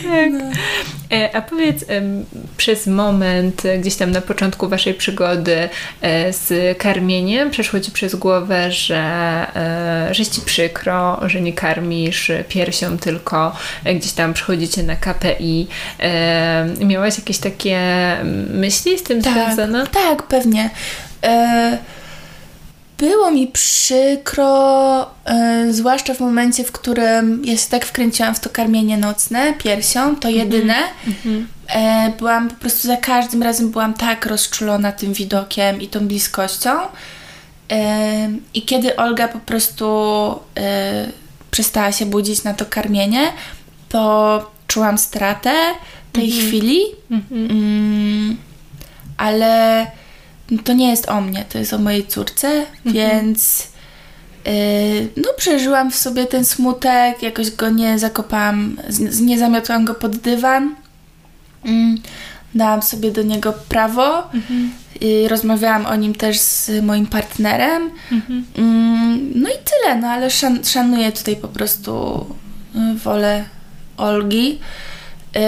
tak. 0.03 0.31
No. 0.33 0.51
E, 1.13 1.37
a 1.37 1.43
powiedz, 1.43 1.85
przez 2.57 2.87
moment 2.87 3.63
gdzieś 3.81 3.97
tam 3.97 4.11
na 4.11 4.21
początku 4.21 4.69
Waszej 4.69 4.95
przygody 4.95 5.69
e, 6.01 6.33
z 6.33 6.79
karmieniem 6.79 7.51
przeszło 7.51 7.81
Ci 7.81 7.91
przez 7.91 8.15
głowę, 8.15 8.73
że, 8.73 9.47
że 10.11 10.27
Ci 10.27 10.41
przykro, 10.41 11.21
że 11.29 11.41
nie 11.41 11.53
karmisz 11.53 12.33
piersią, 12.49 12.99
tylko 12.99 13.57
gdzieś 13.97 14.13
tam 14.13 14.35
przychodzicie 14.35 14.83
na 14.83 14.97
KPI. 14.97 15.67
Miałaś 16.81 17.19
jakieś 17.19 17.39
takie 17.39 17.81
myśli 18.55 18.99
z 18.99 19.03
tym 19.03 19.23
tak, 19.23 19.35
związane? 19.35 19.87
Tak, 19.87 20.23
pewnie 20.23 20.60
E, 21.23 21.79
było 22.99 23.31
mi 23.31 23.47
przykro, 23.47 25.03
e, 25.25 25.67
zwłaszcza 25.71 26.15
w 26.15 26.21
momencie, 26.21 26.65
w 26.65 26.73
którym 26.73 27.45
ja 27.45 27.57
się 27.57 27.69
tak 27.71 27.87
wkręciłam 27.87 28.35
w 28.35 28.41
to 28.41 28.51
karmienie 28.51 28.99
nocne 28.99 29.55
piersią, 29.55 30.17
to 30.17 30.29
mhm. 30.29 30.35
jedyne. 30.35 30.75
Mm-hmm. 30.75 31.45
E, 31.69 32.13
byłam 32.19 32.49
po 32.49 32.55
prostu 32.55 32.89
za 32.89 32.97
każdym 32.97 33.43
razem 33.43 33.71
byłam 33.71 33.95
tak 33.95 34.27
rozczulona 34.27 34.93
tym 34.93 35.13
widokiem 35.13 35.81
i 35.81 35.89
tą 35.89 36.09
bliskością. 36.09 36.71
I 38.55 38.63
kiedy 38.63 38.97
Olga 38.97 39.29
po 39.29 39.39
prostu 39.39 39.87
przestała 41.51 41.93
się 41.93 42.07
budzić 42.07 42.45
na 42.45 42.55
to 42.55 42.67
karmienie, 42.67 43.33
to 43.89 44.51
czułam 44.67 44.99
stratę 44.99 45.53
tej 46.13 46.25
mhm. 46.25 46.47
chwili, 46.47 46.81
mhm. 47.11 47.51
mm, 47.51 48.37
ale 49.17 49.87
to 50.65 50.73
nie 50.73 50.91
jest 50.91 51.09
o 51.09 51.21
mnie, 51.21 51.45
to 51.49 51.59
jest 51.59 51.73
o 51.73 51.79
mojej 51.79 52.07
córce, 52.07 52.49
mhm. 52.49 52.95
więc 52.95 53.69
yy, 54.45 54.53
no 55.17 55.29
przeżyłam 55.37 55.91
w 55.91 55.97
sobie 55.97 56.27
ten 56.27 56.45
smutek, 56.45 57.23
jakoś 57.23 57.51
go 57.51 57.71
nie 57.71 57.99
zakopałam, 57.99 58.77
nie 59.21 59.39
zamiotłam 59.39 59.85
go 59.85 59.95
pod 59.95 60.17
dywan. 60.17 60.75
Yy, 61.65 61.73
dałam 62.55 62.83
sobie 62.83 63.11
do 63.11 63.23
niego 63.23 63.53
prawo. 63.53 64.33
Mhm. 64.33 64.71
I 65.01 65.29
rozmawiałam 65.29 65.87
o 65.87 65.97
nim 65.97 66.15
też 66.15 66.41
z 66.41 66.85
moim 66.85 67.07
partnerem. 67.07 67.91
Mhm. 68.13 68.45
Mm, 68.57 69.33
no 69.35 69.49
i 69.49 69.53
tyle, 69.53 69.97
no 69.97 70.09
ale 70.09 70.31
szan 70.31 70.65
szanuję 70.65 71.13
tutaj 71.13 71.37
po 71.37 71.49
prostu 71.49 72.27
y, 72.75 72.99
wolę 72.99 73.45
Olgi. 73.97 74.59
Yy, 75.35 75.41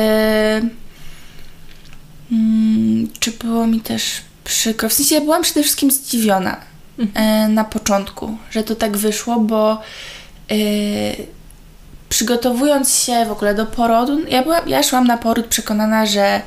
yy, 2.31 3.09
czy 3.21 3.31
było 3.33 3.67
mi 3.67 3.81
też 3.81 4.21
przykro? 4.45 4.89
W 4.89 4.93
sensie 4.93 5.15
ja 5.15 5.21
byłam 5.21 5.43
przede 5.43 5.63
wszystkim 5.63 5.91
zdziwiona 5.91 6.57
mhm. 6.99 7.49
yy, 7.49 7.55
na 7.55 7.65
początku, 7.65 8.37
że 8.51 8.65
to 8.65 8.75
tak 8.75 8.97
wyszło, 8.97 9.41
bo 9.41 9.81
y, 10.53 11.27
przygotowując 12.09 12.95
się 12.95 13.27
w 13.27 13.33
ogóle 13.33 13.55
do 13.55 13.67
porodu, 13.67 14.21
ja, 14.29 14.43
byłam, 14.43 14.69
ja 14.69 14.83
szłam 14.83 15.07
na 15.07 15.17
poród 15.17 15.47
przekonana, 15.47 16.07
że 16.07 16.43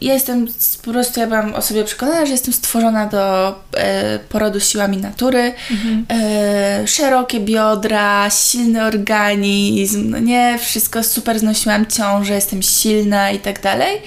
ja 0.00 0.14
jestem 0.14 0.46
po 0.84 0.92
prostu, 0.92 1.20
ja 1.20 1.26
byłam 1.26 1.54
o 1.54 1.62
sobie 1.62 1.84
przekonana, 1.84 2.26
że 2.26 2.32
jestem 2.32 2.54
stworzona 2.54 3.06
do 3.06 3.48
e, 3.76 4.18
porodu 4.18 4.60
siłami 4.60 4.96
natury. 4.96 5.54
Mhm. 5.70 6.06
E, 6.10 6.86
szerokie 6.86 7.40
biodra, 7.40 8.30
silny 8.30 8.84
organizm, 8.84 10.10
no 10.10 10.18
nie, 10.18 10.58
wszystko 10.58 11.02
super 11.02 11.38
znosiłam 11.38 11.86
ciążę, 11.86 12.34
jestem 12.34 12.62
silna 12.62 13.30
i 13.30 13.38
tak 13.38 13.62
dalej. 13.62 14.02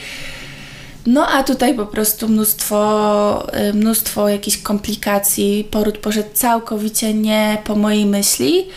No 1.06 1.28
a 1.28 1.44
tutaj 1.44 1.74
po 1.74 1.86
prostu 1.86 2.28
mnóstwo, 2.28 3.54
e, 3.54 3.74
mnóstwo 3.74 4.30
jakichś 4.30 4.58
komplikacji. 4.58 5.68
Poród 5.72 5.98
poszedł 5.98 6.30
całkowicie 6.34 7.14
nie 7.14 7.58
po 7.64 7.76
mojej 7.76 8.06
myśli. 8.06 8.68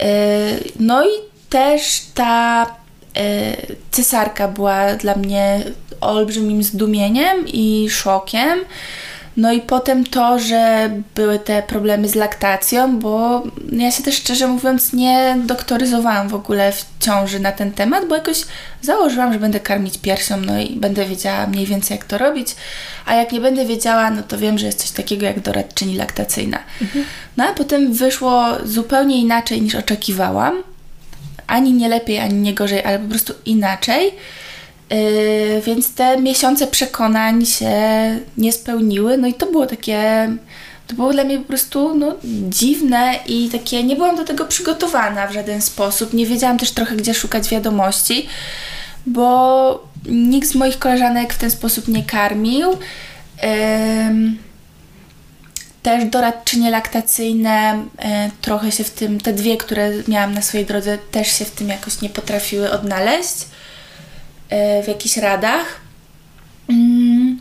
E, 0.00 0.08
no 0.80 1.04
i 1.04 1.10
też 1.50 2.02
ta 2.14 2.66
e, 3.16 3.56
cesarka 3.90 4.48
była 4.48 4.94
dla 4.94 5.14
mnie 5.14 5.64
olbrzymim 6.00 6.62
zdumieniem 6.62 7.44
i 7.46 7.86
szokiem. 7.90 8.58
No 9.36 9.52
i 9.52 9.60
potem 9.60 10.04
to, 10.04 10.38
że 10.38 10.90
były 11.14 11.38
te 11.38 11.62
problemy 11.62 12.08
z 12.08 12.14
laktacją, 12.14 12.98
bo 12.98 13.42
ja 13.72 13.90
się 13.90 14.02
też 14.02 14.14
szczerze 14.14 14.46
mówiąc 14.46 14.92
nie 14.92 15.36
doktoryzowałam 15.44 16.28
w 16.28 16.34
ogóle 16.34 16.72
w 16.72 16.84
ciąży 17.00 17.40
na 17.40 17.52
ten 17.52 17.72
temat, 17.72 18.08
bo 18.08 18.14
jakoś 18.14 18.44
założyłam, 18.82 19.32
że 19.32 19.38
będę 19.38 19.60
karmić 19.60 19.98
piersią, 19.98 20.36
no 20.36 20.60
i 20.60 20.76
będę 20.76 21.04
wiedziała 21.06 21.46
mniej 21.46 21.66
więcej 21.66 21.96
jak 21.96 22.04
to 22.04 22.18
robić, 22.18 22.48
a 23.06 23.14
jak 23.14 23.32
nie 23.32 23.40
będę 23.40 23.66
wiedziała, 23.66 24.10
no 24.10 24.22
to 24.22 24.38
wiem, 24.38 24.58
że 24.58 24.66
jest 24.66 24.80
coś 24.80 24.90
takiego 24.90 25.26
jak 25.26 25.40
doradczyni 25.40 25.96
laktacyjna. 25.96 26.58
Mhm. 26.82 27.04
No 27.36 27.44
a 27.44 27.52
potem 27.52 27.92
wyszło 27.92 28.46
zupełnie 28.64 29.20
inaczej 29.20 29.62
niż 29.62 29.74
oczekiwałam. 29.74 30.62
Ani 31.46 31.72
nie 31.72 31.88
lepiej, 31.88 32.18
ani 32.18 32.34
nie 32.34 32.54
gorzej, 32.54 32.84
ale 32.84 32.98
po 32.98 33.08
prostu 33.08 33.32
inaczej. 33.44 34.12
Yy, 34.94 35.62
więc 35.66 35.94
te 35.94 36.20
miesiące 36.20 36.66
przekonań 36.66 37.46
się 37.46 37.70
nie 38.38 38.52
spełniły, 38.52 39.16
no 39.16 39.26
i 39.26 39.34
to 39.34 39.46
było 39.46 39.66
takie, 39.66 40.28
to 40.86 40.94
było 40.94 41.12
dla 41.12 41.24
mnie 41.24 41.38
po 41.38 41.44
prostu 41.44 41.94
no, 41.94 42.16
dziwne 42.48 43.14
i 43.26 43.48
takie, 43.48 43.84
nie 43.84 43.96
byłam 43.96 44.16
do 44.16 44.24
tego 44.24 44.44
przygotowana 44.44 45.26
w 45.26 45.32
żaden 45.32 45.62
sposób. 45.62 46.12
Nie 46.12 46.26
wiedziałam 46.26 46.58
też 46.58 46.70
trochę, 46.70 46.96
gdzie 46.96 47.14
szukać 47.14 47.48
wiadomości, 47.48 48.26
bo 49.06 49.88
nikt 50.06 50.48
z 50.48 50.54
moich 50.54 50.78
koleżanek 50.78 51.34
w 51.34 51.38
ten 51.38 51.50
sposób 51.50 51.88
nie 51.88 52.04
karmił. 52.04 52.70
Yy, 52.70 53.48
też 55.82 56.04
doradczynie 56.04 56.70
laktacyjne 56.70 57.84
yy, 57.98 58.04
trochę 58.40 58.72
się 58.72 58.84
w 58.84 58.90
tym, 58.90 59.20
te 59.20 59.32
dwie, 59.32 59.56
które 59.56 59.90
miałam 60.08 60.34
na 60.34 60.42
swojej 60.42 60.66
drodze, 60.66 60.98
też 61.10 61.38
się 61.38 61.44
w 61.44 61.50
tym 61.50 61.68
jakoś 61.68 62.00
nie 62.00 62.08
potrafiły 62.08 62.70
odnaleźć. 62.70 63.34
E, 64.54 64.82
w 64.82 64.88
jakichś 64.88 65.16
radach. 65.16 65.80
Mm, 66.68 67.40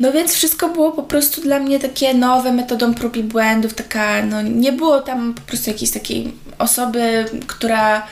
no 0.00 0.12
więc 0.12 0.32
wszystko 0.32 0.68
było 0.68 0.92
po 0.92 1.02
prostu 1.02 1.40
dla 1.40 1.58
mnie 1.58 1.78
takie 1.78 2.14
nowe, 2.14 2.52
metodą 2.52 2.94
prób 2.94 3.16
i 3.16 3.22
błędów, 3.22 3.74
taka, 3.74 4.22
no 4.22 4.42
nie 4.42 4.72
było 4.72 5.00
tam 5.00 5.34
po 5.34 5.40
prostu 5.40 5.70
jakiejś 5.70 5.90
takiej 5.90 6.32
osoby, 6.58 7.24
która 7.46 8.06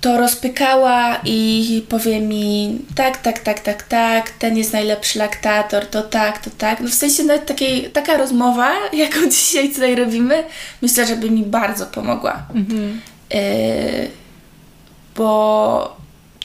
to 0.00 0.18
rozpykała 0.18 1.20
i 1.24 1.82
powie 1.88 2.20
mi 2.20 2.78
tak, 2.94 3.16
tak, 3.16 3.38
tak, 3.38 3.60
tak, 3.60 3.82
tak, 3.82 4.30
ten 4.30 4.56
jest 4.56 4.72
najlepszy 4.72 5.18
laktator, 5.18 5.86
to 5.86 6.02
tak, 6.02 6.44
to 6.44 6.50
tak. 6.58 6.80
No 6.80 6.88
w 6.88 6.94
sensie 6.94 7.24
nawet 7.24 7.46
takiej, 7.46 7.90
taka 7.90 8.16
rozmowa, 8.16 8.72
jaką 8.92 9.30
dzisiaj 9.30 9.68
tutaj 9.72 9.94
robimy, 9.94 10.44
myślę, 10.82 11.06
że 11.06 11.16
by 11.16 11.30
mi 11.30 11.42
bardzo 11.42 11.86
pomogła. 11.86 12.42
Mhm. 12.54 13.00
Yy, 13.30 14.10
bo 15.16 15.95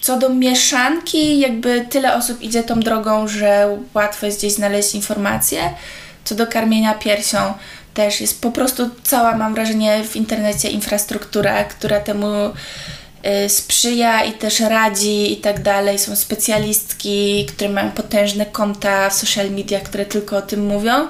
co 0.01 0.17
do 0.17 0.29
mieszanki, 0.29 1.39
jakby 1.39 1.85
tyle 1.89 2.15
osób 2.15 2.41
idzie 2.41 2.63
tą 2.63 2.79
drogą, 2.79 3.27
że 3.27 3.77
łatwo 3.93 4.25
jest 4.25 4.37
gdzieś 4.37 4.53
znaleźć 4.53 4.95
informacje. 4.95 5.73
Co 6.23 6.35
do 6.35 6.47
karmienia 6.47 6.93
piersią, 6.93 7.53
też 7.93 8.21
jest 8.21 8.41
po 8.41 8.51
prostu 8.51 8.89
cała, 9.03 9.37
mam 9.37 9.53
wrażenie, 9.53 10.03
w 10.03 10.15
internecie 10.15 10.69
infrastruktura, 10.69 11.63
która 11.63 11.99
temu 11.99 12.27
y, 13.45 13.49
sprzyja 13.49 14.23
i 14.23 14.33
też 14.33 14.59
radzi 14.59 15.33
i 15.33 15.37
tak 15.37 15.61
dalej. 15.61 15.99
Są 15.99 16.15
specjalistki, 16.15 17.45
które 17.45 17.69
mają 17.69 17.91
potężne 17.91 18.45
konta 18.45 19.09
w 19.09 19.13
social 19.13 19.51
media, 19.51 19.79
które 19.79 20.05
tylko 20.05 20.37
o 20.37 20.41
tym 20.41 20.65
mówią. 20.65 21.07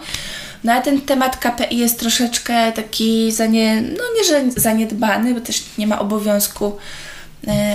No 0.64 0.74
a 0.74 0.82
ten 0.82 1.02
temat 1.02 1.38
KPI 1.38 1.78
jest 1.78 2.00
troszeczkę 2.00 2.72
taki, 2.72 3.32
zanie, 3.32 3.82
no 3.82 4.04
nie 4.18 4.24
że 4.24 4.62
zaniedbany, 4.62 5.34
bo 5.34 5.42
też 5.42 5.64
nie 5.78 5.88
ma 5.88 6.00
obowiązku 6.00 6.78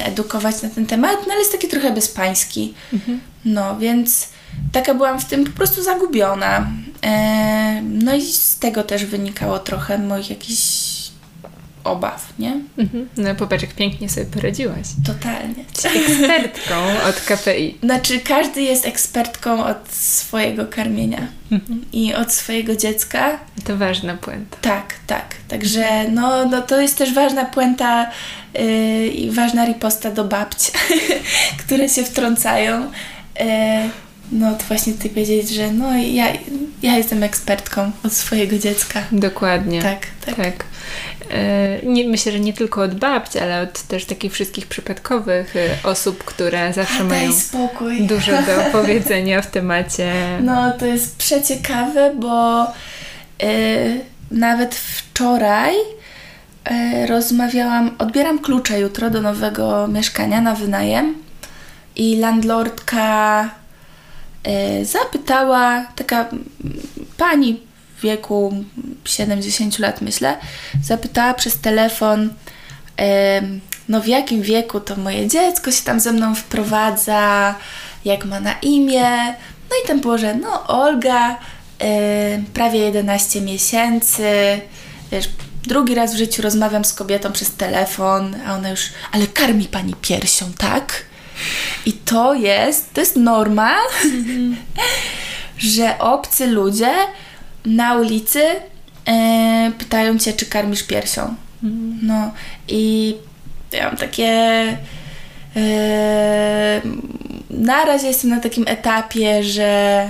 edukować 0.04 0.62
na 0.62 0.68
ten 0.68 0.86
temat, 0.86 1.16
no 1.26 1.32
ale 1.32 1.38
jest 1.38 1.52
taki 1.52 1.68
trochę 1.68 1.92
bezpański. 1.92 2.74
Mhm. 2.92 3.20
No 3.44 3.78
więc 3.78 4.28
taka 4.72 4.94
byłam 4.94 5.20
w 5.20 5.24
tym 5.24 5.44
po 5.44 5.50
prostu 5.50 5.82
zagubiona. 5.82 6.66
E, 7.02 7.82
no 7.82 8.14
i 8.14 8.22
z 8.22 8.58
tego 8.58 8.82
też 8.82 9.04
wynikało 9.04 9.58
trochę 9.58 9.98
moich 9.98 10.30
jakichś 10.30 10.95
obaw, 11.86 12.32
nie? 12.38 12.60
Mhm. 12.78 13.08
No 13.16 13.34
popatrz, 13.34 13.62
jak 13.62 13.72
pięknie 13.72 14.08
sobie 14.08 14.26
poradziłaś. 14.26 14.86
Totalnie. 15.06 15.64
ekspertką 15.84 16.74
od 17.08 17.20
KPI. 17.20 17.78
Znaczy, 17.82 18.20
każdy 18.20 18.62
jest 18.62 18.86
ekspertką 18.86 19.64
od 19.64 19.88
swojego 19.90 20.66
karmienia 20.66 21.26
mhm. 21.52 21.84
i 21.92 22.14
od 22.14 22.32
swojego 22.32 22.76
dziecka. 22.76 23.38
To 23.64 23.76
ważna 23.76 24.16
puenta. 24.16 24.56
Tak, 24.60 24.94
tak. 25.06 25.34
Także 25.48 26.08
no, 26.08 26.46
no 26.46 26.62
to 26.62 26.80
jest 26.80 26.98
też 26.98 27.14
ważna 27.14 27.44
puenta 27.44 28.10
yy, 28.54 29.06
i 29.06 29.30
ważna 29.30 29.66
riposta 29.66 30.10
do 30.10 30.24
babci, 30.24 30.72
które 31.66 31.88
się 31.88 32.04
wtrącają. 32.04 32.82
Yy, 33.40 33.46
no 34.32 34.54
to 34.54 34.64
właśnie 34.64 34.92
ty 34.92 35.08
powiedzieć, 35.08 35.48
że 35.48 35.72
no 35.72 35.96
ja, 35.96 36.26
ja 36.82 36.96
jestem 36.96 37.22
ekspertką 37.22 37.92
od 38.04 38.12
swojego 38.12 38.58
dziecka. 38.58 39.02
Dokładnie. 39.12 39.82
Tak, 39.82 40.06
tak. 40.26 40.34
tak. 40.34 40.64
E, 41.30 41.78
nie, 41.82 42.08
myślę, 42.08 42.32
że 42.32 42.40
nie 42.40 42.52
tylko 42.52 42.82
od 42.82 42.94
babci, 42.94 43.38
ale 43.38 43.62
od 43.62 43.82
też 43.82 44.04
takich 44.04 44.32
wszystkich 44.32 44.66
przypadkowych 44.66 45.56
e, 45.56 45.88
osób, 45.88 46.24
które 46.24 46.72
zawsze 46.72 47.04
mają 47.04 47.32
spokój. 47.32 48.02
dużo 48.02 48.32
do 48.32 48.52
powiedzenia 48.80 49.42
w 49.42 49.50
temacie. 49.50 50.12
No, 50.40 50.72
to 50.78 50.86
jest 50.86 51.16
przeciekawe, 51.16 52.14
bo 52.14 52.66
yy, 53.42 53.48
nawet 54.30 54.74
wczoraj 54.74 55.74
yy, 56.70 57.06
rozmawiałam, 57.06 57.90
odbieram 57.98 58.38
klucze 58.38 58.80
jutro 58.80 59.10
do 59.10 59.22
nowego 59.22 59.88
mieszkania 59.88 60.40
na 60.40 60.54
wynajem 60.54 61.14
i 61.96 62.16
landlordka 62.16 63.50
yy, 64.46 64.84
zapytała, 64.84 65.86
taka 65.96 66.26
pani 67.16 67.66
wieku 68.02 68.64
70 69.04 69.78
lat, 69.78 70.00
myślę, 70.00 70.36
zapytała 70.82 71.34
przez 71.34 71.58
telefon, 71.58 72.34
no 73.88 74.00
w 74.00 74.06
jakim 74.06 74.42
wieku 74.42 74.80
to 74.80 74.96
moje 74.96 75.28
dziecko 75.28 75.72
się 75.72 75.82
tam 75.82 76.00
ze 76.00 76.12
mną 76.12 76.34
wprowadza, 76.34 77.54
jak 78.04 78.24
ma 78.24 78.40
na 78.40 78.52
imię. 78.52 79.34
No 79.70 79.76
i 79.84 79.88
tam 79.88 80.00
było, 80.00 80.18
że 80.18 80.34
no 80.34 80.66
Olga, 80.66 81.38
prawie 82.54 82.78
11 82.78 83.40
miesięcy, 83.40 84.60
wiesz, 85.12 85.28
drugi 85.66 85.94
raz 85.94 86.14
w 86.14 86.18
życiu 86.18 86.42
rozmawiam 86.42 86.84
z 86.84 86.92
kobietą 86.92 87.32
przez 87.32 87.50
telefon, 87.50 88.36
a 88.46 88.54
ona 88.54 88.70
już, 88.70 88.80
ale 89.12 89.26
karmi 89.26 89.64
pani 89.64 89.94
piersią, 89.94 90.52
tak? 90.58 91.04
I 91.86 91.92
to 91.92 92.34
jest, 92.34 92.94
to 92.94 93.00
jest 93.00 93.16
norma, 93.16 93.74
mm 94.04 94.24
-hmm. 94.24 94.56
że 95.58 95.98
obcy 95.98 96.46
ludzie 96.46 96.94
na 97.66 97.94
ulicy 97.94 98.42
e, 99.08 99.72
pytają 99.78 100.18
cię, 100.18 100.32
czy 100.32 100.46
karmisz 100.46 100.82
piersią. 100.82 101.34
Mhm. 101.62 101.98
No 102.02 102.32
i 102.68 103.14
ja 103.72 103.86
mam 103.86 103.96
takie. 103.96 104.66
Yy, 105.56 105.62
na 107.50 107.84
razie 107.84 108.06
jestem 108.06 108.30
na 108.30 108.40
takim 108.40 108.64
etapie, 108.68 109.44
że 109.44 110.08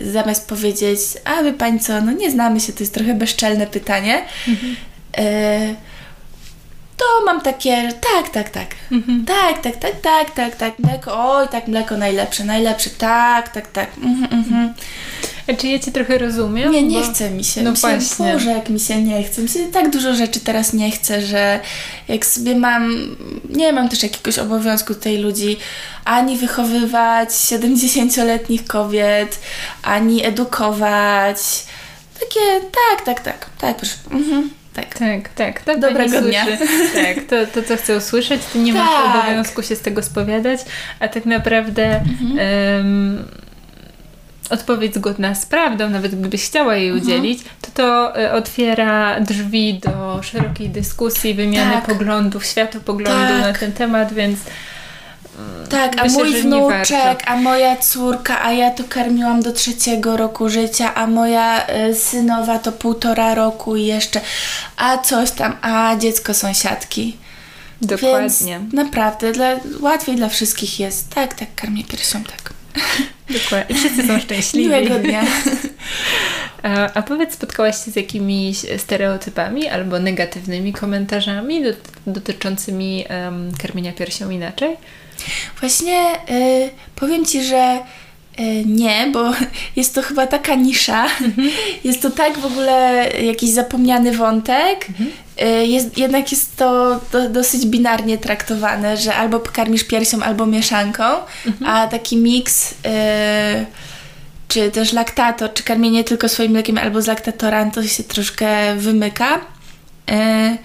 yy, 0.00 0.12
zamiast 0.12 0.48
powiedzieć, 0.48 1.00
a 1.24 1.42
wie 1.42 1.52
pani 1.52 1.80
co, 1.80 2.00
no 2.00 2.12
nie 2.12 2.30
znamy 2.30 2.60
się, 2.60 2.72
to 2.72 2.80
jest 2.80 2.94
trochę 2.94 3.14
bezczelne 3.14 3.66
pytanie. 3.66 4.22
Mhm. 4.48 4.76
Yy, 5.18 5.74
to 6.96 7.04
mam 7.24 7.40
takie, 7.40 7.92
tak, 7.92 8.28
tak, 8.28 8.50
tak, 8.50 8.74
mhm. 8.92 9.24
tak, 9.24 9.62
tak, 9.62 9.76
tak, 9.76 10.00
tak, 10.00 10.30
tak, 10.34 10.56
tak, 10.56 10.78
mleko, 10.78 11.36
oj, 11.36 11.48
tak, 11.48 11.68
mleko 11.68 11.96
najlepsze, 11.96 12.44
najlepsze, 12.44 12.90
tak, 12.90 13.48
tak, 13.48 13.72
tak, 13.72 13.88
mhm, 13.96 14.32
mhm. 14.32 14.74
Czy 15.58 15.68
ja 15.68 15.78
Cię 15.78 15.92
trochę 15.92 16.18
rozumiem? 16.18 16.72
Nie, 16.72 16.82
nie 16.82 17.00
bo... 17.00 17.12
chce 17.12 17.30
mi 17.30 17.44
się. 17.44 17.62
No 17.62 17.70
mi 17.70 17.76
się, 17.76 17.80
właśnie. 17.80 18.32
Boże, 18.32 18.50
jak 18.50 18.68
mi 18.68 18.80
się 18.80 19.02
nie 19.02 19.22
chce. 19.22 19.42
Mi 19.42 19.48
się 19.48 19.58
tak 19.72 19.90
dużo 19.90 20.14
rzeczy 20.14 20.40
teraz 20.40 20.72
nie 20.72 20.90
chce, 20.90 21.22
że 21.22 21.60
jak 22.08 22.26
sobie 22.26 22.56
mam, 22.56 23.16
nie 23.50 23.72
mam 23.72 23.88
też 23.88 24.02
jakiegoś 24.02 24.38
obowiązku 24.38 24.94
tutaj 24.94 25.18
ludzi 25.18 25.56
ani 26.04 26.36
wychowywać 26.36 27.28
70-letnich 27.28 28.66
kobiet, 28.66 29.40
ani 29.82 30.26
edukować. 30.26 31.38
Takie, 32.20 32.60
tak, 32.60 33.04
tak, 33.04 33.20
tak, 33.20 33.50
tak, 33.58 33.76
proszę. 33.76 33.94
Mhm. 34.10 34.50
Tak, 34.74 34.98
tak, 34.98 35.28
tak. 35.28 35.62
tak 35.62 35.80
Dobrego 35.80 36.22
dnia. 36.22 36.46
Tak, 36.94 37.24
to, 37.24 37.46
to 37.46 37.68
co 37.68 37.76
chcę 37.76 37.96
usłyszeć, 37.96 38.42
ty 38.52 38.58
nie 38.58 38.74
tak. 38.74 38.82
masz 38.82 39.16
obowiązku 39.16 39.62
się 39.62 39.76
z 39.76 39.80
tego 39.80 40.02
spowiadać, 40.02 40.60
a 41.00 41.08
tak 41.08 41.26
naprawdę 41.26 41.96
mhm. 41.96 42.38
um, 42.76 43.24
odpowiedź 44.50 44.94
zgodna 44.94 45.34
z 45.34 45.46
prawdą, 45.46 45.90
nawet 45.90 46.14
gdybyś 46.14 46.46
chciała 46.46 46.76
jej 46.76 46.88
mhm. 46.88 47.06
udzielić, 47.06 47.38
to 47.62 47.70
to 47.74 48.18
e, 48.20 48.32
otwiera 48.32 49.20
drzwi 49.20 49.80
do 49.82 50.22
szerokiej 50.22 50.68
dyskusji, 50.68 51.34
wymiany 51.34 51.72
tak. 51.72 51.86
poglądów, 51.86 52.46
światopoglądu 52.46 53.42
tak. 53.42 53.52
na 53.52 53.52
ten 53.52 53.72
temat, 53.72 54.12
więc 54.12 54.38
tak, 55.70 55.98
a 55.98 56.04
mój 56.08 56.42
wnuczek, 56.42 57.22
a 57.26 57.36
moja 57.36 57.76
córka, 57.76 58.42
a 58.42 58.52
ja 58.52 58.70
to 58.70 58.84
karmiłam 58.88 59.42
do 59.42 59.52
trzeciego 59.52 60.16
roku 60.16 60.48
życia, 60.48 60.94
a 60.94 61.06
moja 61.06 61.66
y, 61.66 61.94
synowa 61.94 62.58
to 62.58 62.72
półtora 62.72 63.34
roku 63.34 63.76
i 63.76 63.86
jeszcze, 63.86 64.20
a 64.76 64.98
coś 64.98 65.30
tam, 65.30 65.56
a 65.62 65.96
dziecko 65.96 66.34
sąsiadki. 66.34 67.16
Dokładnie. 67.82 68.58
Więc 68.58 68.72
naprawdę 68.72 69.32
dla, 69.32 69.56
łatwiej 69.80 70.16
dla 70.16 70.28
wszystkich 70.28 70.80
jest. 70.80 71.14
Tak, 71.14 71.34
tak, 71.34 71.48
karmię 71.54 71.84
piersią, 71.84 72.24
tak. 72.24 72.52
Dokładnie. 73.42 73.76
I 73.76 73.78
wszyscy 73.78 74.06
są 74.06 74.20
szczęśliwi. 74.24 74.68
Miłego 74.68 74.98
dnia. 74.98 75.24
A, 76.62 76.92
a 76.94 77.02
powiedz, 77.02 77.34
spotkałaś 77.34 77.84
się 77.84 77.90
z 77.90 77.96
jakimiś 77.96 78.58
stereotypami 78.78 79.68
albo 79.68 79.98
negatywnymi 79.98 80.72
komentarzami 80.72 81.62
do, 81.62 81.70
dotyczącymi 82.06 83.04
um, 83.10 83.52
karmienia 83.62 83.92
piersią 83.92 84.30
inaczej? 84.30 84.76
Właśnie 85.60 86.14
y, 86.30 86.70
powiem 86.96 87.24
Ci, 87.24 87.44
że 87.44 87.78
y, 88.40 88.64
nie, 88.66 89.08
bo 89.12 89.32
jest 89.76 89.94
to 89.94 90.02
chyba 90.02 90.26
taka 90.26 90.54
nisza. 90.54 91.04
Mhm. 91.04 91.50
Jest 91.84 92.02
to 92.02 92.10
tak 92.10 92.38
w 92.38 92.46
ogóle 92.46 93.08
jakiś 93.22 93.50
zapomniany 93.50 94.12
wątek, 94.12 94.86
mhm. 94.88 95.10
Y, 95.42 95.66
jest, 95.66 95.98
jednak 95.98 96.32
jest 96.32 96.56
to 96.56 97.00
do, 97.12 97.28
dosyć 97.28 97.66
binarnie 97.66 98.18
traktowane, 98.18 98.96
że 98.96 99.14
albo 99.14 99.40
pokarmisz 99.40 99.84
piersią, 99.84 100.22
albo 100.22 100.46
mieszanką, 100.46 101.04
mhm. 101.46 101.70
a 101.70 101.86
taki 101.86 102.16
miks, 102.16 102.72
y, 102.72 102.74
czy 104.48 104.70
też 104.70 104.92
laktator, 104.92 105.52
czy 105.54 105.62
karmienie 105.62 106.04
tylko 106.04 106.28
swoim 106.28 106.52
mlekiem 106.52 106.78
albo 106.78 107.02
z 107.02 107.06
laktatorem, 107.06 107.70
to 107.70 107.82
się 107.82 108.02
troszkę 108.02 108.76
wymyka. 108.76 109.36
Y, 109.36 110.58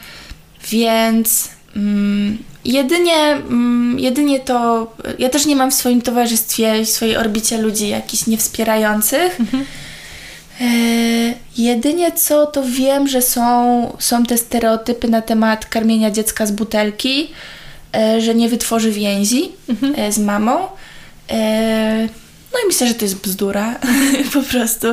więc 0.70 1.50
jedynie, 2.66 3.32
mm, 3.32 4.00
jedynie 4.00 4.40
to, 4.40 4.88
ja 5.20 5.30
też 5.30 5.46
nie 5.46 5.56
mam 5.56 5.72
w 5.72 5.74
swoim 5.74 6.02
towarzystwie, 6.02 6.86
w 6.86 6.90
swojej 6.90 7.18
orbicie 7.18 7.58
ludzi 7.58 7.90
jakichś 7.90 8.28
niewspierających. 8.28 9.40
Mhm 9.40 9.66
E, 10.62 11.34
jedynie 11.58 12.12
co 12.12 12.48
to 12.48 12.64
wiem, 12.64 13.08
że 13.08 13.22
są, 13.22 13.98
są 14.00 14.26
te 14.26 14.38
stereotypy 14.38 15.08
na 15.08 15.22
temat 15.22 15.66
karmienia 15.66 16.12
dziecka 16.12 16.46
z 16.46 16.52
butelki, 16.52 17.32
e, 17.96 18.22
że 18.22 18.36
nie 18.36 18.50
wytworzy 18.50 18.92
więzi 18.92 19.52
mhm. 19.70 19.94
E, 19.98 20.12
z 20.12 20.20
mamą. 20.20 20.60
no 22.54 22.60
i 22.64 22.68
myślę, 22.68 22.88
że 22.88 22.94
to 22.94 23.06
jest 23.06 23.22
bzdura. 23.22 23.80
po 24.34 24.42
prostu 24.42 24.88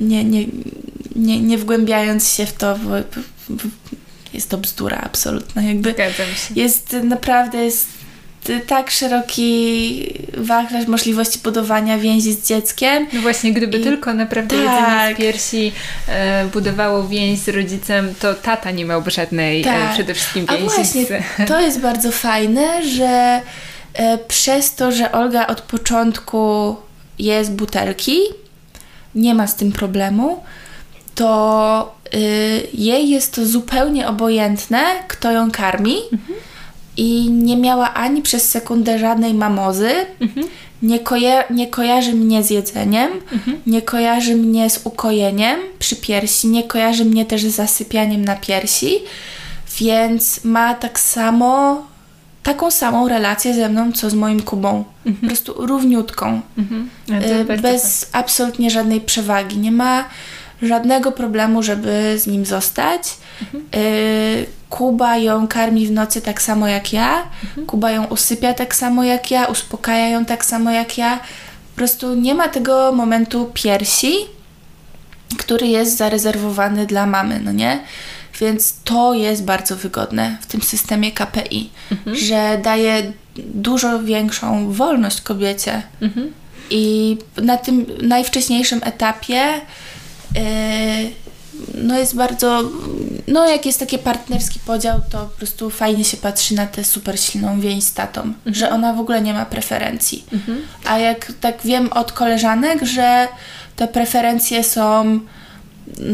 nie, 0.00 0.24
nie, 0.24 0.46
nie, 1.16 1.40
nie 1.40 1.58
wgłębiając 1.58 2.34
się 2.34 2.46
w 2.46 2.52
to, 2.52 2.78
bo 2.78 2.90
jest 4.36 4.50
to 4.50 4.58
bzdura 4.58 5.00
absolutna. 5.04 5.62
Jakby 5.62 5.92
Zgadzam 5.92 6.26
się. 6.26 6.54
Jest 6.54 6.96
naprawdę 7.04 7.64
jest 7.64 7.86
tak 8.66 8.90
szeroki 8.90 10.14
wachlarz 10.36 10.86
możliwości 10.86 11.38
budowania 11.38 11.98
więzi 11.98 12.32
z 12.32 12.48
dzieckiem. 12.48 13.06
No 13.12 13.20
właśnie, 13.20 13.52
gdyby 13.52 13.78
I, 13.78 13.82
tylko 13.82 14.14
naprawdę 14.14 14.56
tak. 14.56 14.64
jedzenie 14.64 15.14
z 15.14 15.18
piersi 15.18 15.72
e, 16.08 16.46
budowało 16.46 17.08
więź 17.08 17.38
z 17.38 17.48
rodzicem, 17.48 18.14
to 18.20 18.34
tata 18.34 18.70
nie 18.70 18.84
miałby 18.84 19.10
żadnej 19.10 19.60
e, 19.60 19.64
tak. 19.64 19.90
e, 19.90 19.94
przede 19.94 20.14
wszystkim 20.14 20.46
więzi. 20.46 20.64
A 20.64 20.68
właśnie, 20.68 21.04
z... 21.04 21.48
to 21.48 21.60
jest 21.60 21.80
bardzo 21.80 22.12
fajne, 22.12 22.84
że 22.84 23.40
e, 23.94 24.18
przez 24.18 24.74
to, 24.74 24.92
że 24.92 25.12
Olga 25.12 25.46
od 25.46 25.60
początku 25.60 26.76
jest 27.18 27.52
butelki, 27.52 28.18
nie 29.14 29.34
ma 29.34 29.46
z 29.46 29.56
tym 29.56 29.72
problemu, 29.72 30.42
to 31.14 31.95
jej 32.74 33.08
jest 33.08 33.34
to 33.34 33.46
zupełnie 33.46 34.08
obojętne, 34.08 34.84
kto 35.08 35.32
ją 35.32 35.50
karmi. 35.50 35.96
Mhm 36.12 36.36
i 36.96 37.30
nie 37.30 37.56
miała 37.56 37.94
ani 37.94 38.22
przez 38.22 38.50
sekundę 38.50 38.98
żadnej 38.98 39.34
mamozy. 39.34 39.90
Mhm. 40.20 40.46
Nie, 40.82 40.98
koja 40.98 41.44
nie 41.50 41.66
kojarzy 41.66 42.12
mnie 42.12 42.42
z 42.42 42.50
jedzeniem, 42.50 43.10
mhm. 43.32 43.60
nie 43.66 43.82
kojarzy 43.82 44.36
mnie 44.36 44.70
z 44.70 44.80
ukojeniem 44.84 45.60
przy 45.78 45.96
piersi, 45.96 46.48
nie 46.48 46.64
kojarzy 46.64 47.04
mnie 47.04 47.26
też 47.26 47.42
z 47.42 47.54
zasypianiem 47.54 48.24
na 48.24 48.36
piersi, 48.36 48.98
więc 49.78 50.44
ma 50.44 50.74
tak 50.74 51.00
samo, 51.00 51.82
taką 52.42 52.70
samą 52.70 53.08
relację 53.08 53.54
ze 53.54 53.68
mną, 53.68 53.92
co 53.92 54.10
z 54.10 54.14
moim 54.14 54.42
Kubą. 54.42 54.84
Mhm. 55.06 55.16
Po 55.16 55.26
prostu 55.26 55.66
równiutką. 55.66 56.40
Mhm. 56.58 56.90
Y, 57.50 57.62
bez 57.62 58.08
absolutnie 58.12 58.70
żadnej 58.70 59.00
przewagi. 59.00 59.58
Nie 59.58 59.72
ma 59.72 60.04
żadnego 60.62 61.12
problemu, 61.12 61.62
żeby 61.62 62.14
z 62.18 62.26
nim 62.26 62.46
zostać. 62.46 63.02
Mhm. 63.42 63.64
Y, 63.74 64.46
Kuba 64.70 65.16
ją 65.16 65.48
karmi 65.48 65.86
w 65.86 65.90
nocy 65.90 66.22
tak 66.22 66.42
samo 66.42 66.68
jak 66.68 66.92
ja, 66.92 67.22
mhm. 67.44 67.66
Kuba 67.66 67.90
ją 67.90 68.04
usypia 68.04 68.54
tak 68.54 68.74
samo 68.74 69.04
jak 69.04 69.30
ja, 69.30 69.44
uspokaja 69.44 70.08
ją 70.08 70.24
tak 70.24 70.44
samo 70.44 70.70
jak 70.70 70.98
ja. 70.98 71.20
Po 71.72 71.76
prostu 71.76 72.14
nie 72.14 72.34
ma 72.34 72.48
tego 72.48 72.92
momentu 72.92 73.50
piersi, 73.54 74.14
który 75.38 75.66
jest 75.66 75.96
zarezerwowany 75.96 76.86
dla 76.86 77.06
mamy, 77.06 77.40
no 77.40 77.52
nie? 77.52 77.80
Więc 78.40 78.74
to 78.84 79.14
jest 79.14 79.44
bardzo 79.44 79.76
wygodne 79.76 80.36
w 80.40 80.46
tym 80.46 80.62
systemie 80.62 81.12
KPI, 81.12 81.70
mhm. 81.92 82.16
że 82.16 82.58
daje 82.62 83.12
dużo 83.36 84.02
większą 84.02 84.72
wolność 84.72 85.20
kobiecie. 85.20 85.82
Mhm. 86.00 86.32
I 86.70 87.16
na 87.36 87.56
tym 87.56 87.86
najwcześniejszym 88.02 88.80
etapie 88.84 89.60
no 91.74 91.98
jest 91.98 92.16
bardzo, 92.16 92.62
no 93.28 93.48
jak 93.48 93.66
jest 93.66 93.80
taki 93.80 93.98
partnerski 93.98 94.60
podział, 94.66 95.00
to 95.10 95.18
po 95.18 95.38
prostu 95.38 95.70
fajnie 95.70 96.04
się 96.04 96.16
patrzy 96.16 96.54
na 96.54 96.66
tę 96.66 96.84
super 96.84 97.20
silną 97.20 97.60
więź 97.60 97.84
z 97.84 97.94
tatą, 97.94 98.20
mhm. 98.20 98.54
że 98.54 98.70
ona 98.70 98.92
w 98.92 99.00
ogóle 99.00 99.22
nie 99.22 99.34
ma 99.34 99.46
preferencji. 99.46 100.24
Mhm. 100.32 100.58
A 100.84 100.98
jak 100.98 101.32
tak 101.40 101.62
wiem 101.64 101.92
od 101.92 102.12
koleżanek, 102.12 102.84
że 102.84 103.28
te 103.76 103.88
preferencje 103.88 104.64
są 104.64 105.20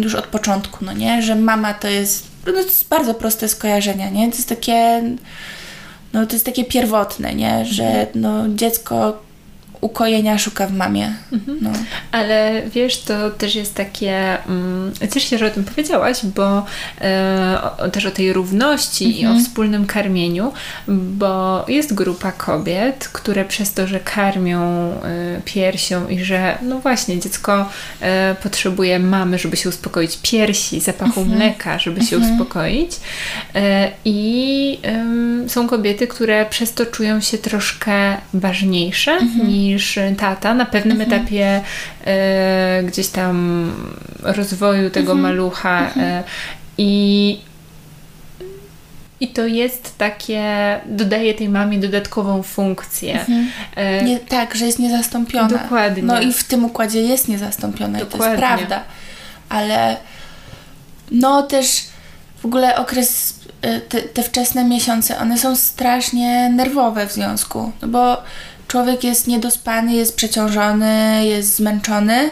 już 0.03 0.15
od 0.15 0.27
początku, 0.27 0.85
no 0.85 0.93
nie, 0.93 1.23
że 1.23 1.35
mama 1.35 1.75
to 1.75 1.89
jest, 1.89 2.27
no 2.47 2.53
to 2.53 2.59
jest 2.59 2.89
bardzo 2.89 3.15
proste 3.15 3.49
skojarzenia, 3.49 4.11
nie, 4.11 4.31
to 4.31 4.37
jest 4.37 4.49
takie, 4.49 5.03
no 6.13 6.27
to 6.27 6.33
jest 6.33 6.47
takie 6.47 6.65
pierwotne, 6.65 7.35
nie, 7.35 7.65
że 7.65 7.85
mhm. 7.85 8.09
no 8.15 8.45
dziecko 8.49 9.23
ukojenia 9.83 10.39
szuka 10.39 10.67
w 10.67 10.73
mamie. 10.73 11.13
Mhm. 11.33 11.59
No. 11.61 11.71
Ale 12.13 12.63
wiesz, 12.67 13.03
to 13.03 13.31
też 13.31 13.55
jest 13.55 13.75
takie. 13.75 14.39
Um, 14.49 14.93
cieszę 15.13 15.27
się, 15.27 15.39
że 15.39 15.47
o 15.47 15.51
tym 15.51 15.65
powiedziałaś, 15.65 16.19
bo 16.37 16.65
e, 17.01 17.61
o, 17.79 17.91
też 17.91 18.07
o 18.07 18.11
tej 18.11 18.33
równości 18.33 19.05
mhm. 19.05 19.23
i 19.23 19.27
o 19.27 19.29
mhm. 19.29 19.45
wspólnym 19.45 19.87
karmieniu, 19.87 20.53
bo 20.89 21.65
jest 21.69 21.95
grupa 21.95 22.33
kobiet, 22.33 23.09
które 23.13 23.45
przez 23.45 23.75
to, 23.75 23.87
że 23.87 24.01
karmią 24.01 24.61
e, 24.61 25.41
piersią 25.45 26.09
i 26.09 26.25
że, 26.25 26.59
no 26.63 26.79
właśnie, 26.79 27.21
dziecko 27.21 27.69
e, 28.01 28.37
potrzebuje 28.43 28.99
mamy, 28.99 29.39
żeby 29.39 29.57
się 29.57 29.69
uspokoić, 29.69 30.19
piersi, 30.23 30.81
zapachu 30.81 31.21
mhm. 31.21 31.39
mleka, 31.39 31.79
żeby 31.79 32.05
się 32.05 32.17
mhm. 32.17 32.33
uspokoić. 32.33 32.93
E, 33.55 33.91
I 34.05 34.79
są 35.49 35.69
kobiety, 35.69 36.07
które 36.07 36.47
przez 36.47 36.75
to 36.75 36.87
czują 36.87 37.21
się 37.21 37.39
troszkę 37.39 38.17
ważniejsze 38.35 39.13
mhm. 39.13 39.49
niż 39.49 39.72
niż 39.73 39.99
tata 40.19 40.55
na 40.55 40.67
pewnym 40.67 41.01
mhm. 41.01 41.21
etapie 41.21 41.61
e, 42.05 42.83
gdzieś 42.83 43.09
tam 43.09 43.67
rozwoju 44.23 44.91
tego 44.91 45.13
mhm. 45.13 45.21
malucha. 45.21 45.91
E, 45.97 46.23
I 46.79 47.39
I 49.23 49.29
to 49.29 49.47
jest 49.47 49.99
takie, 49.99 50.43
dodaje 50.87 51.35
tej 51.35 51.49
mamie 51.49 51.79
dodatkową 51.79 52.43
funkcję. 52.43 53.21
Mhm. 53.21 53.51
E... 53.77 54.05
Nie, 54.05 54.19
tak, 54.21 54.55
że 54.55 54.67
jest 54.67 54.79
niezastąpiona. 54.79 55.49
Dokładnie. 55.49 56.03
No 56.03 56.21
i 56.21 56.33
w 56.33 56.45
tym 56.45 56.65
układzie 56.65 57.01
jest 57.01 57.29
niezastąpiona 57.29 57.99
Dokładnie. 57.99 58.19
to 58.19 58.27
jest 58.27 58.39
prawda. 58.39 58.85
Ale 59.49 59.97
no 61.11 61.43
też 61.43 61.85
w 62.43 62.45
ogóle 62.47 62.77
okres, 62.77 63.35
e, 63.63 63.81
te, 63.81 64.03
te 64.03 64.23
wczesne 64.23 64.65
miesiące, 64.65 65.19
one 65.19 65.39
są 65.39 65.57
strasznie 65.57 66.51
nerwowe 66.51 67.07
w 67.07 67.13
związku, 67.13 67.73
no 67.83 67.89
bo 67.89 68.23
człowiek 68.73 69.05
jest 69.05 69.27
niedospany, 69.27 69.95
jest 69.95 70.17
przeciążony, 70.17 71.27
jest 71.27 71.57
zmęczony 71.57 72.31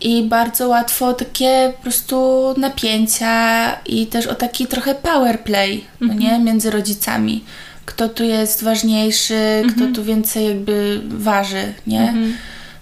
i 0.00 0.22
bardzo 0.22 0.68
łatwo 0.68 1.12
takie 1.12 1.72
po 1.76 1.82
prostu 1.82 2.54
napięcia 2.56 3.72
i 3.86 4.06
też 4.06 4.26
o 4.26 4.34
taki 4.34 4.66
trochę 4.66 4.94
power 4.94 5.40
play, 5.40 5.84
no 6.00 6.14
nie, 6.14 6.26
mhm. 6.26 6.44
między 6.44 6.70
rodzicami. 6.70 7.44
Kto 7.84 8.08
tu 8.08 8.24
jest 8.24 8.64
ważniejszy, 8.64 9.62
kto 9.62 9.74
mhm. 9.74 9.94
tu 9.94 10.04
więcej 10.04 10.48
jakby 10.48 11.00
waży, 11.08 11.74
nie? 11.86 12.00
Mhm. 12.00 12.36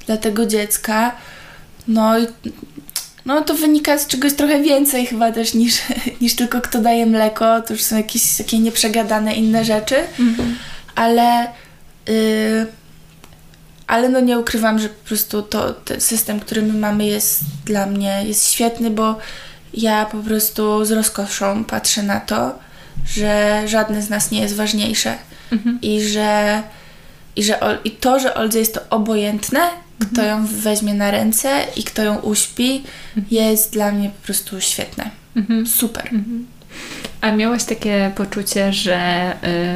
Dla 0.06 0.16
tego 0.16 0.46
dziecka. 0.46 1.12
No 1.88 2.18
i 2.18 2.26
no 3.26 3.40
to 3.40 3.54
wynika 3.54 3.98
z 3.98 4.06
czegoś 4.06 4.32
trochę 4.32 4.62
więcej 4.62 5.06
chyba 5.06 5.32
też 5.32 5.54
niż, 5.54 5.74
niż 6.20 6.36
tylko 6.36 6.60
kto 6.60 6.80
daje 6.80 7.06
mleko. 7.06 7.62
To 7.62 7.72
już 7.72 7.82
są 7.82 7.96
jakieś 7.96 8.36
takie 8.36 8.58
nieprzegadane 8.58 9.34
inne 9.34 9.64
rzeczy. 9.64 9.96
Ale... 10.94 11.46
Y, 12.08 12.79
ale 13.90 14.08
no 14.08 14.20
nie 14.20 14.38
ukrywam, 14.38 14.78
że 14.78 14.88
po 14.88 15.08
prostu 15.08 15.42
to, 15.42 15.72
ten 15.72 16.00
system, 16.00 16.40
który 16.40 16.62
my 16.62 16.72
mamy 16.72 17.06
jest 17.06 17.40
dla 17.66 17.86
mnie 17.86 18.22
jest 18.26 18.52
świetny, 18.52 18.90
bo 18.90 19.18
ja 19.74 20.04
po 20.06 20.18
prostu 20.18 20.84
z 20.84 20.90
rozkoszą 20.90 21.64
patrzę 21.64 22.02
na 22.02 22.20
to, 22.20 22.58
że 23.06 23.62
żadne 23.66 24.02
z 24.02 24.10
nas 24.10 24.30
nie 24.30 24.40
jest 24.40 24.54
ważniejsze 24.54 25.16
mhm. 25.52 25.78
i 25.82 26.02
że 26.02 26.62
i, 27.36 27.42
że 27.42 27.78
i 27.84 27.90
to, 27.90 28.20
że 28.20 28.34
Oldze 28.34 28.58
jest 28.58 28.74
to 28.74 28.80
obojętne, 28.90 29.60
mhm. 29.60 30.10
kto 30.12 30.22
ją 30.22 30.46
weźmie 30.46 30.94
na 30.94 31.10
ręce 31.10 31.64
i 31.76 31.84
kto 31.84 32.02
ją 32.02 32.18
uśpi, 32.18 32.82
mhm. 33.16 33.26
jest 33.30 33.72
dla 33.72 33.92
mnie 33.92 34.10
po 34.10 34.26
prostu 34.26 34.60
świetne. 34.60 35.10
Mhm. 35.36 35.66
Super. 35.66 36.10
A 37.20 37.32
miałaś 37.32 37.64
takie 37.64 38.12
poczucie, 38.16 38.72
że 38.72 39.32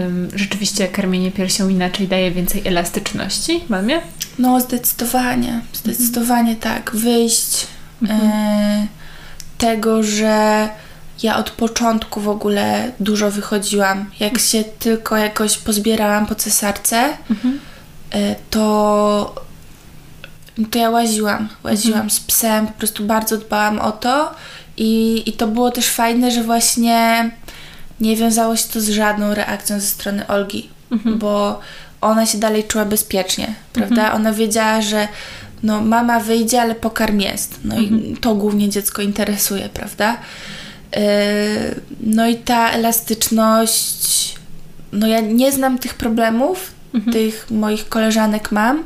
ym, 0.06 0.28
rzeczywiście 0.34 0.88
karmienie 0.88 1.30
piersią 1.30 1.68
inaczej 1.68 2.08
daje 2.08 2.30
więcej 2.30 2.62
elastyczności 2.64 3.64
mamie? 3.68 4.00
No, 4.38 4.60
zdecydowanie. 4.60 5.60
Zdecydowanie 5.72 6.52
mhm. 6.54 6.74
tak. 6.74 6.96
Wyjść 6.96 7.66
mhm. 8.02 8.20
y, 8.84 8.86
tego, 9.58 10.02
że 10.02 10.68
ja 11.22 11.36
od 11.36 11.50
początku 11.50 12.20
w 12.20 12.28
ogóle 12.28 12.92
dużo 13.00 13.30
wychodziłam. 13.30 14.10
Jak 14.20 14.38
się 14.38 14.64
tylko 14.64 15.16
jakoś 15.16 15.58
pozbierałam 15.58 16.26
po 16.26 16.34
cesarce, 16.34 17.16
mhm. 17.30 17.60
y, 18.14 18.34
to, 18.50 19.34
to 20.70 20.78
ja 20.78 20.90
łaziłam. 20.90 21.48
Łaziłam 21.64 22.00
mhm. 22.00 22.10
z 22.10 22.20
psem, 22.20 22.66
po 22.66 22.72
prostu 22.72 23.04
bardzo 23.04 23.36
dbałam 23.36 23.78
o 23.78 23.92
to 23.92 24.34
i, 24.76 25.22
I 25.26 25.32
to 25.32 25.46
było 25.46 25.70
też 25.70 25.88
fajne, 25.88 26.30
że 26.30 26.42
właśnie 26.42 27.30
nie 28.00 28.16
wiązało 28.16 28.56
się 28.56 28.64
to 28.72 28.80
z 28.80 28.88
żadną 28.88 29.34
reakcją 29.34 29.80
ze 29.80 29.86
strony 29.86 30.26
Olgi, 30.26 30.68
mhm. 30.92 31.18
bo 31.18 31.60
ona 32.00 32.26
się 32.26 32.38
dalej 32.38 32.64
czuła 32.64 32.84
bezpiecznie, 32.84 33.54
prawda? 33.72 34.02
Mhm. 34.02 34.16
Ona 34.16 34.32
wiedziała, 34.32 34.82
że 34.82 35.08
no, 35.62 35.80
mama 35.80 36.20
wyjdzie, 36.20 36.62
ale 36.62 36.74
pokarm 36.74 37.20
jest. 37.20 37.58
No 37.64 37.76
mhm. 37.76 38.04
i 38.04 38.16
to 38.16 38.34
głównie 38.34 38.68
dziecko 38.68 39.02
interesuje, 39.02 39.68
prawda? 39.68 40.16
Yy, 40.96 41.00
no 42.00 42.28
i 42.28 42.36
ta 42.36 42.70
elastyczność, 42.70 44.34
no 44.92 45.06
ja 45.06 45.20
nie 45.20 45.52
znam 45.52 45.78
tych 45.78 45.94
problemów, 45.94 46.72
mhm. 46.94 47.12
tych 47.12 47.50
moich 47.50 47.88
koleżanek 47.88 48.52
mam, 48.52 48.84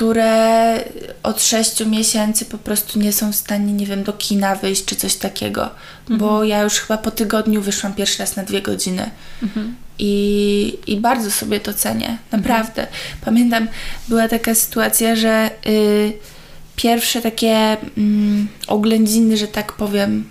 które 0.00 0.84
od 1.22 1.42
6 1.42 1.86
miesięcy 1.86 2.44
po 2.44 2.58
prostu 2.58 2.98
nie 2.98 3.12
są 3.12 3.32
w 3.32 3.36
stanie, 3.36 3.72
nie 3.72 3.86
wiem, 3.86 4.04
do 4.04 4.12
kina 4.12 4.54
wyjść 4.54 4.84
czy 4.84 4.96
coś 4.96 5.16
takiego. 5.16 5.70
Mhm. 6.00 6.20
Bo 6.20 6.44
ja 6.44 6.62
już 6.62 6.74
chyba 6.74 6.98
po 6.98 7.10
tygodniu 7.10 7.62
wyszłam 7.62 7.94
pierwszy 7.94 8.18
raz 8.18 8.36
na 8.36 8.42
dwie 8.42 8.62
godziny. 8.62 9.10
Mhm. 9.42 9.76
I, 9.98 10.78
I 10.86 10.96
bardzo 10.96 11.30
sobie 11.30 11.60
to 11.60 11.74
cenię, 11.74 12.18
naprawdę. 12.32 12.82
Mhm. 12.82 13.18
Pamiętam, 13.24 13.68
była 14.08 14.28
taka 14.28 14.54
sytuacja, 14.54 15.16
że 15.16 15.50
y, 15.66 16.12
pierwsze 16.76 17.22
takie 17.22 17.72
y, 17.72 17.76
oględziny, 18.66 19.36
że 19.36 19.48
tak 19.48 19.72
powiem, 19.72 20.30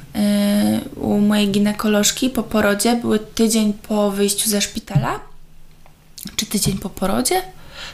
y, 0.95 0.99
u 0.99 1.19
mojej 1.19 1.49
ginekolożki 1.49 2.29
po 2.29 2.43
porodzie 2.43 2.95
były 2.95 3.19
tydzień 3.19 3.73
po 3.73 4.11
wyjściu 4.11 4.49
ze 4.49 4.61
szpitala. 4.61 5.19
Czy 6.35 6.45
tydzień 6.45 6.77
po 6.77 6.89
porodzie? 6.89 7.41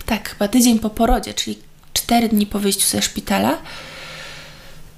tak, 0.06 0.30
chyba 0.30 0.48
tydzień 0.48 0.80
po 0.80 0.90
porodzie, 0.90 1.34
czyli 1.34 1.58
cztery 2.06 2.30
dni 2.30 2.46
po 2.46 2.60
wyjściu 2.60 2.88
ze 2.88 3.02
szpitala. 3.02 3.58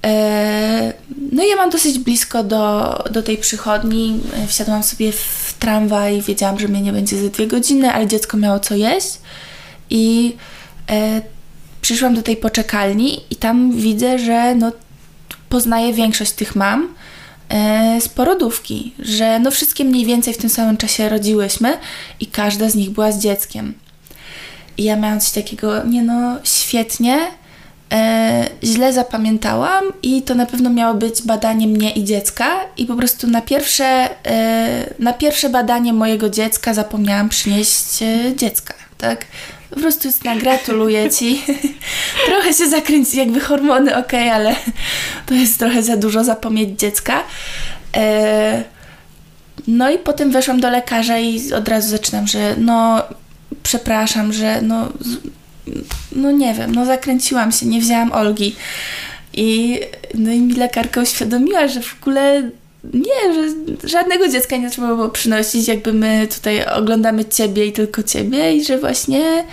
E, 0.04 0.92
no 1.32 1.44
ja 1.44 1.56
mam 1.56 1.70
dosyć 1.70 1.98
blisko 1.98 2.44
do, 2.44 2.94
do 3.10 3.22
tej 3.22 3.38
przychodni. 3.38 4.20
E, 4.36 4.46
wsiadłam 4.46 4.82
sobie 4.82 5.12
w 5.12 5.54
tramwaj, 5.58 6.22
wiedziałam, 6.22 6.58
że 6.58 6.68
mnie 6.68 6.80
nie 6.80 6.92
będzie 6.92 7.22
za 7.22 7.28
dwie 7.28 7.46
godziny, 7.46 7.92
ale 7.92 8.06
dziecko 8.06 8.36
miało 8.36 8.60
co 8.60 8.74
jeść. 8.74 9.18
I 9.90 10.36
e, 10.90 11.22
przyszłam 11.80 12.14
do 12.14 12.22
tej 12.22 12.36
poczekalni 12.36 13.20
i 13.30 13.36
tam 13.36 13.72
widzę, 13.72 14.18
że 14.18 14.54
no, 14.54 14.72
poznaję 15.48 15.92
większość 15.92 16.32
tych 16.32 16.56
mam 16.56 16.94
e, 17.48 18.00
z 18.00 18.08
porodówki, 18.08 18.92
że 18.98 19.38
no 19.38 19.50
wszystkie 19.50 19.84
mniej 19.84 20.06
więcej 20.06 20.34
w 20.34 20.38
tym 20.38 20.50
samym 20.50 20.76
czasie 20.76 21.08
rodziłyśmy 21.08 21.78
i 22.20 22.26
każda 22.26 22.70
z 22.70 22.74
nich 22.74 22.90
była 22.90 23.12
z 23.12 23.18
dzieckiem. 23.18 23.74
I 24.78 24.84
ja 24.84 24.96
miałam 24.96 25.20
coś 25.20 25.30
takiego, 25.30 25.84
nie 25.84 26.02
no, 26.02 26.36
świetnie, 26.44 27.18
e, 27.92 28.48
źle 28.64 28.92
zapamiętałam 28.92 29.84
i 30.02 30.22
to 30.22 30.34
na 30.34 30.46
pewno 30.46 30.70
miało 30.70 30.94
być 30.94 31.22
badanie 31.22 31.66
mnie 31.66 31.90
i 31.90 32.04
dziecka 32.04 32.46
i 32.76 32.86
po 32.86 32.94
prostu 32.94 33.26
na 33.26 33.42
pierwsze, 33.42 34.08
e, 34.26 34.94
na 34.98 35.12
pierwsze 35.12 35.48
badanie 35.48 35.92
mojego 35.92 36.30
dziecka 36.30 36.74
zapomniałam 36.74 37.28
przynieść 37.28 38.02
e, 38.02 38.36
dziecka, 38.36 38.74
tak? 38.98 39.24
Po 39.70 39.76
prostu 39.76 40.08
jest 40.08 40.24
na 40.24 40.36
gratuluję 40.36 41.10
Ci. 41.10 41.42
trochę 42.28 42.54
się 42.54 42.68
zakręci, 42.68 43.18
jakby 43.18 43.40
hormony 43.40 43.96
ok, 43.96 44.14
ale 44.32 44.56
to 45.26 45.34
jest 45.34 45.58
trochę 45.58 45.82
za 45.82 45.96
dużo 45.96 46.24
zapomnieć 46.24 46.80
dziecka. 46.80 47.24
E, 47.96 48.62
no 49.68 49.90
i 49.90 49.98
potem 49.98 50.30
weszłam 50.30 50.60
do 50.60 50.70
lekarza 50.70 51.18
i 51.18 51.52
od 51.52 51.68
razu 51.68 51.90
zaczynam, 51.90 52.26
że 52.26 52.54
no 52.58 53.02
przepraszam, 53.62 54.32
że 54.32 54.62
no, 54.62 54.88
no 56.12 56.30
nie 56.30 56.54
wiem, 56.54 56.74
no 56.74 56.86
zakręciłam 56.86 57.52
się, 57.52 57.66
nie 57.66 57.80
wzięłam 57.80 58.12
Olgi. 58.12 58.56
I, 59.32 59.80
no 60.14 60.32
i 60.32 60.40
mi 60.40 60.54
lekarka 60.54 61.00
uświadomiła, 61.00 61.68
że 61.68 61.80
w 61.80 61.96
ogóle 62.00 62.50
nie, 62.94 63.34
że 63.34 63.54
żadnego 63.88 64.28
dziecka 64.28 64.56
nie 64.56 64.70
trzeba 64.70 64.88
było 64.88 65.08
przynosić, 65.08 65.68
jakby 65.68 65.92
my 65.92 66.28
tutaj 66.34 66.66
oglądamy 66.66 67.24
ciebie 67.24 67.66
i 67.66 67.72
tylko 67.72 68.02
ciebie 68.02 68.56
i 68.56 68.64
że 68.64 68.78
właśnie 68.78 69.44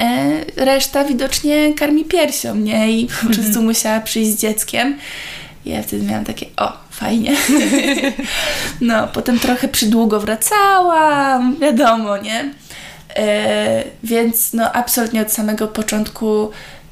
e, 0.00 0.30
reszta 0.56 1.04
widocznie 1.04 1.74
karmi 1.74 2.04
piersią, 2.04 2.56
nie? 2.56 2.92
I 2.92 3.06
po 3.06 3.26
prostu 3.26 3.46
mhm. 3.46 3.66
musiała 3.66 4.00
przyjść 4.00 4.30
z 4.30 4.40
dzieckiem. 4.40 4.98
I 5.64 5.70
ja 5.70 5.82
wtedy 5.82 6.06
miałam 6.06 6.24
takie, 6.24 6.46
o, 6.56 6.72
fajnie. 6.90 7.36
no, 8.80 9.08
potem 9.08 9.38
trochę 9.38 9.68
przydługo 9.68 10.20
wracałam, 10.20 11.56
wiadomo, 11.56 12.16
nie? 12.16 12.54
E, 13.16 13.84
więc 14.04 14.52
no 14.52 14.72
absolutnie 14.72 15.22
od 15.22 15.32
samego 15.32 15.68
początku 15.68 16.50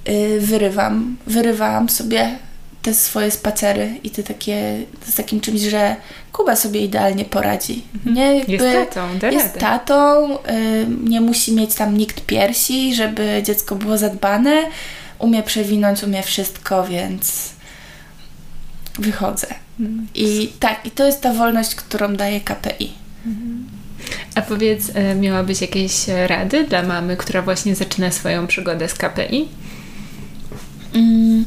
y, 0.08 0.40
wyrywam, 0.40 1.16
wyrywałam 1.26 1.88
sobie 1.88 2.38
te 2.82 2.94
swoje 2.94 3.30
spacery 3.30 3.94
i 4.04 4.10
te 4.10 4.22
takie, 4.22 4.82
z 5.06 5.14
takim 5.14 5.40
czymś, 5.40 5.60
że 5.60 5.96
Kuba 6.32 6.56
sobie 6.56 6.80
idealnie 6.80 7.24
poradzi. 7.24 7.82
Mhm. 7.94 8.16
Nie, 8.16 8.38
jakby 8.38 8.52
jest 8.52 8.94
tatą, 8.94 9.18
da 9.18 9.28
Jest 9.30 9.46
radę. 9.46 9.60
tatą, 9.60 10.34
y, 10.38 10.38
nie 11.04 11.20
musi 11.20 11.52
mieć 11.54 11.74
tam 11.74 11.96
nikt 11.98 12.20
piersi, 12.26 12.94
żeby 12.94 13.42
dziecko 13.46 13.74
było 13.74 13.98
zadbane. 13.98 14.66
Umie 15.18 15.42
przewinąć, 15.42 16.02
umie 16.02 16.22
wszystko, 16.22 16.86
więc 16.86 17.50
wychodzę. 18.98 19.46
Mhm. 19.80 20.06
I 20.14 20.52
tak, 20.60 20.86
i 20.86 20.90
to 20.90 21.06
jest 21.06 21.20
ta 21.20 21.32
wolność, 21.32 21.74
którą 21.74 22.16
daje 22.16 22.40
KPI. 22.40 22.92
Mhm. 23.26 23.79
A 24.34 24.42
powiedz, 24.42 24.90
e, 24.94 25.14
miałabyś 25.14 25.60
jakieś 25.60 26.08
rady 26.26 26.64
dla 26.64 26.82
mamy, 26.82 27.16
która 27.16 27.42
właśnie 27.42 27.74
zaczyna 27.74 28.10
swoją 28.10 28.46
przygodę 28.46 28.88
z 28.88 28.94
KPI? 28.94 29.48
Mm, 30.94 31.44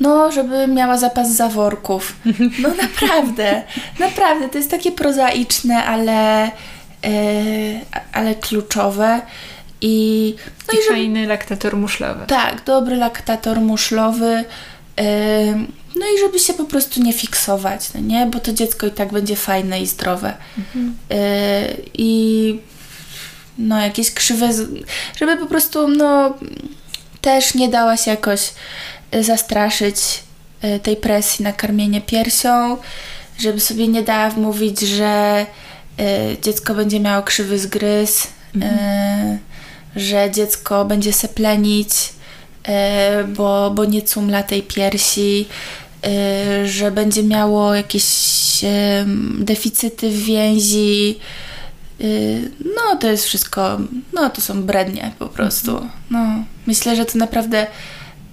no, 0.00 0.32
żeby 0.32 0.66
miała 0.66 0.98
zapas 0.98 1.32
zaworków. 1.36 2.16
No 2.62 2.68
naprawdę, 2.68 3.62
naprawdę. 3.98 4.48
To 4.48 4.58
jest 4.58 4.70
takie 4.70 4.92
prozaiczne, 4.92 5.84
ale, 5.84 6.50
yy, 7.02 7.10
ale 8.12 8.34
kluczowe. 8.34 9.20
I, 9.80 10.34
no 10.68 10.74
I, 10.74 10.76
i 10.76 10.82
żeby, 10.82 10.94
fajny 10.94 11.26
laktator 11.26 11.76
muszlowy. 11.76 12.26
Tak, 12.26 12.64
dobry 12.64 12.96
laktator 12.96 13.60
muszlowy. 13.60 14.44
Yy, 14.98 15.04
no 15.96 16.06
i 16.06 16.20
żeby 16.20 16.38
się 16.38 16.54
po 16.54 16.64
prostu 16.64 17.02
nie 17.02 17.12
fiksować, 17.12 17.94
no 17.94 18.00
nie? 18.00 18.26
Bo 18.26 18.40
to 18.40 18.52
dziecko 18.52 18.86
i 18.86 18.90
tak 18.90 19.12
będzie 19.12 19.36
fajne 19.36 19.80
i 19.80 19.86
zdrowe. 19.86 20.34
Mhm. 20.58 20.96
Y, 21.12 21.82
I 21.94 22.60
no 23.58 23.80
jakieś 23.80 24.14
krzywe, 24.14 24.50
żeby 25.20 25.36
po 25.36 25.46
prostu 25.46 25.88
no 25.88 26.34
też 27.20 27.54
nie 27.54 27.68
dała 27.68 27.96
się 27.96 28.10
jakoś 28.10 28.52
zastraszyć 29.20 29.96
y, 30.64 30.80
tej 30.80 30.96
presji 30.96 31.44
na 31.44 31.52
karmienie 31.52 32.00
piersią, 32.00 32.76
żeby 33.38 33.60
sobie 33.60 33.88
nie 33.88 34.02
dała 34.02 34.30
wmówić, 34.30 34.80
że 34.80 35.46
y, 36.00 36.36
dziecko 36.42 36.74
będzie 36.74 37.00
miało 37.00 37.22
krzywy 37.22 37.58
zgryz, 37.58 38.26
mhm. 38.54 39.38
że 39.96 40.30
dziecko 40.30 40.84
będzie 40.84 41.12
seplenić, 41.12 41.88
bo, 43.28 43.70
bo 43.70 43.84
nie 43.84 44.02
cumla 44.02 44.42
tej 44.42 44.62
piersi, 44.62 45.46
Y, 45.46 45.83
że 46.64 46.90
będzie 46.90 47.22
miało 47.22 47.74
jakieś 47.74 48.04
deficyty 49.38 50.10
w 50.10 50.22
więzi. 50.22 51.18
Y, 52.00 52.50
no, 52.76 52.96
to 52.96 53.08
jest 53.08 53.24
wszystko, 53.24 53.78
no, 54.12 54.30
to 54.30 54.40
są 54.40 54.62
brednie 54.62 55.12
po 55.18 55.28
prostu. 55.28 55.70
Mhm. 55.70 55.90
No, 56.10 56.44
myślę, 56.66 56.96
że 56.96 57.04
to 57.04 57.18
naprawdę 57.18 57.66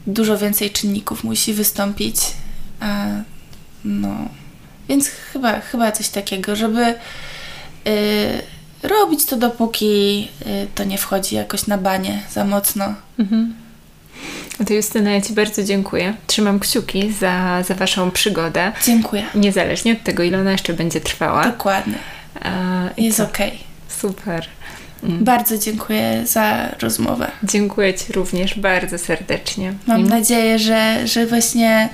dużo 0.08 0.38
więcej 0.38 0.72
czynników 0.72 1.24
musi 1.24 1.54
wystąpić. 1.54 2.16
A, 2.80 3.06
no, 3.86 4.16
więc 4.90 5.08
chyba, 5.08 5.60
chyba 5.60 5.92
coś 5.92 6.10
takiego, 6.10 6.56
żeby 6.56 6.86
y, 6.86 6.98
robić 8.84 9.26
to 9.26 9.38
dopóki 9.38 10.28
y, 10.42 10.68
to 10.76 10.84
nie 10.84 10.98
wchodzi 10.98 11.36
jakoś 11.36 11.68
na 11.68 11.78
banie 11.78 12.24
za 12.32 12.46
mocno. 12.46 12.94
Mhm. 13.20 13.54
To 14.68 14.74
Justyna, 14.74 15.12
ja 15.12 15.22
Ci 15.22 15.34
bardzo 15.34 15.64
dziękuję. 15.64 16.14
Trzymam 16.28 16.60
kciuki 16.60 17.14
za, 17.14 17.64
za 17.64 17.76
Waszą 17.76 18.12
przygodę. 18.12 18.72
Dziękuję. 18.86 19.24
Niezależnie 19.36 19.94
od 19.94 20.04
tego, 20.04 20.24
ile 20.24 20.40
ona 20.40 20.52
jeszcze 20.52 20.74
będzie 20.74 21.02
trwała. 21.02 21.44
Dokładnie. 21.44 21.94
Jest 22.98 23.20
okej. 23.20 23.48
Okay. 23.48 23.60
Super. 23.88 24.46
Mm. 25.04 25.24
Bardzo 25.24 25.58
dziękuję 25.58 26.22
za 26.26 26.76
rozmowę. 26.82 27.32
Dziękuję 27.44 27.94
Ci 27.94 28.14
również 28.14 28.60
bardzo 28.60 28.98
serdecznie. 28.98 29.74
Mam 29.88 29.98
mm. 29.98 30.10
nadzieję, 30.10 30.60
że, 30.60 31.08
że 31.08 31.28
właśnie 31.28 31.90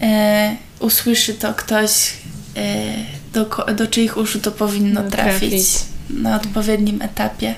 e, 0.00 0.56
usłyszy 0.80 1.34
to 1.34 1.54
ktoś, 1.54 2.12
e, 2.56 2.92
do, 3.32 3.44
do 3.74 3.86
czyich 3.86 4.16
uszu 4.16 4.40
to 4.40 4.52
powinno 4.52 5.02
no, 5.02 5.10
trafić, 5.10 5.40
trafić 5.40 5.66
na 6.10 6.36
odpowiednim 6.36 7.02
etapie. 7.02 7.54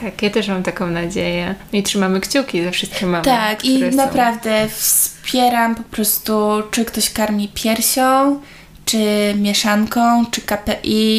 Tak, 0.00 0.22
ja 0.22 0.30
też 0.30 0.48
mam 0.48 0.62
taką 0.62 0.86
nadzieję. 0.86 1.54
I 1.72 1.82
trzymamy 1.82 2.20
kciuki 2.20 2.64
za 2.64 2.70
wszystkie 2.70 3.06
mamy. 3.06 3.24
Tak, 3.24 3.64
i 3.64 3.90
są... 3.90 3.96
naprawdę 3.96 4.68
wspieram 4.68 5.74
po 5.74 5.82
prostu, 5.82 6.62
czy 6.70 6.84
ktoś 6.84 7.10
karmi 7.10 7.48
piersią, 7.48 8.40
czy 8.84 9.34
mieszanką, 9.38 10.26
czy 10.30 10.40
KPI. 10.40 11.16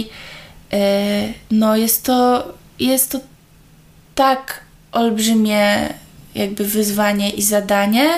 Yy, 0.72 0.80
no 1.52 1.78
jest 1.78 2.06
to, 2.06 2.48
jest 2.80 3.12
to 3.12 3.20
tak 4.16 4.60
olbrzymie 4.92 5.94
jakby 6.36 6.66
wyzwanie 6.66 7.30
i 7.30 7.42
zadanie, 7.42 8.10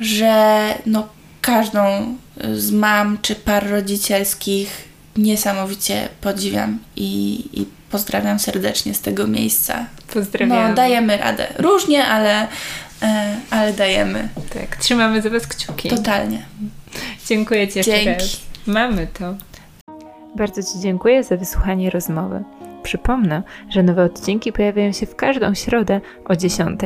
że 0.00 0.64
no 0.86 1.08
każdą 1.40 2.16
z 2.54 2.70
mam 2.70 3.18
czy 3.22 3.34
par 3.34 3.70
rodzicielskich 3.70 4.88
niesamowicie 5.16 6.08
podziwiam 6.20 6.78
i, 6.96 7.44
i 7.52 7.66
pozdrawiam 7.90 8.38
serdecznie 8.38 8.94
z 8.94 9.00
tego 9.00 9.26
miejsca. 9.26 9.86
Pozdrawiam. 10.14 10.68
No, 10.68 10.74
dajemy 10.74 11.16
radę. 11.16 11.46
Różnie, 11.58 12.04
ale, 12.04 12.48
e, 13.02 13.36
ale 13.50 13.72
dajemy. 13.72 14.28
Tak, 14.54 14.76
trzymamy 14.76 15.22
za 15.22 15.30
Was 15.30 15.46
kciuki. 15.46 15.88
Totalnie. 15.88 16.46
Dziękuję 17.26 17.68
Ci 17.68 17.78
jeszcze 17.78 18.04
raz. 18.04 18.40
Mamy 18.66 19.06
to. 19.18 19.34
Bardzo 20.36 20.62
Ci 20.62 20.80
dziękuję 20.80 21.24
za 21.24 21.36
wysłuchanie 21.36 21.90
rozmowy. 21.90 22.44
Przypomnę, 22.82 23.42
że 23.70 23.82
nowe 23.82 24.04
odcinki 24.04 24.52
pojawiają 24.52 24.92
się 24.92 25.06
w 25.06 25.16
każdą 25.16 25.54
środę 25.54 26.00
o 26.24 26.36
10. 26.36 26.80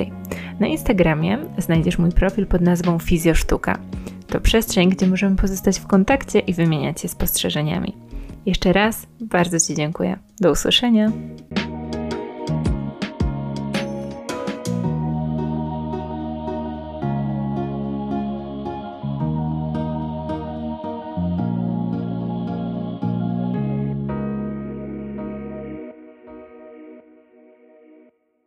Na 0.61 0.67
Instagramie 0.67 1.39
znajdziesz 1.59 1.99
mój 1.99 2.13
profil 2.13 2.47
pod 2.47 2.61
nazwą 2.61 2.99
Fizjosztuka. 2.99 3.79
To 4.27 4.41
przestrzeń, 4.41 4.89
gdzie 4.89 5.07
możemy 5.07 5.37
pozostać 5.37 5.79
w 5.79 5.87
kontakcie 5.87 6.39
i 6.39 6.55
wymieniać 6.55 7.01
się 7.01 7.09
spostrzeżeniami. 7.09 8.10
Jeszcze 8.47 8.73
raz 8.73 9.07
bardzo 9.21 9.61
Ci 9.61 9.75
dziękuję. 9.75 10.19
Do 10.41 10.51
usłyszenia. 10.51 11.13